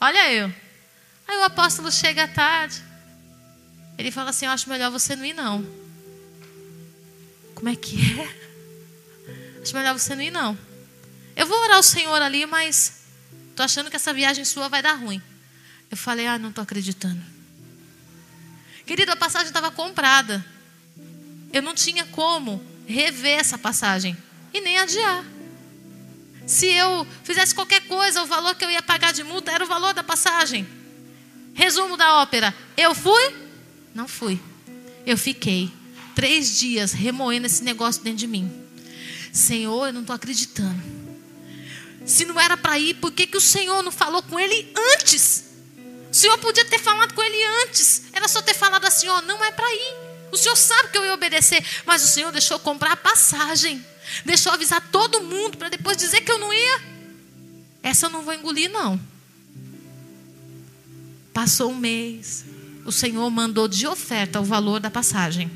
Olha 0.00 0.32
eu. 0.32 0.52
Aí 1.28 1.36
o 1.36 1.44
apóstolo 1.44 1.92
chega 1.92 2.24
à 2.24 2.26
tarde. 2.26 2.82
Ele 3.96 4.10
fala 4.10 4.30
assim: 4.30 4.46
Eu 4.46 4.50
acho 4.50 4.68
melhor 4.68 4.90
você 4.90 5.14
não 5.14 5.24
ir, 5.24 5.32
não. 5.32 5.64
Como 7.54 7.68
é 7.68 7.76
que 7.76 7.96
é? 8.20 8.28
Acho 9.62 9.76
melhor 9.76 9.96
você 9.96 10.16
não 10.16 10.22
ir, 10.22 10.32
não. 10.32 10.58
Eu 11.36 11.46
vou 11.46 11.56
orar 11.60 11.76
ao 11.76 11.84
Senhor 11.84 12.20
ali, 12.20 12.46
mas 12.46 13.04
estou 13.50 13.64
achando 13.64 13.90
que 13.90 13.96
essa 13.96 14.12
viagem 14.12 14.44
sua 14.44 14.68
vai 14.68 14.82
dar 14.82 14.94
ruim. 14.94 15.22
Eu 15.88 15.96
falei: 15.96 16.26
Ah, 16.26 16.36
não 16.36 16.48
estou 16.48 16.62
acreditando. 16.62 17.37
Querido, 18.88 19.12
a 19.12 19.16
passagem 19.16 19.48
estava 19.48 19.70
comprada. 19.70 20.42
Eu 21.52 21.60
não 21.60 21.74
tinha 21.74 22.06
como 22.06 22.64
rever 22.86 23.38
essa 23.38 23.58
passagem 23.58 24.16
e 24.50 24.62
nem 24.62 24.78
adiar. 24.78 25.22
Se 26.46 26.68
eu 26.68 27.06
fizesse 27.22 27.54
qualquer 27.54 27.82
coisa, 27.82 28.22
o 28.22 28.26
valor 28.26 28.54
que 28.54 28.64
eu 28.64 28.70
ia 28.70 28.80
pagar 28.80 29.12
de 29.12 29.22
multa 29.22 29.52
era 29.52 29.62
o 29.62 29.68
valor 29.68 29.92
da 29.92 30.02
passagem. 30.02 30.66
Resumo 31.52 31.98
da 31.98 32.22
ópera: 32.22 32.54
eu 32.78 32.94
fui? 32.94 33.36
Não 33.94 34.08
fui. 34.08 34.40
Eu 35.04 35.18
fiquei 35.18 35.70
três 36.14 36.58
dias 36.58 36.92
remoendo 36.92 37.46
esse 37.46 37.62
negócio 37.62 38.02
dentro 38.02 38.20
de 38.20 38.26
mim. 38.26 38.50
Senhor, 39.30 39.88
eu 39.88 39.92
não 39.92 40.00
estou 40.00 40.16
acreditando. 40.16 40.82
Se 42.06 42.24
não 42.24 42.40
era 42.40 42.56
para 42.56 42.78
ir, 42.78 42.94
por 42.94 43.12
que, 43.12 43.26
que 43.26 43.36
o 43.36 43.40
Senhor 43.40 43.82
não 43.82 43.92
falou 43.92 44.22
com 44.22 44.40
ele 44.40 44.72
antes? 44.94 45.47
O 46.18 46.20
Senhor 46.20 46.36
podia 46.38 46.64
ter 46.64 46.80
falado 46.80 47.14
com 47.14 47.22
ele 47.22 47.44
antes. 47.62 48.02
Era 48.12 48.26
só 48.26 48.42
ter 48.42 48.52
falado 48.52 48.84
assim: 48.84 49.06
ó, 49.06 49.22
não 49.22 49.44
é 49.44 49.52
para 49.52 49.72
ir. 49.72 49.94
O 50.32 50.36
Senhor 50.36 50.56
sabe 50.56 50.88
que 50.88 50.98
eu 50.98 51.04
ia 51.04 51.14
obedecer. 51.14 51.64
Mas 51.86 52.02
o 52.02 52.08
Senhor 52.08 52.32
deixou 52.32 52.58
comprar 52.58 52.90
a 52.90 52.96
passagem. 52.96 53.86
Deixou 54.24 54.50
avisar 54.50 54.84
todo 54.90 55.22
mundo 55.22 55.56
para 55.56 55.68
depois 55.68 55.96
dizer 55.96 56.22
que 56.22 56.32
eu 56.32 56.36
não 56.40 56.52
ia. 56.52 56.80
Essa 57.84 58.06
eu 58.06 58.10
não 58.10 58.22
vou 58.22 58.34
engolir, 58.34 58.68
não. 58.68 59.00
Passou 61.32 61.70
um 61.70 61.76
mês. 61.76 62.44
O 62.84 62.90
Senhor 62.90 63.30
mandou 63.30 63.68
de 63.68 63.86
oferta 63.86 64.40
o 64.40 64.44
valor 64.44 64.80
da 64.80 64.90
passagem. 64.90 65.48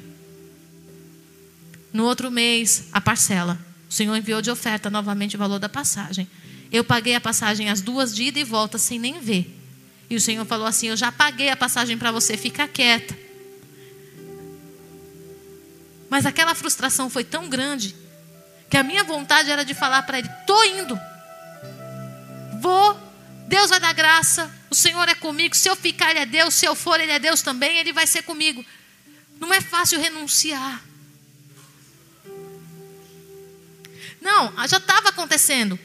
No 1.92 2.04
outro 2.04 2.30
mês, 2.30 2.84
a 2.92 3.00
parcela. 3.00 3.58
O 3.90 3.92
Senhor 3.92 4.14
enviou 4.14 4.40
de 4.40 4.48
oferta 4.48 4.88
novamente 4.88 5.34
o 5.34 5.40
valor 5.40 5.58
da 5.58 5.68
passagem. 5.68 6.30
Eu 6.70 6.84
paguei 6.84 7.16
a 7.16 7.20
passagem 7.20 7.68
as 7.68 7.80
duas 7.80 8.14
de 8.14 8.22
ida 8.22 8.38
e 8.38 8.44
volta 8.44 8.78
sem 8.78 8.96
nem 8.96 9.18
ver. 9.18 9.58
E 10.12 10.16
o 10.16 10.20
Senhor 10.20 10.44
falou 10.44 10.66
assim: 10.66 10.88
Eu 10.88 10.96
já 10.96 11.10
paguei 11.10 11.48
a 11.48 11.56
passagem 11.56 11.96
para 11.96 12.12
você, 12.12 12.36
fica 12.36 12.68
quieta. 12.68 13.16
Mas 16.10 16.26
aquela 16.26 16.54
frustração 16.54 17.08
foi 17.08 17.24
tão 17.24 17.48
grande 17.48 17.96
que 18.68 18.76
a 18.76 18.82
minha 18.82 19.02
vontade 19.02 19.50
era 19.50 19.64
de 19.64 19.72
falar 19.72 20.02
para 20.02 20.18
ele: 20.18 20.28
Estou 20.28 20.62
indo, 20.66 21.00
vou, 22.60 22.94
Deus 23.48 23.70
vai 23.70 23.80
dar 23.80 23.94
graça, 23.94 24.54
o 24.70 24.74
Senhor 24.74 25.08
é 25.08 25.14
comigo. 25.14 25.56
Se 25.56 25.70
eu 25.70 25.74
ficar, 25.74 26.10
Ele 26.10 26.18
é 26.18 26.26
Deus, 26.26 26.52
se 26.52 26.66
eu 26.66 26.74
for, 26.74 27.00
Ele 27.00 27.12
é 27.12 27.18
Deus 27.18 27.40
também, 27.40 27.78
Ele 27.78 27.90
vai 27.90 28.06
ser 28.06 28.20
comigo. 28.20 28.62
Não 29.40 29.50
é 29.54 29.62
fácil 29.62 29.98
renunciar. 29.98 30.82
Não, 34.20 34.52
já 34.68 34.76
estava 34.76 35.08
acontecendo 35.08 35.80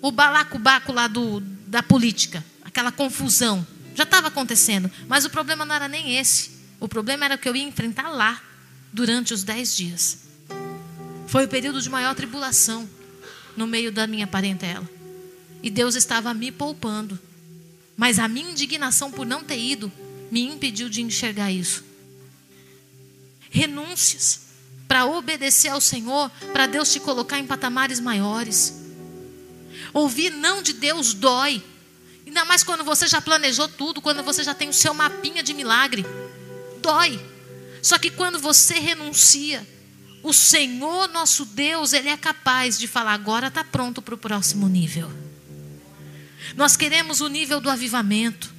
o 0.00 0.12
balacobaco 0.12 0.92
lá 0.92 1.08
do, 1.08 1.40
da 1.40 1.82
política, 1.82 2.44
aquela 2.72 2.90
confusão. 2.90 3.64
Já 3.94 4.04
estava 4.04 4.28
acontecendo. 4.28 4.90
Mas 5.06 5.24
o 5.24 5.30
problema 5.30 5.64
não 5.64 5.74
era 5.74 5.86
nem 5.86 6.16
esse. 6.16 6.50
O 6.80 6.88
problema 6.88 7.26
era 7.26 7.38
que 7.38 7.48
eu 7.48 7.54
ia 7.54 7.62
enfrentar 7.62 8.08
lá 8.08 8.42
durante 8.92 9.32
os 9.32 9.44
dez 9.44 9.76
dias. 9.76 10.18
Foi 11.28 11.44
o 11.44 11.48
período 11.48 11.80
de 11.80 11.88
maior 11.88 12.14
tribulação. 12.14 12.88
no 13.54 13.66
meio 13.66 13.92
da 13.92 14.06
minha 14.06 14.26
parentela. 14.26 14.88
E 15.62 15.68
Deus 15.68 15.94
estava 15.94 16.32
me 16.32 16.50
poupando. 16.50 17.18
Mas 17.94 18.18
a 18.18 18.26
minha 18.26 18.50
indignação 18.50 19.12
por 19.12 19.26
não 19.26 19.44
ter 19.44 19.58
ido 19.58 19.92
me 20.30 20.40
impediu 20.42 20.88
de 20.88 21.02
enxergar 21.02 21.52
isso. 21.52 21.84
Renúncias 23.50 24.40
para 24.88 25.04
obedecer 25.04 25.68
ao 25.68 25.80
Senhor, 25.82 26.30
para 26.52 26.66
Deus 26.66 26.90
te 26.90 26.98
colocar 27.00 27.38
em 27.38 27.46
patamares 27.46 28.00
maiores. 28.00 28.74
Ouvir 29.92 30.30
não 30.30 30.62
de 30.62 30.72
Deus 30.72 31.12
dói. 31.12 31.62
Ainda 32.32 32.46
mais 32.46 32.64
quando 32.64 32.82
você 32.82 33.06
já 33.06 33.20
planejou 33.20 33.68
tudo, 33.68 34.00
quando 34.00 34.22
você 34.22 34.42
já 34.42 34.54
tem 34.54 34.70
o 34.70 34.72
seu 34.72 34.94
mapinha 34.94 35.42
de 35.42 35.52
milagre. 35.52 36.02
Dói. 36.80 37.20
Só 37.82 37.98
que 37.98 38.10
quando 38.10 38.38
você 38.38 38.78
renuncia, 38.78 39.68
o 40.22 40.32
Senhor 40.32 41.08
nosso 41.08 41.44
Deus, 41.44 41.92
Ele 41.92 42.08
é 42.08 42.16
capaz 42.16 42.78
de 42.78 42.86
falar: 42.86 43.12
agora 43.12 43.48
está 43.48 43.62
pronto 43.62 44.00
para 44.00 44.14
o 44.14 44.18
próximo 44.18 44.66
nível. 44.66 45.12
Nós 46.56 46.74
queremos 46.74 47.20
o 47.20 47.28
nível 47.28 47.60
do 47.60 47.68
avivamento, 47.68 48.50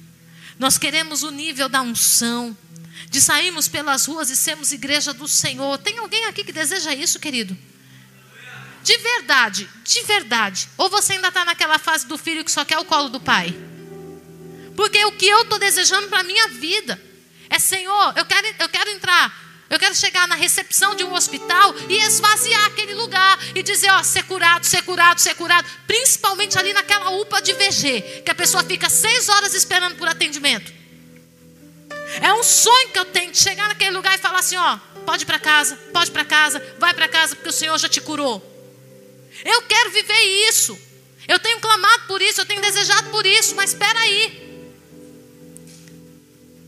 nós 0.56 0.78
queremos 0.78 1.24
o 1.24 1.32
nível 1.32 1.68
da 1.68 1.82
unção, 1.82 2.56
de 3.10 3.20
sairmos 3.20 3.66
pelas 3.66 4.06
ruas 4.06 4.30
e 4.30 4.36
sermos 4.36 4.70
igreja 4.70 5.12
do 5.12 5.26
Senhor. 5.26 5.78
Tem 5.78 5.98
alguém 5.98 6.26
aqui 6.26 6.44
que 6.44 6.52
deseja 6.52 6.94
isso, 6.94 7.18
querido? 7.18 7.58
De 8.84 8.96
verdade, 8.98 9.68
de 9.82 10.02
verdade. 10.02 10.68
Ou 10.76 10.88
você 10.88 11.14
ainda 11.14 11.28
está 11.28 11.44
naquela 11.44 11.78
fase 11.78 12.06
do 12.06 12.16
filho 12.16 12.44
que 12.44 12.52
só 12.52 12.64
quer 12.64 12.78
o 12.78 12.84
colo 12.84 13.08
do 13.08 13.18
pai? 13.18 13.52
Porque 14.76 15.04
o 15.06 15.12
que 15.12 15.26
eu 15.26 15.42
estou 15.42 15.58
desejando 15.58 16.08
para 16.08 16.20
a 16.20 16.24
minha 16.24 16.48
vida 16.48 17.00
é, 17.48 17.58
Senhor, 17.58 18.12
eu 18.16 18.24
quero, 18.24 18.46
eu 18.58 18.68
quero 18.68 18.90
entrar 18.90 19.44
eu 19.70 19.78
quero 19.78 19.94
chegar 19.94 20.28
na 20.28 20.34
recepção 20.34 20.94
de 20.94 21.02
um 21.02 21.12
hospital 21.14 21.74
e 21.88 21.96
esvaziar 21.98 22.66
aquele 22.66 22.94
lugar 22.94 23.38
e 23.54 23.62
dizer, 23.62 23.90
ó, 23.90 24.02
ser 24.02 24.22
curado, 24.24 24.64
ser 24.64 24.82
curado, 24.82 25.20
ser 25.20 25.34
curado. 25.34 25.68
Principalmente 25.86 26.58
ali 26.58 26.72
naquela 26.72 27.10
UPA 27.10 27.40
de 27.40 27.54
VG, 27.54 28.22
que 28.24 28.30
a 28.30 28.34
pessoa 28.34 28.62
fica 28.62 28.88
seis 28.90 29.28
horas 29.28 29.54
esperando 29.54 29.96
por 29.96 30.06
atendimento. 30.06 30.72
É 32.20 32.32
um 32.34 32.42
sonho 32.42 32.90
que 32.90 32.98
eu 32.98 33.06
tenho 33.06 33.32
de 33.32 33.38
chegar 33.38 33.66
naquele 33.66 33.90
lugar 33.90 34.14
e 34.14 34.18
falar 34.18 34.40
assim, 34.40 34.56
ó, 34.56 34.78
pode 35.06 35.24
ir 35.24 35.26
para 35.26 35.38
casa, 35.38 35.76
pode 35.92 36.10
ir 36.10 36.12
para 36.12 36.24
casa, 36.24 36.62
vai 36.78 36.92
para 36.92 37.08
casa 37.08 37.34
porque 37.34 37.48
o 37.48 37.52
Senhor 37.52 37.76
já 37.78 37.88
te 37.88 38.00
curou. 38.00 38.53
Eu 39.44 39.62
quero 39.62 39.90
viver 39.90 40.48
isso. 40.48 40.78
Eu 41.28 41.38
tenho 41.38 41.60
clamado 41.60 42.06
por 42.06 42.20
isso, 42.20 42.40
eu 42.40 42.46
tenho 42.46 42.60
desejado 42.60 43.10
por 43.10 43.24
isso, 43.24 43.54
mas 43.54 43.70
espera 43.70 43.98
aí. 44.00 44.44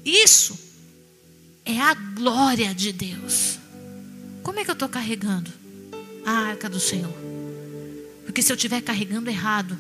Isso 0.05 0.59
é 1.65 1.81
a 1.81 1.95
glória 1.95 2.75
de 2.75 2.93
Deus. 2.93 3.59
Como 4.43 4.61
é 4.61 4.65
que 4.65 4.71
eu 4.71 4.75
estou 4.75 4.89
carregando 4.89 5.53
a 6.25 6.31
arca 6.31 6.69
do 6.69 6.79
Senhor? 6.79 7.13
Porque 8.25 8.41
se 8.41 8.53
eu 8.53 8.57
estiver 8.57 8.81
carregando 8.83 9.29
errado, 9.29 9.77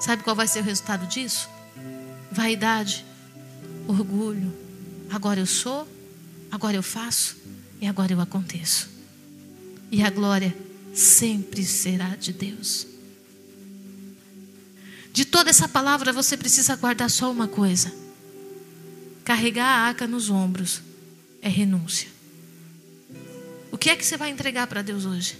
sabe 0.00 0.22
qual 0.22 0.36
vai 0.36 0.46
ser 0.46 0.60
o 0.60 0.64
resultado 0.64 1.06
disso? 1.06 1.48
Vaidade, 2.30 3.04
orgulho. 3.86 4.54
Agora 5.10 5.40
eu 5.40 5.46
sou, 5.46 5.88
agora 6.50 6.76
eu 6.76 6.82
faço 6.82 7.36
e 7.80 7.86
agora 7.86 8.12
eu 8.12 8.20
aconteço. 8.20 8.88
E 9.90 10.02
a 10.02 10.10
glória 10.10 10.54
sempre 10.98 11.64
será 11.64 12.16
de 12.16 12.32
Deus. 12.32 12.86
De 15.12 15.24
toda 15.24 15.50
essa 15.50 15.68
palavra 15.68 16.12
você 16.12 16.36
precisa 16.36 16.76
guardar 16.76 17.10
só 17.10 17.30
uma 17.30 17.48
coisa 17.48 17.92
Carregar 19.28 19.66
a 19.66 19.80
arca 19.88 20.06
nos 20.06 20.30
ombros 20.30 20.80
é 21.42 21.50
renúncia. 21.50 22.08
O 23.70 23.76
que 23.76 23.90
é 23.90 23.94
que 23.94 24.02
você 24.02 24.16
vai 24.16 24.30
entregar 24.30 24.66
para 24.66 24.80
Deus 24.80 25.04
hoje? 25.04 25.36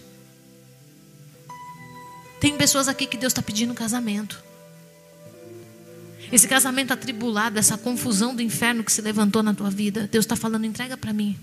Tem 2.39 2.55
pessoas 2.59 2.87
aqui 2.87 3.07
que 3.07 3.17
Deus 3.17 3.31
está 3.31 3.41
pedindo 3.41 3.73
casamento. 3.73 4.45
Esse 6.31 6.47
casamento 6.47 6.93
atribulado, 6.93 7.59
essa 7.59 7.79
confusão 7.79 8.37
do 8.37 8.43
inferno 8.43 8.85
que 8.85 8.93
se 8.93 9.01
levantou 9.01 9.43
na 9.43 9.55
tua 9.55 9.71
vida, 9.71 10.07
Deus 10.07 10.27
está 10.27 10.37
falando: 10.37 10.67
entrega 10.67 10.95
para 10.95 11.15
mim. 11.15 11.39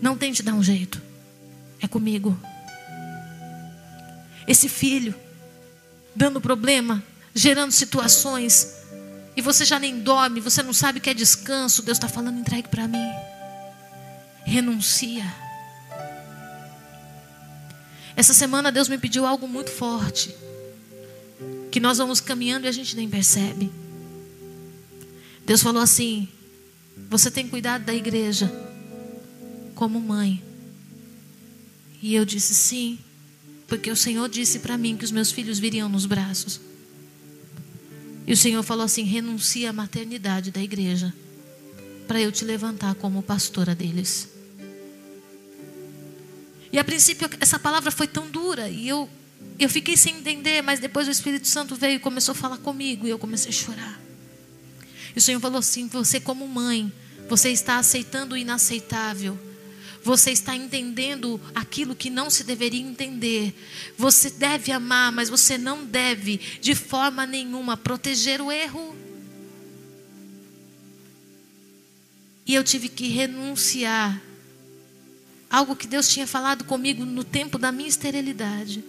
Não 0.00 0.16
tente 0.16 0.44
dar 0.44 0.54
um 0.54 0.62
jeito, 0.62 1.02
é 1.80 1.88
comigo. 1.88 2.38
Esse 4.46 4.68
filho, 4.68 5.14
dando 6.14 6.40
problema, 6.40 7.02
gerando 7.34 7.70
situações, 7.72 8.78
e 9.36 9.40
você 9.40 9.64
já 9.64 9.78
nem 9.78 10.00
dorme, 10.00 10.40
você 10.40 10.62
não 10.62 10.72
sabe 10.72 10.98
o 10.98 11.00
que 11.00 11.10
é 11.10 11.14
descanso, 11.14 11.82
Deus 11.82 11.96
está 11.96 12.08
falando: 12.08 12.40
entregue 12.40 12.68
para 12.68 12.88
mim. 12.88 13.08
Renuncia. 14.44 15.24
Essa 18.16 18.34
semana 18.34 18.72
Deus 18.72 18.88
me 18.88 18.98
pediu 18.98 19.24
algo 19.24 19.46
muito 19.46 19.70
forte. 19.70 20.34
Que 21.70 21.78
nós 21.78 21.98
vamos 21.98 22.20
caminhando 22.20 22.64
e 22.64 22.68
a 22.68 22.72
gente 22.72 22.96
nem 22.96 23.08
percebe. 23.08 23.70
Deus 25.46 25.62
falou 25.62 25.80
assim: 25.80 26.26
Você 27.08 27.30
tem 27.30 27.46
cuidado 27.46 27.84
da 27.84 27.94
igreja 27.94 28.50
como 29.74 30.00
mãe. 30.00 30.47
E 32.00 32.14
eu 32.14 32.24
disse 32.24 32.54
sim, 32.54 32.98
porque 33.66 33.90
o 33.90 33.96
Senhor 33.96 34.28
disse 34.28 34.60
para 34.60 34.78
mim 34.78 34.96
que 34.96 35.04
os 35.04 35.10
meus 35.10 35.30
filhos 35.30 35.58
viriam 35.58 35.88
nos 35.88 36.06
braços. 36.06 36.60
E 38.26 38.32
o 38.32 38.36
Senhor 38.36 38.62
falou 38.62 38.84
assim: 38.84 39.02
renuncia 39.02 39.70
à 39.70 39.72
maternidade 39.72 40.50
da 40.50 40.62
igreja, 40.62 41.12
para 42.06 42.20
eu 42.20 42.30
te 42.30 42.44
levantar 42.44 42.94
como 42.94 43.22
pastora 43.22 43.74
deles. 43.74 44.28
E 46.72 46.78
a 46.78 46.84
princípio 46.84 47.28
essa 47.40 47.58
palavra 47.58 47.90
foi 47.90 48.06
tão 48.06 48.30
dura 48.30 48.68
e 48.68 48.86
eu 48.86 49.08
eu 49.58 49.68
fiquei 49.68 49.96
sem 49.96 50.18
entender, 50.18 50.62
mas 50.62 50.78
depois 50.78 51.08
o 51.08 51.10
Espírito 51.10 51.48
Santo 51.48 51.74
veio 51.74 51.96
e 51.96 51.98
começou 51.98 52.32
a 52.32 52.34
falar 52.34 52.58
comigo 52.58 53.06
e 53.06 53.10
eu 53.10 53.18
comecei 53.18 53.50
a 53.50 53.52
chorar. 53.52 54.00
E 55.14 55.18
o 55.18 55.22
Senhor 55.22 55.40
falou 55.40 55.58
assim: 55.58 55.88
você 55.88 56.20
como 56.20 56.46
mãe, 56.46 56.92
você 57.28 57.50
está 57.50 57.78
aceitando 57.78 58.34
o 58.34 58.38
inaceitável. 58.38 59.38
Você 60.08 60.30
está 60.30 60.56
entendendo 60.56 61.38
aquilo 61.54 61.94
que 61.94 62.08
não 62.08 62.30
se 62.30 62.42
deveria 62.42 62.80
entender. 62.80 63.54
Você 63.98 64.30
deve 64.30 64.72
amar, 64.72 65.12
mas 65.12 65.28
você 65.28 65.58
não 65.58 65.84
deve, 65.84 66.40
de 66.62 66.74
forma 66.74 67.26
nenhuma, 67.26 67.76
proteger 67.76 68.40
o 68.40 68.50
erro. 68.50 68.96
E 72.46 72.54
eu 72.54 72.64
tive 72.64 72.88
que 72.88 73.08
renunciar. 73.08 74.18
Algo 75.50 75.76
que 75.76 75.86
Deus 75.86 76.08
tinha 76.08 76.26
falado 76.26 76.64
comigo 76.64 77.04
no 77.04 77.22
tempo 77.22 77.58
da 77.58 77.70
minha 77.70 77.90
esterilidade. 77.90 78.82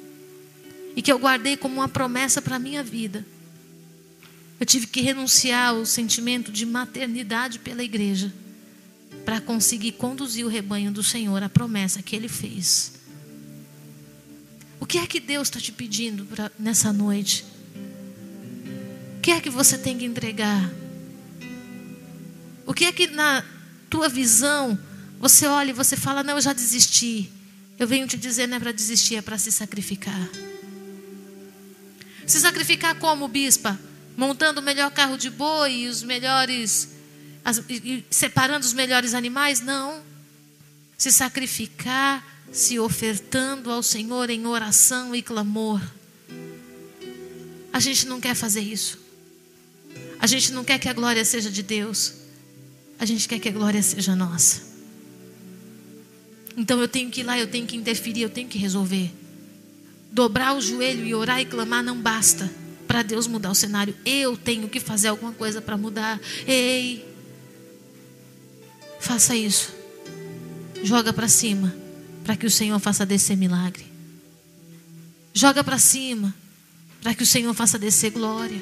E 0.96 1.02
que 1.02 1.12
eu 1.12 1.20
guardei 1.20 1.58
como 1.58 1.82
uma 1.82 1.90
promessa 1.90 2.42
para 2.42 2.56
a 2.56 2.60
minha 2.60 2.82
vida. 2.82 3.26
Eu 4.58 4.66
tive 4.66 4.88
que 4.88 5.02
renunciar 5.02 5.72
ao 5.72 5.86
sentimento 5.86 6.50
de 6.50 6.66
maternidade 6.66 7.60
pela 7.60 7.84
igreja 7.84 8.34
para 9.30 9.40
conseguir 9.40 9.92
conduzir 9.92 10.44
o 10.44 10.50
rebanho 10.50 10.92
do 10.92 11.04
Senhor 11.04 11.44
à 11.44 11.48
promessa 11.48 12.02
que 12.02 12.16
Ele 12.16 12.28
fez. 12.28 12.94
O 14.80 14.88
que 14.88 14.98
é 14.98 15.06
que 15.06 15.20
Deus 15.20 15.50
está 15.50 15.60
te 15.60 15.72
pedindo 15.72 16.26
pra, 16.26 16.52
nessa 16.58 16.92
noite? 16.92 17.46
O 19.20 19.22
que 19.22 19.30
é 19.30 19.40
que 19.40 19.52
você 19.52 19.78
tem 19.78 20.00
que 20.00 20.04
entregar? 20.04 20.68
O 22.66 22.74
que 22.74 22.86
é 22.86 22.92
que 22.92 23.06
na 23.06 23.46
tua 23.88 24.10
visão 24.10 24.76
você 25.20 25.46
olha 25.46 25.70
e 25.70 25.74
você 25.74 25.96
fala: 25.96 26.24
Não, 26.24 26.34
eu 26.34 26.42
já 26.42 26.52
desisti. 26.52 27.32
Eu 27.78 27.88
venho 27.88 28.08
te 28.08 28.18
dizer, 28.18 28.48
não 28.48 28.58
é 28.58 28.60
para 28.60 28.72
desistir, 28.72 29.18
é 29.18 29.22
para 29.22 29.38
se 29.38 29.52
sacrificar. 29.52 30.28
Se 32.26 32.40
sacrificar 32.40 32.96
como, 32.96 33.28
bispa? 33.28 33.80
Montando 34.18 34.60
o 34.60 34.64
melhor 34.64 34.90
carro 34.90 35.20
de 35.20 35.30
boi 35.30 35.82
e 35.82 35.88
os 35.88 36.02
melhores 36.02 36.98
as, 37.44 37.62
separando 38.10 38.66
os 38.66 38.74
melhores 38.74 39.14
animais? 39.14 39.62
Não. 39.62 40.02
Se 40.98 41.12
sacrificar, 41.12 42.26
se 42.52 42.80
ofertando 42.80 43.72
ao 43.72 43.82
Senhor 43.82 44.30
em 44.30 44.46
oração 44.46 45.16
e 45.16 45.22
clamor. 45.22 45.82
A 47.72 47.80
gente 47.80 48.08
não 48.08 48.20
quer 48.20 48.36
fazer 48.36 48.62
isso. 48.62 49.00
A 50.20 50.28
gente 50.28 50.52
não 50.52 50.64
quer 50.64 50.80
que 50.80 50.90
a 50.90 50.94
glória 50.94 51.24
seja 51.24 51.50
de 51.50 51.64
Deus. 51.64 52.14
A 53.00 53.06
gente 53.06 53.28
quer 53.28 53.40
que 53.40 53.48
a 53.48 53.52
glória 53.52 53.82
seja 53.82 54.16
nossa. 54.16 54.68
Então 56.58 56.82
eu 56.82 56.88
tenho 56.88 57.10
que 57.10 57.22
ir 57.22 57.24
lá, 57.24 57.40
eu 57.40 57.48
tenho 57.48 57.66
que 57.66 57.78
interferir, 57.78 58.24
eu 58.24 58.30
tenho 58.30 58.50
que 58.50 58.58
resolver. 58.58 59.10
Dobrar 60.12 60.56
o 60.56 60.62
joelho 60.62 61.06
e 61.06 61.16
orar 61.16 61.40
e 61.40 61.46
clamar 61.46 61.82
não 61.84 62.02
basta 62.02 62.52
para 62.86 63.04
Deus 63.04 63.28
mudar 63.28 63.52
o 63.52 63.56
cenário. 63.56 63.96
Eu 64.04 64.36
tenho 64.36 64.68
que 64.68 64.80
fazer 64.80 65.08
alguma 65.08 65.32
coisa 65.32 65.62
para 65.62 65.78
mudar. 65.78 66.20
Ei, 66.46 67.06
Faça 69.00 69.36
isso. 69.36 69.74
Joga 70.84 71.12
para 71.12 71.28
cima, 71.28 71.76
para 72.24 72.36
que 72.36 72.46
o 72.46 72.52
Senhor 72.52 72.80
faça 72.80 73.06
descer 73.06 73.36
milagre. 73.36 73.86
Joga 75.34 75.64
para 75.64 75.80
cima, 75.80 76.34
para 77.02 77.14
que 77.16 77.24
o 77.24 77.26
Senhor 77.26 77.54
faça 77.54 77.80
descer 77.80 78.12
glória. 78.12 78.62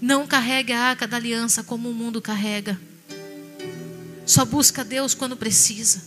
Não 0.00 0.26
carregue 0.26 0.72
a 0.72 0.80
arca 0.80 1.06
da 1.06 1.16
aliança 1.16 1.64
como 1.64 1.90
o 1.90 1.94
mundo 1.94 2.20
carrega. 2.20 2.78
Só 4.24 4.44
busca 4.44 4.84
Deus 4.84 5.14
quando 5.14 5.36
precisa. 5.36 6.02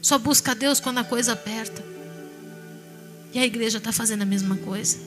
Só 0.00 0.18
busca 0.18 0.54
Deus 0.54 0.80
quando 0.80 0.98
a 0.98 1.04
coisa 1.04 1.32
aperta. 1.32 1.84
E 3.32 3.38
a 3.38 3.44
igreja 3.44 3.78
está 3.78 3.92
fazendo 3.92 4.22
a 4.22 4.26
mesma 4.26 4.56
coisa. 4.56 4.98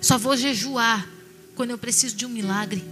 Só 0.00 0.18
vou 0.18 0.36
jejuar 0.36 1.08
quando 1.54 1.70
eu 1.70 1.78
preciso 1.78 2.16
de 2.16 2.26
um 2.26 2.28
milagre. 2.28 2.84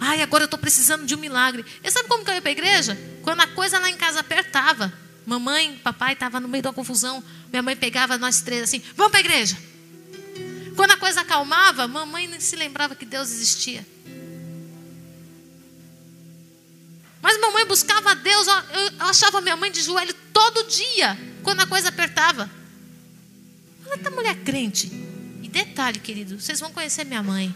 Ai, 0.00 0.22
agora 0.22 0.42
eu 0.42 0.46
estou 0.46 0.58
precisando 0.58 1.06
de 1.06 1.14
um 1.14 1.18
milagre. 1.18 1.64
E 1.82 1.90
sabe 1.90 2.08
como 2.08 2.24
que 2.24 2.30
eu 2.30 2.34
ia 2.34 2.42
para 2.42 2.50
a 2.50 2.52
igreja? 2.52 2.98
Quando 3.22 3.40
a 3.40 3.46
coisa 3.46 3.78
lá 3.78 3.88
em 3.90 3.96
casa 3.96 4.20
apertava. 4.20 4.92
Mamãe, 5.26 5.80
papai 5.82 6.12
estavam 6.12 6.40
no 6.40 6.48
meio 6.48 6.62
da 6.62 6.72
confusão. 6.72 7.22
Minha 7.50 7.62
mãe 7.62 7.76
pegava 7.76 8.18
nós 8.18 8.42
três 8.42 8.62
assim: 8.62 8.82
vamos 8.94 9.10
para 9.10 9.20
a 9.20 9.24
igreja. 9.24 9.56
Quando 10.76 10.90
a 10.90 10.96
coisa 10.96 11.20
acalmava, 11.20 11.86
mamãe 11.86 12.26
nem 12.26 12.40
se 12.40 12.56
lembrava 12.56 12.94
que 12.94 13.04
Deus 13.04 13.30
existia. 13.30 13.86
Mas 17.22 17.40
mamãe 17.40 17.64
buscava 17.64 18.10
a 18.10 18.14
Deus, 18.14 18.46
eu 18.46 19.06
achava 19.06 19.40
minha 19.40 19.56
mãe 19.56 19.70
de 19.70 19.80
joelho 19.80 20.12
todo 20.32 20.68
dia, 20.68 21.16
quando 21.42 21.60
a 21.60 21.66
coisa 21.66 21.88
apertava. 21.88 22.50
Ela 23.86 23.96
tá 23.96 24.10
mulher 24.10 24.34
crente. 24.44 24.88
E 25.42 25.48
detalhe, 25.48 26.00
querido, 26.00 26.38
vocês 26.38 26.60
vão 26.60 26.70
conhecer 26.70 27.04
minha 27.04 27.22
mãe. 27.22 27.54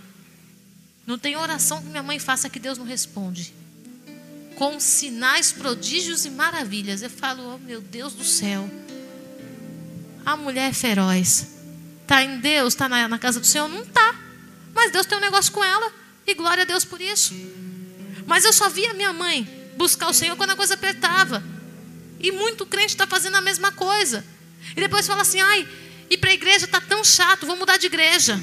Não 1.08 1.16
tem 1.16 1.38
oração 1.38 1.80
que 1.80 1.88
minha 1.88 2.02
mãe 2.02 2.18
faça 2.18 2.50
que 2.50 2.58
Deus 2.58 2.76
não 2.76 2.84
responde. 2.84 3.54
Com 4.56 4.78
sinais, 4.78 5.50
prodígios 5.50 6.26
e 6.26 6.30
maravilhas. 6.30 7.00
Eu 7.00 7.08
falo, 7.08 7.54
oh 7.54 7.58
meu 7.58 7.80
Deus 7.80 8.12
do 8.12 8.22
céu. 8.22 8.70
A 10.22 10.36
mulher 10.36 10.68
é 10.68 10.72
feroz. 10.74 11.48
Está 12.02 12.22
em 12.22 12.38
Deus, 12.40 12.74
está 12.74 12.90
na, 12.90 13.08
na 13.08 13.18
casa 13.18 13.40
do 13.40 13.46
Senhor? 13.46 13.68
Não 13.68 13.84
está. 13.84 14.16
Mas 14.74 14.92
Deus 14.92 15.06
tem 15.06 15.16
um 15.16 15.20
negócio 15.22 15.50
com 15.50 15.64
ela. 15.64 15.90
E 16.26 16.34
glória 16.34 16.64
a 16.64 16.66
Deus 16.66 16.84
por 16.84 17.00
isso. 17.00 17.32
Mas 18.26 18.44
eu 18.44 18.52
só 18.52 18.68
via 18.68 18.92
minha 18.92 19.14
mãe 19.14 19.48
buscar 19.78 20.08
o 20.08 20.12
Senhor 20.12 20.36
quando 20.36 20.50
a 20.50 20.56
coisa 20.56 20.74
apertava. 20.74 21.42
E 22.20 22.30
muito 22.30 22.66
crente 22.66 22.88
está 22.88 23.06
fazendo 23.06 23.36
a 23.36 23.40
mesma 23.40 23.72
coisa. 23.72 24.22
E 24.76 24.80
depois 24.82 25.06
fala 25.06 25.22
assim: 25.22 25.40
ai, 25.40 25.66
ir 26.10 26.16
para 26.18 26.30
a 26.30 26.34
igreja 26.34 26.64
está 26.64 26.80
tão 26.80 27.04
chato, 27.04 27.46
vou 27.46 27.56
mudar 27.56 27.76
de 27.76 27.86
igreja. 27.86 28.40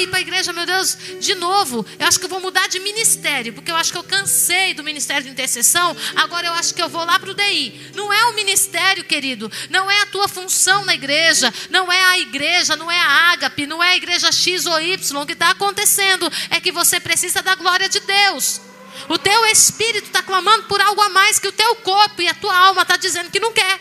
Ir 0.00 0.06
para 0.08 0.18
a 0.18 0.20
igreja, 0.20 0.52
meu 0.52 0.66
Deus, 0.66 0.96
de 1.20 1.34
novo, 1.34 1.84
eu 1.98 2.06
acho 2.06 2.18
que 2.18 2.24
eu 2.24 2.28
vou 2.28 2.40
mudar 2.40 2.68
de 2.68 2.78
ministério, 2.80 3.52
porque 3.52 3.70
eu 3.70 3.76
acho 3.76 3.92
que 3.92 3.98
eu 3.98 4.04
cansei 4.04 4.74
do 4.74 4.84
ministério 4.84 5.24
de 5.24 5.30
intercessão, 5.30 5.96
agora 6.16 6.46
eu 6.46 6.52
acho 6.52 6.74
que 6.74 6.82
eu 6.82 6.88
vou 6.88 7.04
lá 7.04 7.18
para 7.18 7.30
o 7.30 7.34
DI. 7.34 7.92
Não 7.94 8.12
é 8.12 8.24
o 8.26 8.34
ministério, 8.34 9.04
querido, 9.04 9.50
não 9.70 9.90
é 9.90 10.02
a 10.02 10.06
tua 10.06 10.28
função 10.28 10.84
na 10.84 10.94
igreja, 10.94 11.52
não 11.70 11.90
é 11.92 12.00
a 12.00 12.18
igreja, 12.18 12.76
não 12.76 12.90
é 12.90 12.98
a 12.98 13.32
ágape, 13.32 13.66
não 13.66 13.82
é 13.82 13.90
a 13.90 13.96
igreja 13.96 14.30
X 14.32 14.66
ou 14.66 14.80
Y. 14.80 15.22
O 15.22 15.26
que 15.26 15.32
está 15.32 15.50
acontecendo 15.50 16.30
é 16.50 16.60
que 16.60 16.72
você 16.72 17.00
precisa 17.00 17.42
da 17.42 17.54
glória 17.54 17.88
de 17.88 18.00
Deus. 18.00 18.60
O 19.08 19.18
teu 19.18 19.46
espírito 19.46 20.06
está 20.06 20.22
clamando 20.22 20.64
por 20.64 20.80
algo 20.80 21.00
a 21.00 21.08
mais 21.08 21.38
que 21.38 21.48
o 21.48 21.52
teu 21.52 21.76
corpo 21.76 22.20
e 22.20 22.28
a 22.28 22.34
tua 22.34 22.56
alma 22.56 22.82
está 22.82 22.96
dizendo 22.96 23.30
que 23.30 23.38
não 23.38 23.52
quer. 23.52 23.80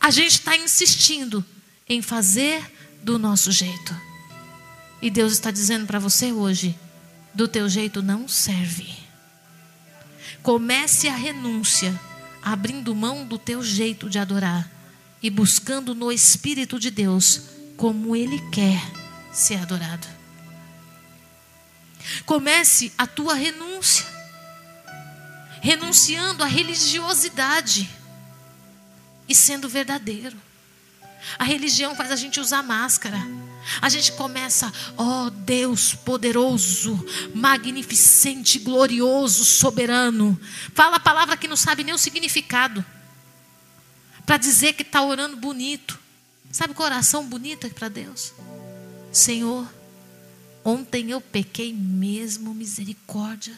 A 0.00 0.10
gente 0.10 0.32
está 0.32 0.56
insistindo 0.56 1.44
em 1.88 2.00
fazer 2.00 2.62
do 3.02 3.18
nosso 3.18 3.50
jeito. 3.50 3.94
E 5.00 5.10
Deus 5.10 5.32
está 5.32 5.50
dizendo 5.50 5.86
para 5.86 5.98
você 5.98 6.32
hoje: 6.32 6.78
do 7.34 7.48
teu 7.48 7.68
jeito 7.68 8.02
não 8.02 8.28
serve. 8.28 8.88
Comece 10.42 11.08
a 11.08 11.14
renúncia, 11.14 11.98
abrindo 12.42 12.94
mão 12.94 13.26
do 13.26 13.38
teu 13.38 13.62
jeito 13.62 14.08
de 14.08 14.18
adorar 14.18 14.70
e 15.22 15.30
buscando 15.30 15.94
no 15.94 16.12
Espírito 16.12 16.78
de 16.78 16.90
Deus 16.90 17.42
como 17.76 18.14
Ele 18.14 18.38
quer 18.50 18.80
ser 19.32 19.56
adorado. 19.56 20.06
Comece 22.24 22.92
a 22.96 23.06
tua 23.06 23.34
renúncia, 23.34 24.06
renunciando 25.60 26.42
à 26.42 26.46
religiosidade 26.46 27.97
e 29.28 29.34
sendo 29.34 29.68
verdadeiro. 29.68 30.36
A 31.38 31.44
religião 31.44 31.94
faz 31.94 32.10
a 32.10 32.16
gente 32.16 32.40
usar 32.40 32.62
máscara. 32.62 33.18
A 33.82 33.88
gente 33.88 34.12
começa, 34.12 34.72
ó 34.96 35.26
oh, 35.26 35.30
Deus 35.30 35.94
poderoso, 35.94 37.04
magnificente, 37.34 38.58
glorioso, 38.58 39.44
soberano. 39.44 40.40
Fala 40.74 40.96
a 40.96 41.00
palavra 41.00 41.36
que 41.36 41.48
não 41.48 41.56
sabe 41.56 41.84
nem 41.84 41.94
o 41.94 41.98
significado. 41.98 42.84
Para 44.24 44.36
dizer 44.36 44.72
que 44.72 44.82
está 44.82 45.02
orando 45.02 45.36
bonito. 45.36 45.98
Sabe 46.50 46.72
que 46.72 46.82
oração 46.82 47.26
bonita 47.26 47.66
é 47.66 47.70
para 47.70 47.88
Deus? 47.88 48.32
Senhor, 49.12 49.68
ontem 50.64 51.10
eu 51.10 51.20
pequei 51.20 51.72
mesmo, 51.72 52.54
misericórdia. 52.54 53.54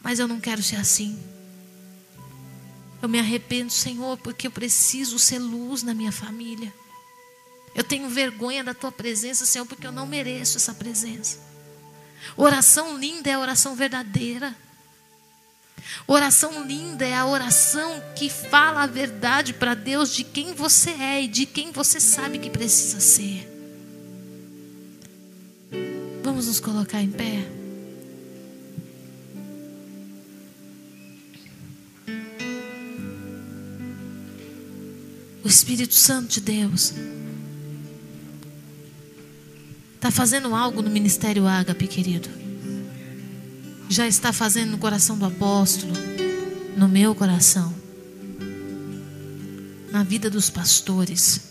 Mas 0.00 0.18
eu 0.18 0.28
não 0.28 0.40
quero 0.40 0.62
ser 0.62 0.76
assim. 0.76 1.18
Eu 3.04 3.08
me 3.08 3.18
arrependo, 3.18 3.70
Senhor, 3.70 4.16
porque 4.16 4.46
eu 4.46 4.50
preciso 4.50 5.18
ser 5.18 5.38
luz 5.38 5.82
na 5.82 5.92
minha 5.92 6.10
família. 6.10 6.72
Eu 7.74 7.84
tenho 7.84 8.08
vergonha 8.08 8.64
da 8.64 8.72
tua 8.72 8.90
presença, 8.90 9.44
Senhor, 9.44 9.66
porque 9.66 9.86
eu 9.86 9.92
não 9.92 10.06
mereço 10.06 10.56
essa 10.56 10.72
presença. 10.72 11.38
Oração 12.34 12.96
linda 12.96 13.28
é 13.28 13.34
a 13.34 13.38
oração 13.38 13.76
verdadeira. 13.76 14.56
Oração 16.06 16.64
linda 16.64 17.06
é 17.06 17.14
a 17.14 17.26
oração 17.26 18.02
que 18.16 18.30
fala 18.30 18.84
a 18.84 18.86
verdade 18.86 19.52
para 19.52 19.74
Deus 19.74 20.10
de 20.14 20.24
quem 20.24 20.54
você 20.54 20.92
é 20.92 21.24
e 21.24 21.28
de 21.28 21.44
quem 21.44 21.72
você 21.72 22.00
sabe 22.00 22.38
que 22.38 22.48
precisa 22.48 23.00
ser. 23.00 23.46
Vamos 26.22 26.46
nos 26.46 26.58
colocar 26.58 27.02
em 27.02 27.10
pé. 27.10 27.63
O 35.44 35.48
Espírito 35.48 35.94
Santo 35.94 36.32
de 36.32 36.40
Deus 36.40 36.94
está 39.94 40.10
fazendo 40.10 40.54
algo 40.54 40.80
no 40.80 40.88
ministério 40.88 41.46
Ágape, 41.46 41.86
querido. 41.86 42.30
Já 43.90 44.08
está 44.08 44.32
fazendo 44.32 44.70
no 44.70 44.78
coração 44.78 45.18
do 45.18 45.26
apóstolo, 45.26 45.92
no 46.78 46.88
meu 46.88 47.14
coração, 47.14 47.74
na 49.92 50.02
vida 50.02 50.30
dos 50.30 50.48
pastores, 50.48 51.42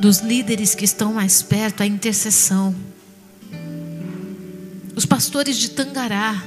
dos 0.00 0.20
líderes 0.20 0.74
que 0.74 0.86
estão 0.86 1.12
mais 1.12 1.42
perto, 1.42 1.82
a 1.82 1.86
intercessão. 1.86 2.74
Os 4.96 5.04
pastores 5.04 5.58
de 5.58 5.68
Tangará 5.68 6.42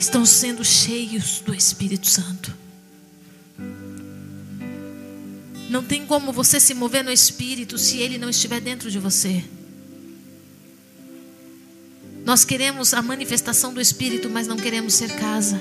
estão 0.00 0.26
sendo 0.26 0.64
cheios 0.64 1.40
do 1.46 1.54
Espírito 1.54 2.08
Santo. 2.08 2.63
Não 5.74 5.82
tem 5.82 6.06
como 6.06 6.32
você 6.32 6.60
se 6.60 6.72
mover 6.72 7.02
no 7.02 7.10
espírito 7.10 7.76
se 7.76 7.98
ele 7.98 8.16
não 8.16 8.30
estiver 8.30 8.60
dentro 8.60 8.88
de 8.88 9.00
você. 9.00 9.42
Nós 12.24 12.44
queremos 12.44 12.94
a 12.94 13.02
manifestação 13.02 13.74
do 13.74 13.80
espírito, 13.80 14.30
mas 14.30 14.46
não 14.46 14.56
queremos 14.56 14.94
ser 14.94 15.10
casa. 15.16 15.58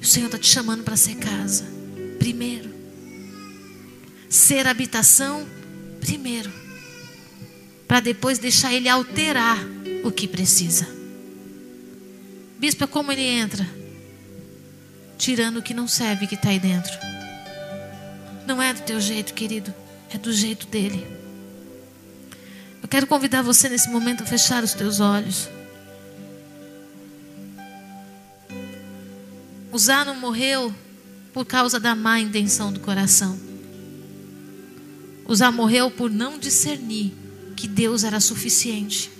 O 0.00 0.06
Senhor 0.06 0.26
está 0.26 0.38
te 0.38 0.46
chamando 0.46 0.84
para 0.84 0.96
ser 0.96 1.16
casa, 1.16 1.64
primeiro. 2.20 2.70
Ser 4.28 4.68
habitação, 4.68 5.44
primeiro. 5.98 6.52
Para 7.88 7.98
depois 7.98 8.38
deixar 8.38 8.72
Ele 8.72 8.88
alterar 8.88 9.58
o 10.04 10.12
que 10.12 10.28
precisa. 10.28 10.86
Bispo, 12.60 12.86
como 12.86 13.10
ele 13.10 13.22
entra? 13.22 13.81
Tirando 15.22 15.58
o 15.58 15.62
que 15.62 15.72
não 15.72 15.86
serve 15.86 16.26
que 16.26 16.34
está 16.34 16.48
aí 16.48 16.58
dentro. 16.58 16.90
Não 18.44 18.60
é 18.60 18.74
do 18.74 18.82
teu 18.82 19.00
jeito, 19.00 19.32
querido, 19.34 19.72
é 20.12 20.18
do 20.18 20.32
jeito 20.32 20.66
dele. 20.66 21.06
Eu 22.82 22.88
quero 22.88 23.06
convidar 23.06 23.40
você 23.40 23.68
nesse 23.68 23.88
momento 23.88 24.24
a 24.24 24.26
fechar 24.26 24.64
os 24.64 24.74
teus 24.74 24.98
olhos. 24.98 25.48
Usar 29.70 30.04
não 30.04 30.16
morreu 30.16 30.74
por 31.32 31.46
causa 31.46 31.78
da 31.78 31.94
má 31.94 32.18
intenção 32.18 32.72
do 32.72 32.80
coração. 32.80 33.38
Usar 35.24 35.52
morreu 35.52 35.88
por 35.88 36.10
não 36.10 36.36
discernir 36.36 37.12
que 37.56 37.68
Deus 37.68 38.02
era 38.02 38.18
suficiente. 38.18 39.11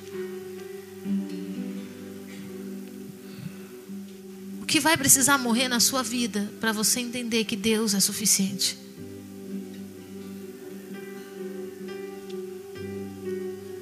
Que 4.73 4.81
vai 4.81 4.97
precisar 4.97 5.37
morrer 5.37 5.69
na 5.69 5.79
sua 5.79 6.03
vida 6.03 6.51
para 6.59 6.73
você 6.73 6.99
entender 6.99 7.45
que 7.45 7.55
Deus 7.55 7.93
é 7.93 8.01
suficiente. 8.01 8.79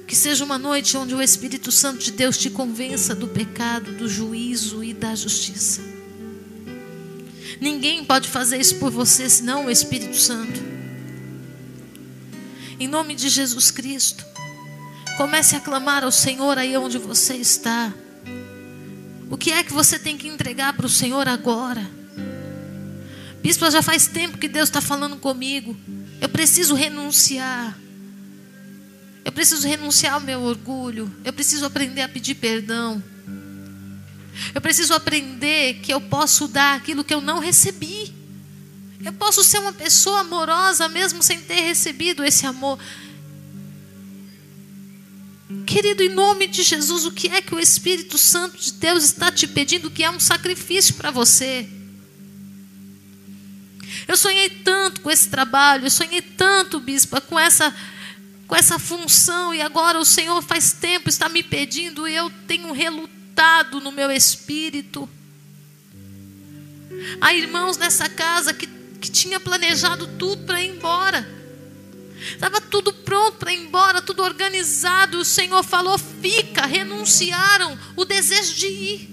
Que 0.05 0.13
seja 0.13 0.43
uma 0.43 0.57
noite 0.57 0.97
onde 0.97 1.15
o 1.15 1.21
Espírito 1.21 1.71
Santo 1.71 2.03
de 2.03 2.11
Deus 2.11 2.37
te 2.37 2.49
convença 2.49 3.15
do 3.15 3.25
pecado, 3.25 3.93
do 3.93 4.09
juízo 4.09 4.83
e 4.83 4.93
da 4.93 5.15
justiça. 5.15 5.79
Ninguém 7.61 8.03
pode 8.03 8.27
fazer 8.27 8.59
isso 8.59 8.75
por 8.75 8.91
você 8.91 9.29
senão 9.29 9.67
o 9.67 9.71
Espírito 9.71 10.17
Santo. 10.17 10.59
Em 12.77 12.87
nome 12.89 13.15
de 13.15 13.29
Jesus 13.29 13.71
Cristo, 13.71 14.25
comece 15.15 15.55
a 15.55 15.61
clamar 15.61 16.03
ao 16.03 16.11
Senhor 16.11 16.57
aí 16.57 16.75
onde 16.75 16.97
você 16.97 17.35
está. 17.35 17.93
O 19.31 19.37
que 19.37 19.49
é 19.49 19.63
que 19.63 19.71
você 19.71 19.97
tem 19.97 20.17
que 20.17 20.27
entregar 20.27 20.73
para 20.73 20.85
o 20.85 20.89
Senhor 20.89 21.25
agora? 21.25 21.89
Bispo, 23.41 23.71
já 23.71 23.81
faz 23.81 24.05
tempo 24.05 24.37
que 24.37 24.49
Deus 24.49 24.67
está 24.67 24.81
falando 24.81 25.15
comigo. 25.15 25.75
Eu 26.19 26.27
preciso 26.27 26.75
renunciar. 26.75 27.79
Eu 29.23 29.31
preciso 29.31 29.65
renunciar 29.65 30.15
ao 30.15 30.19
meu 30.19 30.41
orgulho. 30.41 31.09
Eu 31.23 31.31
preciso 31.31 31.65
aprender 31.65 32.01
a 32.01 32.09
pedir 32.09 32.35
perdão. 32.35 33.01
Eu 34.53 34.59
preciso 34.59 34.93
aprender 34.93 35.75
que 35.75 35.93
eu 35.93 36.01
posso 36.01 36.49
dar 36.49 36.75
aquilo 36.75 37.01
que 37.01 37.13
eu 37.13 37.21
não 37.21 37.39
recebi. 37.39 38.13
Eu 39.03 39.13
posso 39.13 39.45
ser 39.45 39.59
uma 39.59 39.71
pessoa 39.71 40.19
amorosa 40.19 40.89
mesmo 40.89 41.23
sem 41.23 41.39
ter 41.39 41.61
recebido 41.61 42.21
esse 42.21 42.45
amor. 42.45 42.77
Querido, 45.65 46.03
em 46.03 46.09
nome 46.09 46.47
de 46.47 46.63
Jesus, 46.63 47.05
o 47.05 47.11
que 47.11 47.27
é 47.27 47.41
que 47.41 47.55
o 47.55 47.59
Espírito 47.59 48.17
Santo 48.17 48.57
de 48.57 48.73
Deus 48.73 49.03
está 49.03 49.31
te 49.31 49.47
pedindo 49.47 49.89
que 49.89 50.03
é 50.03 50.09
um 50.09 50.19
sacrifício 50.19 50.95
para 50.95 51.11
você? 51.11 51.67
Eu 54.07 54.17
sonhei 54.17 54.49
tanto 54.49 55.01
com 55.01 55.09
esse 55.09 55.29
trabalho, 55.29 55.85
eu 55.85 55.91
sonhei 55.91 56.21
tanto, 56.21 56.79
bispa, 56.79 57.21
com 57.21 57.39
essa 57.39 57.73
com 58.47 58.55
essa 58.57 58.77
função 58.77 59.53
e 59.53 59.61
agora 59.61 59.97
o 59.97 60.03
Senhor 60.03 60.41
faz 60.41 60.73
tempo 60.73 61.07
está 61.07 61.29
me 61.29 61.41
pedindo 61.41 62.05
e 62.05 62.13
eu 62.13 62.29
tenho 62.45 62.73
relutado 62.73 63.79
no 63.79 63.93
meu 63.93 64.11
espírito. 64.11 65.09
Há 67.21 67.33
irmãos 67.33 67.77
nessa 67.77 68.09
casa 68.09 68.53
que, 68.53 68.67
que 68.99 69.09
tinha 69.09 69.39
planejado 69.39 70.05
tudo 70.17 70.45
para 70.45 70.61
ir 70.61 70.71
embora. 70.71 71.40
Estava 72.21 72.61
tudo 72.61 72.93
pronto 72.93 73.37
para 73.37 73.53
ir 73.53 73.59
embora, 73.59 74.01
tudo 74.01 74.23
organizado. 74.23 75.19
O 75.19 75.25
Senhor 75.25 75.63
falou: 75.63 75.97
fica, 75.97 76.65
renunciaram 76.65 77.77
o 77.95 78.05
desejo 78.05 78.55
de 78.55 78.67
ir. 78.67 79.09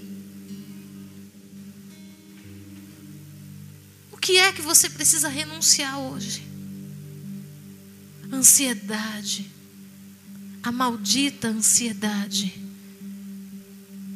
O 4.12 4.16
que 4.16 4.36
é 4.36 4.52
que 4.52 4.60
você 4.60 4.90
precisa 4.90 5.28
renunciar 5.28 5.98
hoje? 5.98 6.48
ansiedade, 8.32 9.50
a 10.62 10.70
maldita 10.70 11.48
ansiedade, 11.48 12.62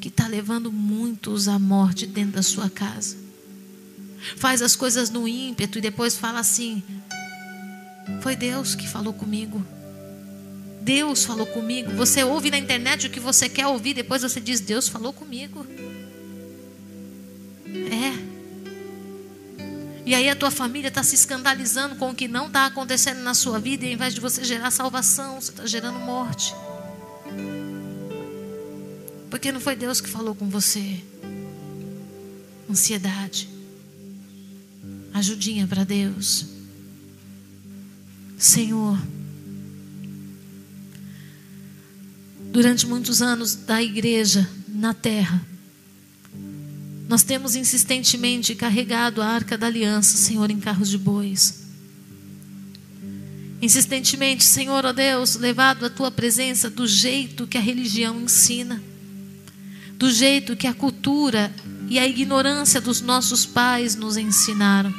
que 0.01 0.09
está 0.09 0.27
levando 0.27 0.73
muitos 0.73 1.49
à 1.49 1.59
morte 1.59 2.07
dentro 2.07 2.33
da 2.33 2.43
sua 2.43 2.69
casa. 2.69 3.17
Faz 4.37 4.63
as 4.63 4.77
coisas 4.77 5.11
no 5.11 5.27
ímpeto 5.27 5.79
e 5.79 5.81
depois 5.81 6.17
fala 6.17 6.41
assim: 6.41 6.83
Foi 8.21 8.37
Deus 8.37 8.75
que 8.75 8.89
falou 8.89 9.13
comigo. 9.13 9.65
Deus 10.81 11.25
falou 11.25 11.47
comigo. 11.47 11.93
Você 11.93 12.25
ouve 12.25 12.51
na 12.51 12.59
internet 12.59 13.07
o 13.07 13.11
que 13.11 13.21
você 13.21 13.49
quer 13.49 13.67
ouvir, 13.67 13.95
depois 13.95 14.23
você 14.23 14.41
diz: 14.41 14.61
Deus 14.61 14.89
falou 14.89 15.13
comigo. 15.13 15.67
É. 17.67 18.33
E 20.05 20.15
aí 20.15 20.29
a 20.29 20.35
tua 20.35 20.51
família 20.51 20.89
está 20.89 21.03
se 21.03 21.15
escandalizando 21.15 21.95
com 21.95 22.11
o 22.11 22.15
que 22.15 22.27
não 22.27 22.49
está 22.49 22.67
acontecendo 22.67 23.21
na 23.23 23.35
sua 23.35 23.61
vida, 23.61 23.85
e 23.85 23.89
ao 23.89 23.95
invés 23.95 24.15
de 24.15 24.21
você 24.21 24.43
gerar 24.43 24.73
salvação, 24.73 25.41
você 25.41 25.53
está 25.53 25.65
gerando 25.65 26.01
morte. 26.01 26.53
Porque 29.31 29.53
não 29.53 29.61
foi 29.61 29.77
Deus 29.77 30.01
que 30.01 30.09
falou 30.09 30.35
com 30.35 30.49
você. 30.49 31.01
Ansiedade. 32.69 33.49
Ajudinha 35.15 35.67
para 35.67 35.85
Deus. 35.85 36.52
Senhor, 38.43 38.99
durante 42.51 42.89
muitos 42.89 43.23
anos 43.23 43.55
da 43.55 43.81
igreja 43.81 44.51
na 44.67 44.93
terra, 44.93 45.41
nós 47.09 47.23
temos 47.23 47.55
insistentemente 47.55 48.57
carregado 48.57 49.23
a 49.23 49.29
arca 49.29 49.57
da 49.57 49.69
aliança, 49.69 50.17
Senhor, 50.17 50.51
em 50.51 50.59
carros 50.59 50.89
de 50.89 50.99
bois. 50.99 51.63
Insistentemente, 53.63 54.43
Senhor, 54.43 54.85
ó 54.85 54.93
Deus, 54.93 55.37
levado 55.37 55.87
a 55.87 55.91
tua 55.91 56.11
presença 56.11 56.69
do 56.69 56.85
jeito 56.85 57.47
que 57.47 57.57
a 57.57 57.61
religião 57.61 58.21
ensina, 58.21 58.83
do 59.97 60.11
jeito 60.11 60.57
que 60.57 60.67
a 60.67 60.75
cultura 60.75 61.55
e 61.89 61.97
a 61.97 62.09
ignorância 62.09 62.81
dos 62.81 63.01
nossos 63.01 63.47
pais 63.47 63.95
nos 63.95 64.17
ensinaram. 64.17 64.93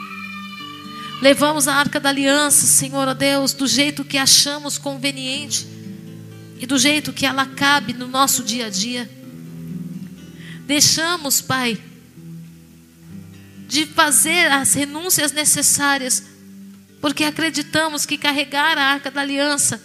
Levamos 1.23 1.69
a 1.69 1.75
arca 1.75 2.01
da 2.01 2.09
aliança, 2.09 2.67
Senhor, 2.67 3.07
ó 3.07 3.13
Deus, 3.13 3.53
do 3.53 3.65
jeito 3.65 4.03
que 4.03 4.17
achamos 4.17 4.77
conveniente 4.77 5.65
e 6.59 6.65
do 6.65 6.77
jeito 6.77 7.13
que 7.13 7.25
ela 7.25 7.45
cabe 7.45 7.93
no 7.93 8.09
nosso 8.09 8.43
dia 8.43 8.65
a 8.65 8.69
dia. 8.69 9.09
Deixamos, 10.65 11.39
Pai, 11.39 11.81
de 13.69 13.85
fazer 13.85 14.51
as 14.51 14.73
renúncias 14.73 15.31
necessárias, 15.31 16.25
porque 16.99 17.23
acreditamos 17.23 18.05
que 18.05 18.17
carregar 18.17 18.77
a 18.77 18.83
arca 18.83 19.09
da 19.09 19.21
aliança, 19.21 19.81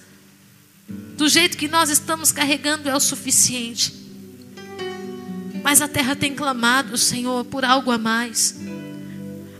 do 1.17 1.29
jeito 1.29 1.57
que 1.57 1.69
nós 1.69 1.89
estamos 1.89 2.33
carregando, 2.33 2.89
é 2.89 2.97
o 2.97 2.99
suficiente. 2.99 3.95
Mas 5.63 5.81
a 5.81 5.87
terra 5.87 6.17
tem 6.17 6.35
clamado, 6.35 6.99
Senhor, 6.99 7.45
por 7.45 7.65
algo 7.65 7.93
a 7.93 7.99
mais. 7.99 8.57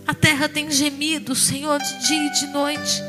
A 0.09 0.13
terra 0.15 0.49
tem 0.49 0.71
gemido, 0.71 1.35
Senhor, 1.35 1.79
de 1.79 2.07
dia 2.07 2.25
e 2.25 2.31
de 2.31 2.47
noite. 2.47 3.03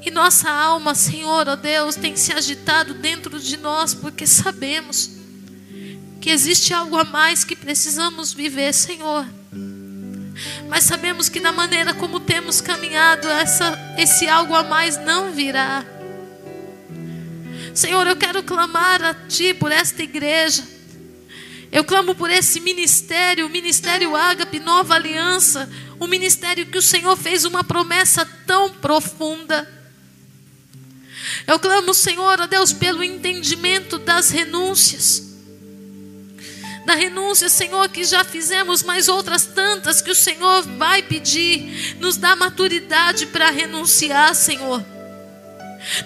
E 0.00 0.10
nossa 0.10 0.50
alma, 0.50 0.94
Senhor, 0.94 1.46
ó 1.46 1.54
Deus, 1.54 1.96
tem 1.96 2.16
se 2.16 2.32
agitado 2.32 2.94
dentro 2.94 3.38
de 3.38 3.58
nós, 3.58 3.92
porque 3.92 4.26
sabemos 4.26 5.10
que 6.18 6.30
existe 6.30 6.72
algo 6.72 6.96
a 6.96 7.04
mais 7.04 7.44
que 7.44 7.54
precisamos 7.54 8.32
viver, 8.32 8.72
Senhor. 8.72 9.26
Mas 10.70 10.84
sabemos 10.84 11.28
que 11.28 11.40
na 11.40 11.52
maneira 11.52 11.92
como 11.92 12.20
temos 12.20 12.62
caminhado, 12.62 13.28
essa, 13.28 13.78
esse 13.98 14.26
algo 14.26 14.54
a 14.54 14.62
mais 14.62 14.96
não 14.96 15.30
virá. 15.30 15.84
Senhor, 17.74 18.06
eu 18.06 18.16
quero 18.16 18.42
clamar 18.42 19.02
a 19.02 19.12
Ti 19.12 19.52
por 19.52 19.70
esta 19.70 20.02
igreja. 20.02 20.64
Eu 21.74 21.82
clamo 21.82 22.14
por 22.14 22.30
esse 22.30 22.60
ministério, 22.60 23.46
o 23.46 23.50
ministério 23.50 24.14
Ágape, 24.14 24.60
Nova 24.60 24.94
Aliança, 24.94 25.68
um 26.00 26.06
ministério 26.06 26.64
que 26.66 26.78
o 26.78 26.82
Senhor 26.82 27.16
fez 27.16 27.44
uma 27.44 27.64
promessa 27.64 28.24
tão 28.46 28.70
profunda. 28.70 29.68
Eu 31.48 31.58
clamo, 31.58 31.92
Senhor, 31.92 32.40
a 32.40 32.46
Deus, 32.46 32.72
pelo 32.72 33.02
entendimento 33.02 33.98
das 33.98 34.30
renúncias 34.30 35.34
da 36.86 36.94
renúncia, 36.94 37.48
Senhor, 37.48 37.88
que 37.88 38.04
já 38.04 38.22
fizemos, 38.22 38.82
mas 38.82 39.08
outras 39.08 39.46
tantas 39.46 40.02
que 40.02 40.10
o 40.10 40.14
Senhor 40.14 40.62
vai 40.76 41.02
pedir. 41.02 41.96
Nos 41.98 42.18
dá 42.18 42.36
maturidade 42.36 43.24
para 43.24 43.48
renunciar, 43.48 44.34
Senhor. 44.34 44.84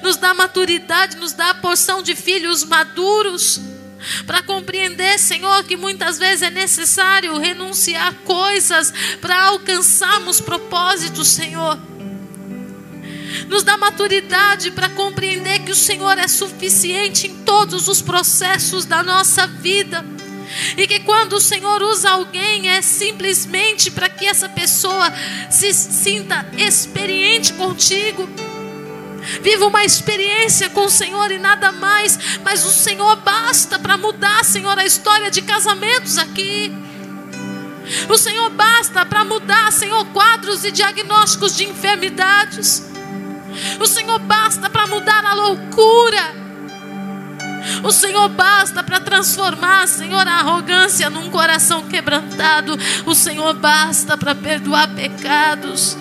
Nos 0.04 0.16
dá 0.16 0.32
maturidade, 0.32 1.16
nos 1.16 1.32
dá 1.32 1.50
a 1.50 1.54
porção 1.54 2.00
de 2.00 2.14
filhos 2.14 2.62
maduros 2.62 3.60
para 4.26 4.42
compreender, 4.42 5.18
Senhor, 5.18 5.64
que 5.64 5.76
muitas 5.76 6.18
vezes 6.18 6.42
é 6.42 6.50
necessário 6.50 7.36
renunciar 7.38 8.14
coisas 8.24 8.92
para 9.20 9.44
alcançarmos 9.44 10.40
propósitos, 10.40 11.28
Senhor. 11.28 11.78
Nos 13.48 13.62
dá 13.62 13.76
maturidade 13.76 14.70
para 14.70 14.88
compreender 14.88 15.60
que 15.60 15.72
o 15.72 15.76
Senhor 15.76 16.18
é 16.18 16.28
suficiente 16.28 17.26
em 17.26 17.36
todos 17.44 17.88
os 17.88 18.02
processos 18.02 18.84
da 18.84 19.02
nossa 19.02 19.46
vida. 19.46 20.04
E 20.76 20.86
que 20.86 21.00
quando 21.00 21.34
o 21.34 21.40
Senhor 21.40 21.82
usa 21.82 22.10
alguém 22.10 22.68
é 22.68 22.80
simplesmente 22.80 23.90
para 23.90 24.08
que 24.08 24.26
essa 24.26 24.48
pessoa 24.48 25.12
se 25.50 25.72
sinta 25.72 26.46
experiente 26.56 27.52
contigo. 27.52 28.28
Viva 29.42 29.66
uma 29.66 29.84
experiência 29.84 30.70
com 30.70 30.86
o 30.86 30.90
Senhor 30.90 31.30
e 31.30 31.38
nada 31.38 31.70
mais, 31.72 32.38
mas 32.42 32.64
o 32.64 32.70
Senhor 32.70 33.16
basta 33.16 33.78
para 33.78 33.96
mudar, 33.96 34.44
Senhor, 34.44 34.78
a 34.78 34.84
história 34.84 35.30
de 35.30 35.42
casamentos 35.42 36.18
aqui. 36.18 36.72
O 38.08 38.16
Senhor 38.16 38.50
basta 38.50 39.04
para 39.06 39.24
mudar, 39.24 39.72
Senhor, 39.72 40.04
quadros 40.06 40.64
e 40.64 40.70
diagnósticos 40.70 41.56
de 41.56 41.64
enfermidades. 41.64 42.86
O 43.80 43.86
Senhor 43.86 44.18
basta 44.18 44.68
para 44.68 44.86
mudar 44.86 45.24
a 45.24 45.34
loucura 45.34 46.48
o 47.82 47.92
Senhor 47.92 48.28
basta 48.28 48.82
para 48.82 49.00
transformar, 49.00 49.86
Senhor, 49.86 50.26
a 50.26 50.38
arrogância 50.38 51.10
num 51.10 51.30
coração 51.30 51.82
quebrantado. 51.84 52.78
O 53.06 53.14
Senhor 53.14 53.54
basta 53.54 54.16
para 54.16 54.34
perdoar 54.34 54.88
pecados. 54.94 55.96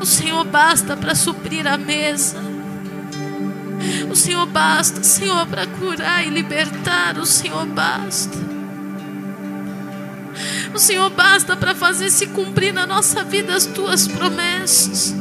O 0.00 0.06
Senhor 0.06 0.44
basta 0.44 0.96
para 0.96 1.14
suprir 1.14 1.66
a 1.66 1.76
mesa. 1.76 2.47
O 4.10 4.16
Senhor 4.16 4.46
basta, 4.46 5.02
Senhor, 5.02 5.46
para 5.46 5.66
curar 5.66 6.26
e 6.26 6.30
libertar. 6.30 7.18
O 7.18 7.26
Senhor 7.26 7.66
basta. 7.66 8.36
O 10.74 10.78
Senhor 10.78 11.10
basta 11.10 11.56
para 11.56 11.74
fazer 11.74 12.10
se 12.10 12.26
cumprir 12.28 12.72
na 12.72 12.86
nossa 12.86 13.24
vida 13.24 13.54
as 13.54 13.66
tuas 13.66 14.06
promessas. 14.06 15.14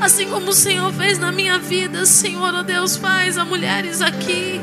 Assim 0.00 0.28
como 0.28 0.50
o 0.50 0.54
Senhor 0.54 0.92
fez 0.94 1.18
na 1.18 1.30
minha 1.30 1.58
vida, 1.58 2.06
Senhor, 2.06 2.54
oh 2.54 2.62
Deus, 2.62 2.96
faz 2.96 3.36
a 3.36 3.44
mulheres 3.44 4.00
aqui. 4.00 4.60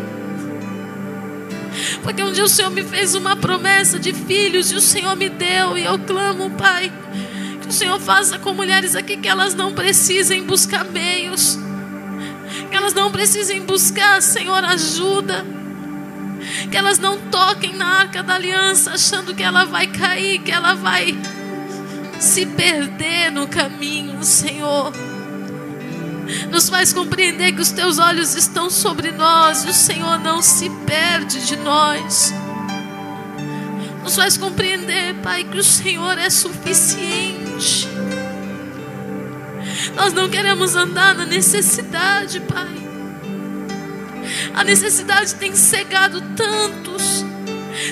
Porque 2.01 2.23
um 2.23 2.31
dia 2.31 2.43
o 2.43 2.49
Senhor 2.49 2.71
me 2.71 2.83
fez 2.83 3.13
uma 3.13 3.35
promessa 3.35 3.99
de 3.99 4.13
filhos 4.13 4.71
e 4.71 4.75
o 4.75 4.81
Senhor 4.81 5.15
me 5.15 5.29
deu. 5.29 5.77
E 5.77 5.83
eu 5.83 5.99
clamo, 5.99 6.49
Pai, 6.51 6.91
que 7.67 7.73
o 7.73 7.73
Senhor 7.73 7.99
faça 7.99 8.39
com 8.39 8.53
mulheres 8.53 8.95
aqui 8.95 9.17
que 9.17 9.27
elas 9.27 9.53
não 9.53 9.73
precisem 9.73 10.43
buscar 10.43 10.85
meios. 10.85 11.59
Que 12.69 12.77
elas 12.77 12.93
não 12.93 13.11
precisem 13.11 13.61
buscar, 13.65 14.21
Senhor, 14.21 14.63
ajuda. 14.63 15.45
Que 16.71 16.77
elas 16.77 16.97
não 16.97 17.17
toquem 17.29 17.75
na 17.75 17.85
arca 17.85 18.23
da 18.23 18.35
aliança 18.35 18.91
achando 18.91 19.35
que 19.35 19.43
ela 19.43 19.65
vai 19.65 19.85
cair, 19.87 20.39
que 20.39 20.51
ela 20.51 20.75
vai 20.75 21.17
se 22.19 22.45
perder 22.45 23.33
no 23.33 23.47
caminho, 23.47 24.23
Senhor. 24.23 24.93
Nos 26.49 26.69
faz 26.69 26.93
compreender 26.93 27.51
que 27.51 27.61
os 27.61 27.71
teus 27.71 27.99
olhos 27.99 28.33
estão 28.33 28.69
sobre 28.69 29.11
nós 29.11 29.65
e 29.65 29.69
o 29.69 29.73
Senhor 29.73 30.17
não 30.19 30.41
se 30.41 30.69
perde 30.85 31.45
de 31.45 31.57
nós. 31.57 32.33
Nos 34.03 34.15
faz 34.15 34.37
compreender, 34.37 35.15
Pai, 35.15 35.43
que 35.43 35.57
o 35.57 35.63
Senhor 35.63 36.17
é 36.17 36.29
suficiente. 36.29 37.46
Nós 39.95 40.13
não 40.13 40.29
queremos 40.29 40.75
andar 40.75 41.15
na 41.15 41.25
necessidade, 41.25 42.39
Pai. 42.41 42.87
A 44.53 44.63
necessidade 44.63 45.35
tem 45.35 45.55
cegado 45.55 46.21
tantos, 46.35 47.23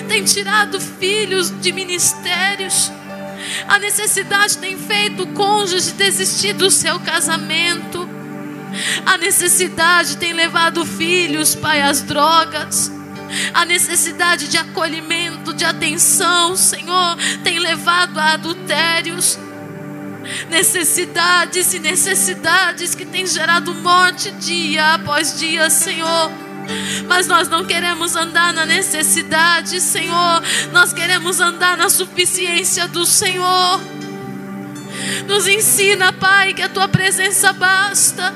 tem 0.08 0.24
tirado 0.24 0.80
filhos 0.80 1.52
de 1.60 1.72
ministérios. 1.72 2.90
A 3.68 3.78
necessidade 3.78 4.58
tem 4.58 4.76
feito 4.76 5.22
o 5.22 5.26
cônjuge 5.28 5.92
desistir 5.92 6.52
do 6.54 6.70
seu 6.70 6.98
casamento. 7.00 8.08
A 9.04 9.16
necessidade 9.16 10.16
tem 10.16 10.32
levado 10.32 10.84
filhos, 10.84 11.54
pai, 11.54 11.80
às 11.80 12.02
drogas. 12.02 12.90
A 13.54 13.64
necessidade 13.64 14.48
de 14.48 14.58
acolhimento, 14.58 15.52
de 15.54 15.64
atenção, 15.64 16.56
Senhor, 16.56 17.16
tem 17.42 17.58
levado 17.58 18.18
a 18.18 18.32
adultérios. 18.32 19.38
Necessidades 20.48 21.74
e 21.74 21.78
necessidades 21.78 22.94
que 22.94 23.04
têm 23.04 23.26
gerado 23.26 23.74
morte 23.74 24.30
dia 24.32 24.94
após 24.94 25.38
dia, 25.38 25.70
Senhor. 25.70 26.30
Mas 27.06 27.26
nós 27.26 27.48
não 27.48 27.64
queremos 27.64 28.16
andar 28.16 28.52
na 28.52 28.66
necessidade, 28.66 29.80
Senhor. 29.80 30.42
Nós 30.72 30.92
queremos 30.92 31.40
andar 31.40 31.76
na 31.76 31.88
suficiência 31.88 32.88
do 32.88 33.06
Senhor. 33.06 33.80
Nos 35.26 35.46
ensina, 35.46 36.12
Pai, 36.12 36.54
que 36.54 36.62
a 36.62 36.68
tua 36.68 36.88
presença 36.88 37.52
basta. 37.52 38.34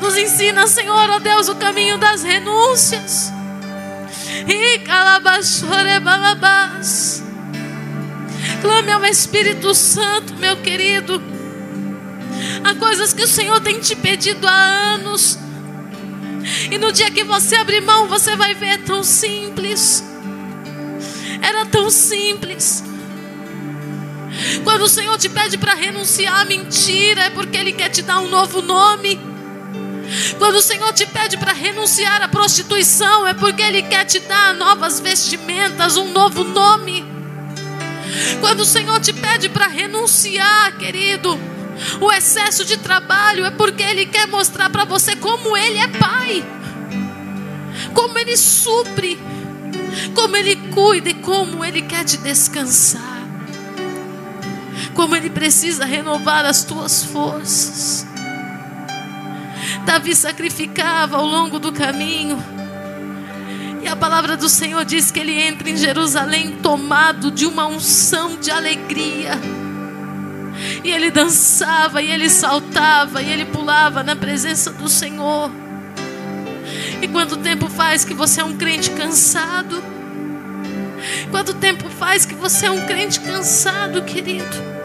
Nos 0.00 0.16
ensina, 0.16 0.66
Senhor, 0.66 1.10
ó 1.10 1.18
Deus, 1.18 1.48
o 1.48 1.56
caminho 1.56 1.98
das 1.98 2.22
renúncias. 2.22 3.32
E 4.46 4.78
balabás. 6.00 7.23
Clame 8.64 8.92
ao 8.92 9.04
Espírito 9.04 9.74
Santo, 9.74 10.34
meu 10.36 10.56
querido. 10.56 11.22
Há 12.64 12.74
coisas 12.74 13.12
que 13.12 13.22
o 13.22 13.28
Senhor 13.28 13.60
tem 13.60 13.78
te 13.78 13.94
pedido 13.94 14.48
há 14.48 14.94
anos. 14.94 15.38
E 16.70 16.78
no 16.78 16.90
dia 16.90 17.10
que 17.10 17.22
você 17.22 17.56
abrir 17.56 17.82
mão, 17.82 18.08
você 18.08 18.34
vai 18.34 18.54
ver 18.54 18.68
é 18.68 18.78
tão 18.78 19.04
simples. 19.04 20.02
Era 21.42 21.66
tão 21.66 21.90
simples. 21.90 22.82
Quando 24.64 24.84
o 24.84 24.88
Senhor 24.88 25.18
te 25.18 25.28
pede 25.28 25.58
para 25.58 25.74
renunciar 25.74 26.40
à 26.40 26.44
mentira, 26.46 27.24
é 27.24 27.30
porque 27.30 27.58
Ele 27.58 27.72
quer 27.72 27.90
te 27.90 28.00
dar 28.00 28.20
um 28.20 28.30
novo 28.30 28.62
nome. 28.62 29.20
Quando 30.38 30.54
o 30.54 30.62
Senhor 30.62 30.90
te 30.94 31.04
pede 31.04 31.36
para 31.36 31.52
renunciar 31.52 32.22
à 32.22 32.28
prostituição, 32.28 33.26
é 33.26 33.34
porque 33.34 33.60
Ele 33.60 33.82
quer 33.82 34.06
te 34.06 34.20
dar 34.20 34.54
novas 34.54 35.00
vestimentas, 35.00 35.98
um 35.98 36.10
novo 36.10 36.44
nome. 36.44 37.13
Quando 38.40 38.60
o 38.60 38.64
Senhor 38.64 39.00
te 39.00 39.12
pede 39.12 39.48
para 39.48 39.66
renunciar, 39.66 40.76
querido, 40.76 41.38
o 42.00 42.12
excesso 42.12 42.64
de 42.64 42.76
trabalho 42.76 43.44
é 43.44 43.50
porque 43.50 43.82
Ele 43.82 44.06
quer 44.06 44.26
mostrar 44.26 44.70
para 44.70 44.84
você 44.84 45.16
como 45.16 45.56
Ele 45.56 45.78
é 45.78 45.88
Pai, 45.88 46.44
como 47.92 48.18
Ele 48.18 48.36
supre, 48.36 49.18
como 50.14 50.36
Ele 50.36 50.56
cuida 50.70 51.10
e 51.10 51.14
como 51.14 51.64
Ele 51.64 51.82
quer 51.82 52.04
te 52.04 52.16
descansar, 52.18 53.22
como 54.94 55.16
Ele 55.16 55.30
precisa 55.30 55.84
renovar 55.84 56.44
as 56.44 56.64
tuas 56.64 57.04
forças. 57.04 58.06
Davi 59.84 60.14
sacrificava 60.14 61.16
ao 61.16 61.26
longo 61.26 61.58
do 61.58 61.72
caminho. 61.72 62.42
E 63.84 63.88
a 63.88 63.94
palavra 63.94 64.34
do 64.34 64.48
Senhor 64.48 64.82
diz 64.82 65.10
que 65.10 65.20
ele 65.20 65.38
entra 65.38 65.68
em 65.68 65.76
Jerusalém 65.76 66.52
tomado 66.62 67.30
de 67.30 67.44
uma 67.44 67.66
unção 67.66 68.38
de 68.40 68.50
alegria. 68.50 69.32
E 70.82 70.90
ele 70.90 71.10
dançava, 71.10 72.00
e 72.00 72.10
ele 72.10 72.30
saltava, 72.30 73.20
e 73.20 73.30
ele 73.30 73.44
pulava 73.44 74.02
na 74.02 74.16
presença 74.16 74.70
do 74.70 74.88
Senhor. 74.88 75.50
E 77.02 77.08
quanto 77.08 77.36
tempo 77.36 77.68
faz 77.68 78.06
que 78.06 78.14
você 78.14 78.40
é 78.40 78.44
um 78.44 78.56
crente 78.56 78.90
cansado? 78.90 79.84
Quanto 81.30 81.52
tempo 81.52 81.90
faz 81.90 82.24
que 82.24 82.34
você 82.34 82.64
é 82.64 82.70
um 82.70 82.86
crente 82.86 83.20
cansado, 83.20 84.02
querido? 84.02 84.83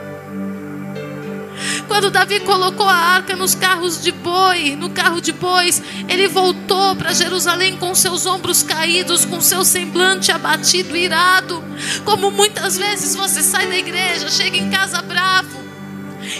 Quando 1.90 2.12
Davi 2.12 2.40
colocou 2.42 2.88
a 2.88 2.94
arca 2.94 3.36
nos 3.36 3.56
carros 3.56 4.02
de 4.02 4.12
boi, 4.12 4.76
no 4.76 4.92
carro 4.92 5.20
de 5.20 5.34
bois, 5.34 5.82
ele 6.08 6.28
voltou 6.28 6.96
para 6.96 7.12
Jerusalém 7.12 7.76
com 7.78 7.94
seus 7.96 8.28
ombros 8.28 8.62
caídos, 8.62 9.26
com 9.26 9.42
seu 9.42 9.66
semblante 9.66 10.32
abatido, 10.32 10.96
irado. 10.96 11.64
Como 12.06 12.30
muitas 12.30 12.78
vezes 12.78 13.16
você 13.16 13.42
sai 13.42 13.68
da 13.68 13.76
igreja, 13.76 14.30
chega 14.30 14.56
em 14.56 14.70
casa 14.70 15.02
bravo, 15.02 15.60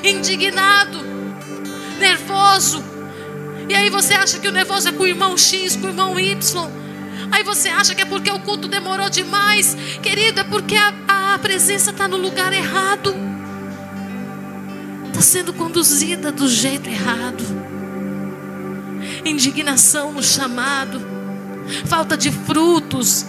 indignado, 0.04 1.00
nervoso. 2.00 2.84
E 3.68 3.74
aí 3.74 3.90
você 3.90 4.14
acha 4.14 4.38
que 4.38 4.48
o 4.48 4.52
nervoso 4.52 4.90
é 4.90 4.92
com 4.92 5.04
o 5.04 5.08
irmão 5.08 5.36
X, 5.36 5.76
com 5.76 5.88
o 5.88 5.90
irmão 5.90 6.20
Y. 6.20 6.72
Aí 7.32 7.44
você 7.44 7.70
acha 7.70 7.96
que 7.96 8.04
é 8.04 8.06
porque 8.06 8.30
o 8.30 8.40
culto 8.40 8.68
demorou 8.68 9.10
demais. 9.10 9.76
Querido, 10.04 10.42
é 10.42 10.44
porque 10.44 10.76
a, 10.76 11.34
a 11.34 11.40
presença 11.40 11.90
está 11.90 12.08
no 12.08 12.18
lugar 12.18 12.54
errado 12.54 13.29
está 15.20 15.22
sendo 15.22 15.54
conduzida 15.54 16.32
do 16.32 16.48
jeito 16.48 16.90
errado. 16.90 17.44
Indignação 19.26 20.14
no 20.14 20.24
chamado, 20.24 21.02
falta 21.86 22.16
de 22.16 22.32
frutos. 22.32 23.26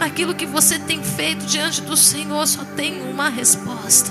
Aquilo 0.00 0.34
que 0.34 0.46
você 0.46 0.80
tem 0.80 1.02
feito 1.02 1.46
diante 1.46 1.80
do 1.82 1.96
Senhor 1.96 2.44
só 2.46 2.64
tem 2.64 3.02
uma 3.08 3.28
resposta. 3.28 4.10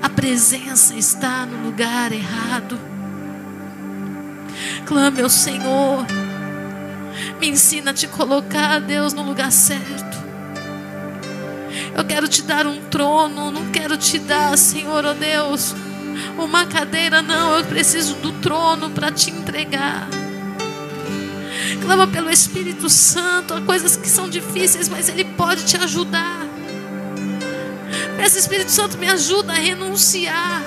A 0.00 0.08
presença 0.08 0.94
está 0.94 1.44
no 1.44 1.66
lugar 1.66 2.10
errado. 2.10 2.78
Clame 4.86 5.20
ao 5.20 5.28
Senhor. 5.28 6.06
Me 7.38 7.50
ensina 7.50 7.90
a 7.90 7.94
te 7.94 8.08
colocar, 8.08 8.80
Deus, 8.80 9.12
no 9.12 9.22
lugar 9.22 9.52
certo. 9.52 10.19
Eu 11.96 12.04
quero 12.04 12.28
te 12.28 12.42
dar 12.42 12.66
um 12.66 12.80
trono, 12.88 13.50
não 13.50 13.70
quero 13.70 13.96
te 13.96 14.18
dar, 14.18 14.56
Senhor, 14.56 15.04
oh 15.04 15.14
Deus, 15.14 15.74
uma 16.38 16.66
cadeira, 16.66 17.20
não. 17.22 17.58
Eu 17.58 17.64
preciso 17.64 18.14
do 18.16 18.32
trono 18.40 18.90
para 18.90 19.10
te 19.10 19.30
entregar. 19.30 20.08
Clama 21.82 22.06
pelo 22.06 22.30
Espírito 22.30 22.88
Santo, 22.88 23.54
há 23.54 23.60
coisas 23.60 23.96
que 23.96 24.08
são 24.08 24.28
difíceis, 24.28 24.88
mas 24.88 25.08
Ele 25.08 25.24
pode 25.24 25.64
te 25.64 25.76
ajudar. 25.76 26.46
Peça, 28.16 28.38
Espírito 28.38 28.70
Santo, 28.70 28.98
me 28.98 29.08
ajuda 29.08 29.52
a 29.52 29.56
renunciar. 29.56 30.62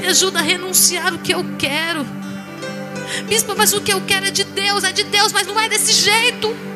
Me 0.00 0.06
ajuda 0.06 0.38
a 0.38 0.42
renunciar 0.42 1.14
o 1.14 1.18
que 1.18 1.32
eu 1.32 1.44
quero. 1.58 2.06
Bispo, 3.28 3.54
mas 3.56 3.72
o 3.72 3.80
que 3.80 3.92
eu 3.92 4.00
quero 4.02 4.26
é 4.26 4.30
de 4.30 4.44
Deus, 4.44 4.84
é 4.84 4.92
de 4.92 5.04
Deus, 5.04 5.32
mas 5.32 5.46
não 5.46 5.58
é 5.58 5.68
desse 5.68 5.92
jeito. 5.92 6.69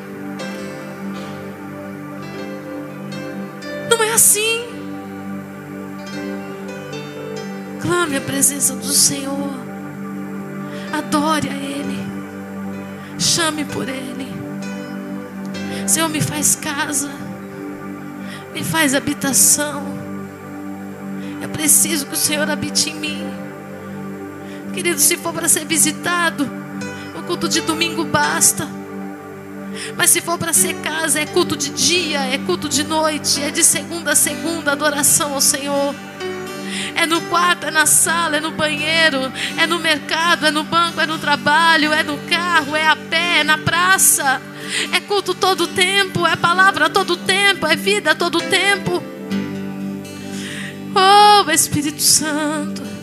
Assim. 4.15 4.65
Clame 7.81 8.17
a 8.17 8.21
presença 8.21 8.75
do 8.75 8.87
Senhor. 8.87 9.51
Adore 10.93 11.49
a 11.49 11.55
Ele. 11.55 11.99
Chame 13.19 13.65
por 13.65 13.89
Ele. 13.89 14.33
Senhor, 15.87 16.09
me 16.09 16.21
faz 16.21 16.55
casa. 16.55 17.11
Me 18.55 18.62
faz 18.62 18.95
habitação. 18.95 19.83
É 21.43 21.49
preciso 21.49 22.07
que 22.07 22.15
o 22.15 22.17
Senhor 22.17 22.49
habite 22.49 22.91
em 22.91 22.95
mim. 22.95 23.25
Querido, 24.73 24.99
se 24.99 25.17
for 25.17 25.33
para 25.33 25.49
ser 25.49 25.65
visitado, 25.65 26.49
o 27.19 27.23
culto 27.25 27.49
de 27.49 27.61
domingo 27.61 28.05
basta. 28.05 28.67
Mas 29.97 30.11
se 30.11 30.20
for 30.20 30.39
para 30.39 30.53
ser 30.53 30.75
casa, 30.77 31.20
é 31.20 31.27
culto 31.27 31.57
de 31.57 31.70
dia, 31.70 32.20
é 32.20 32.39
culto 32.39 32.68
de 32.68 32.85
noite, 32.85 33.43
é 33.43 33.51
de 33.51 33.64
segunda 33.64 34.12
a 34.12 34.16
segunda 34.16 34.72
adoração 34.72 35.35
ao 35.35 35.41
Senhor. 35.41 35.95
É 36.95 37.07
no 37.07 37.20
quarto, 37.22 37.66
é 37.66 37.70
na 37.70 37.87
sala, 37.87 38.37
é 38.37 38.41
no 38.41 38.53
banheiro, 38.53 39.33
é 39.59 39.66
no 39.66 39.79
mercado, 39.79 40.47
é 40.47 40.51
no 40.51 40.64
banco, 40.64 41.01
é 41.01 41.07
no 41.07 41.18
trabalho, 41.18 41.93
é 41.93 42.03
no 42.03 42.18
carro, 42.18 42.75
é 42.75 42.87
a 42.87 42.97
pé, 42.97 43.41
é 43.41 43.45
na 43.45 43.59
praça. 43.59 44.41
É 44.93 45.01
culto 45.01 45.35
todo 45.35 45.66
tempo, 45.66 46.27
é 46.27 46.37
palavra 46.37 46.89
todo 46.89 47.16
tempo, 47.16 47.66
é 47.66 47.77
vida 47.77 48.14
todo 48.14 48.41
tempo. 48.41 49.03
Oh, 50.95 51.51
Espírito 51.51 52.01
Santo. 52.01 52.93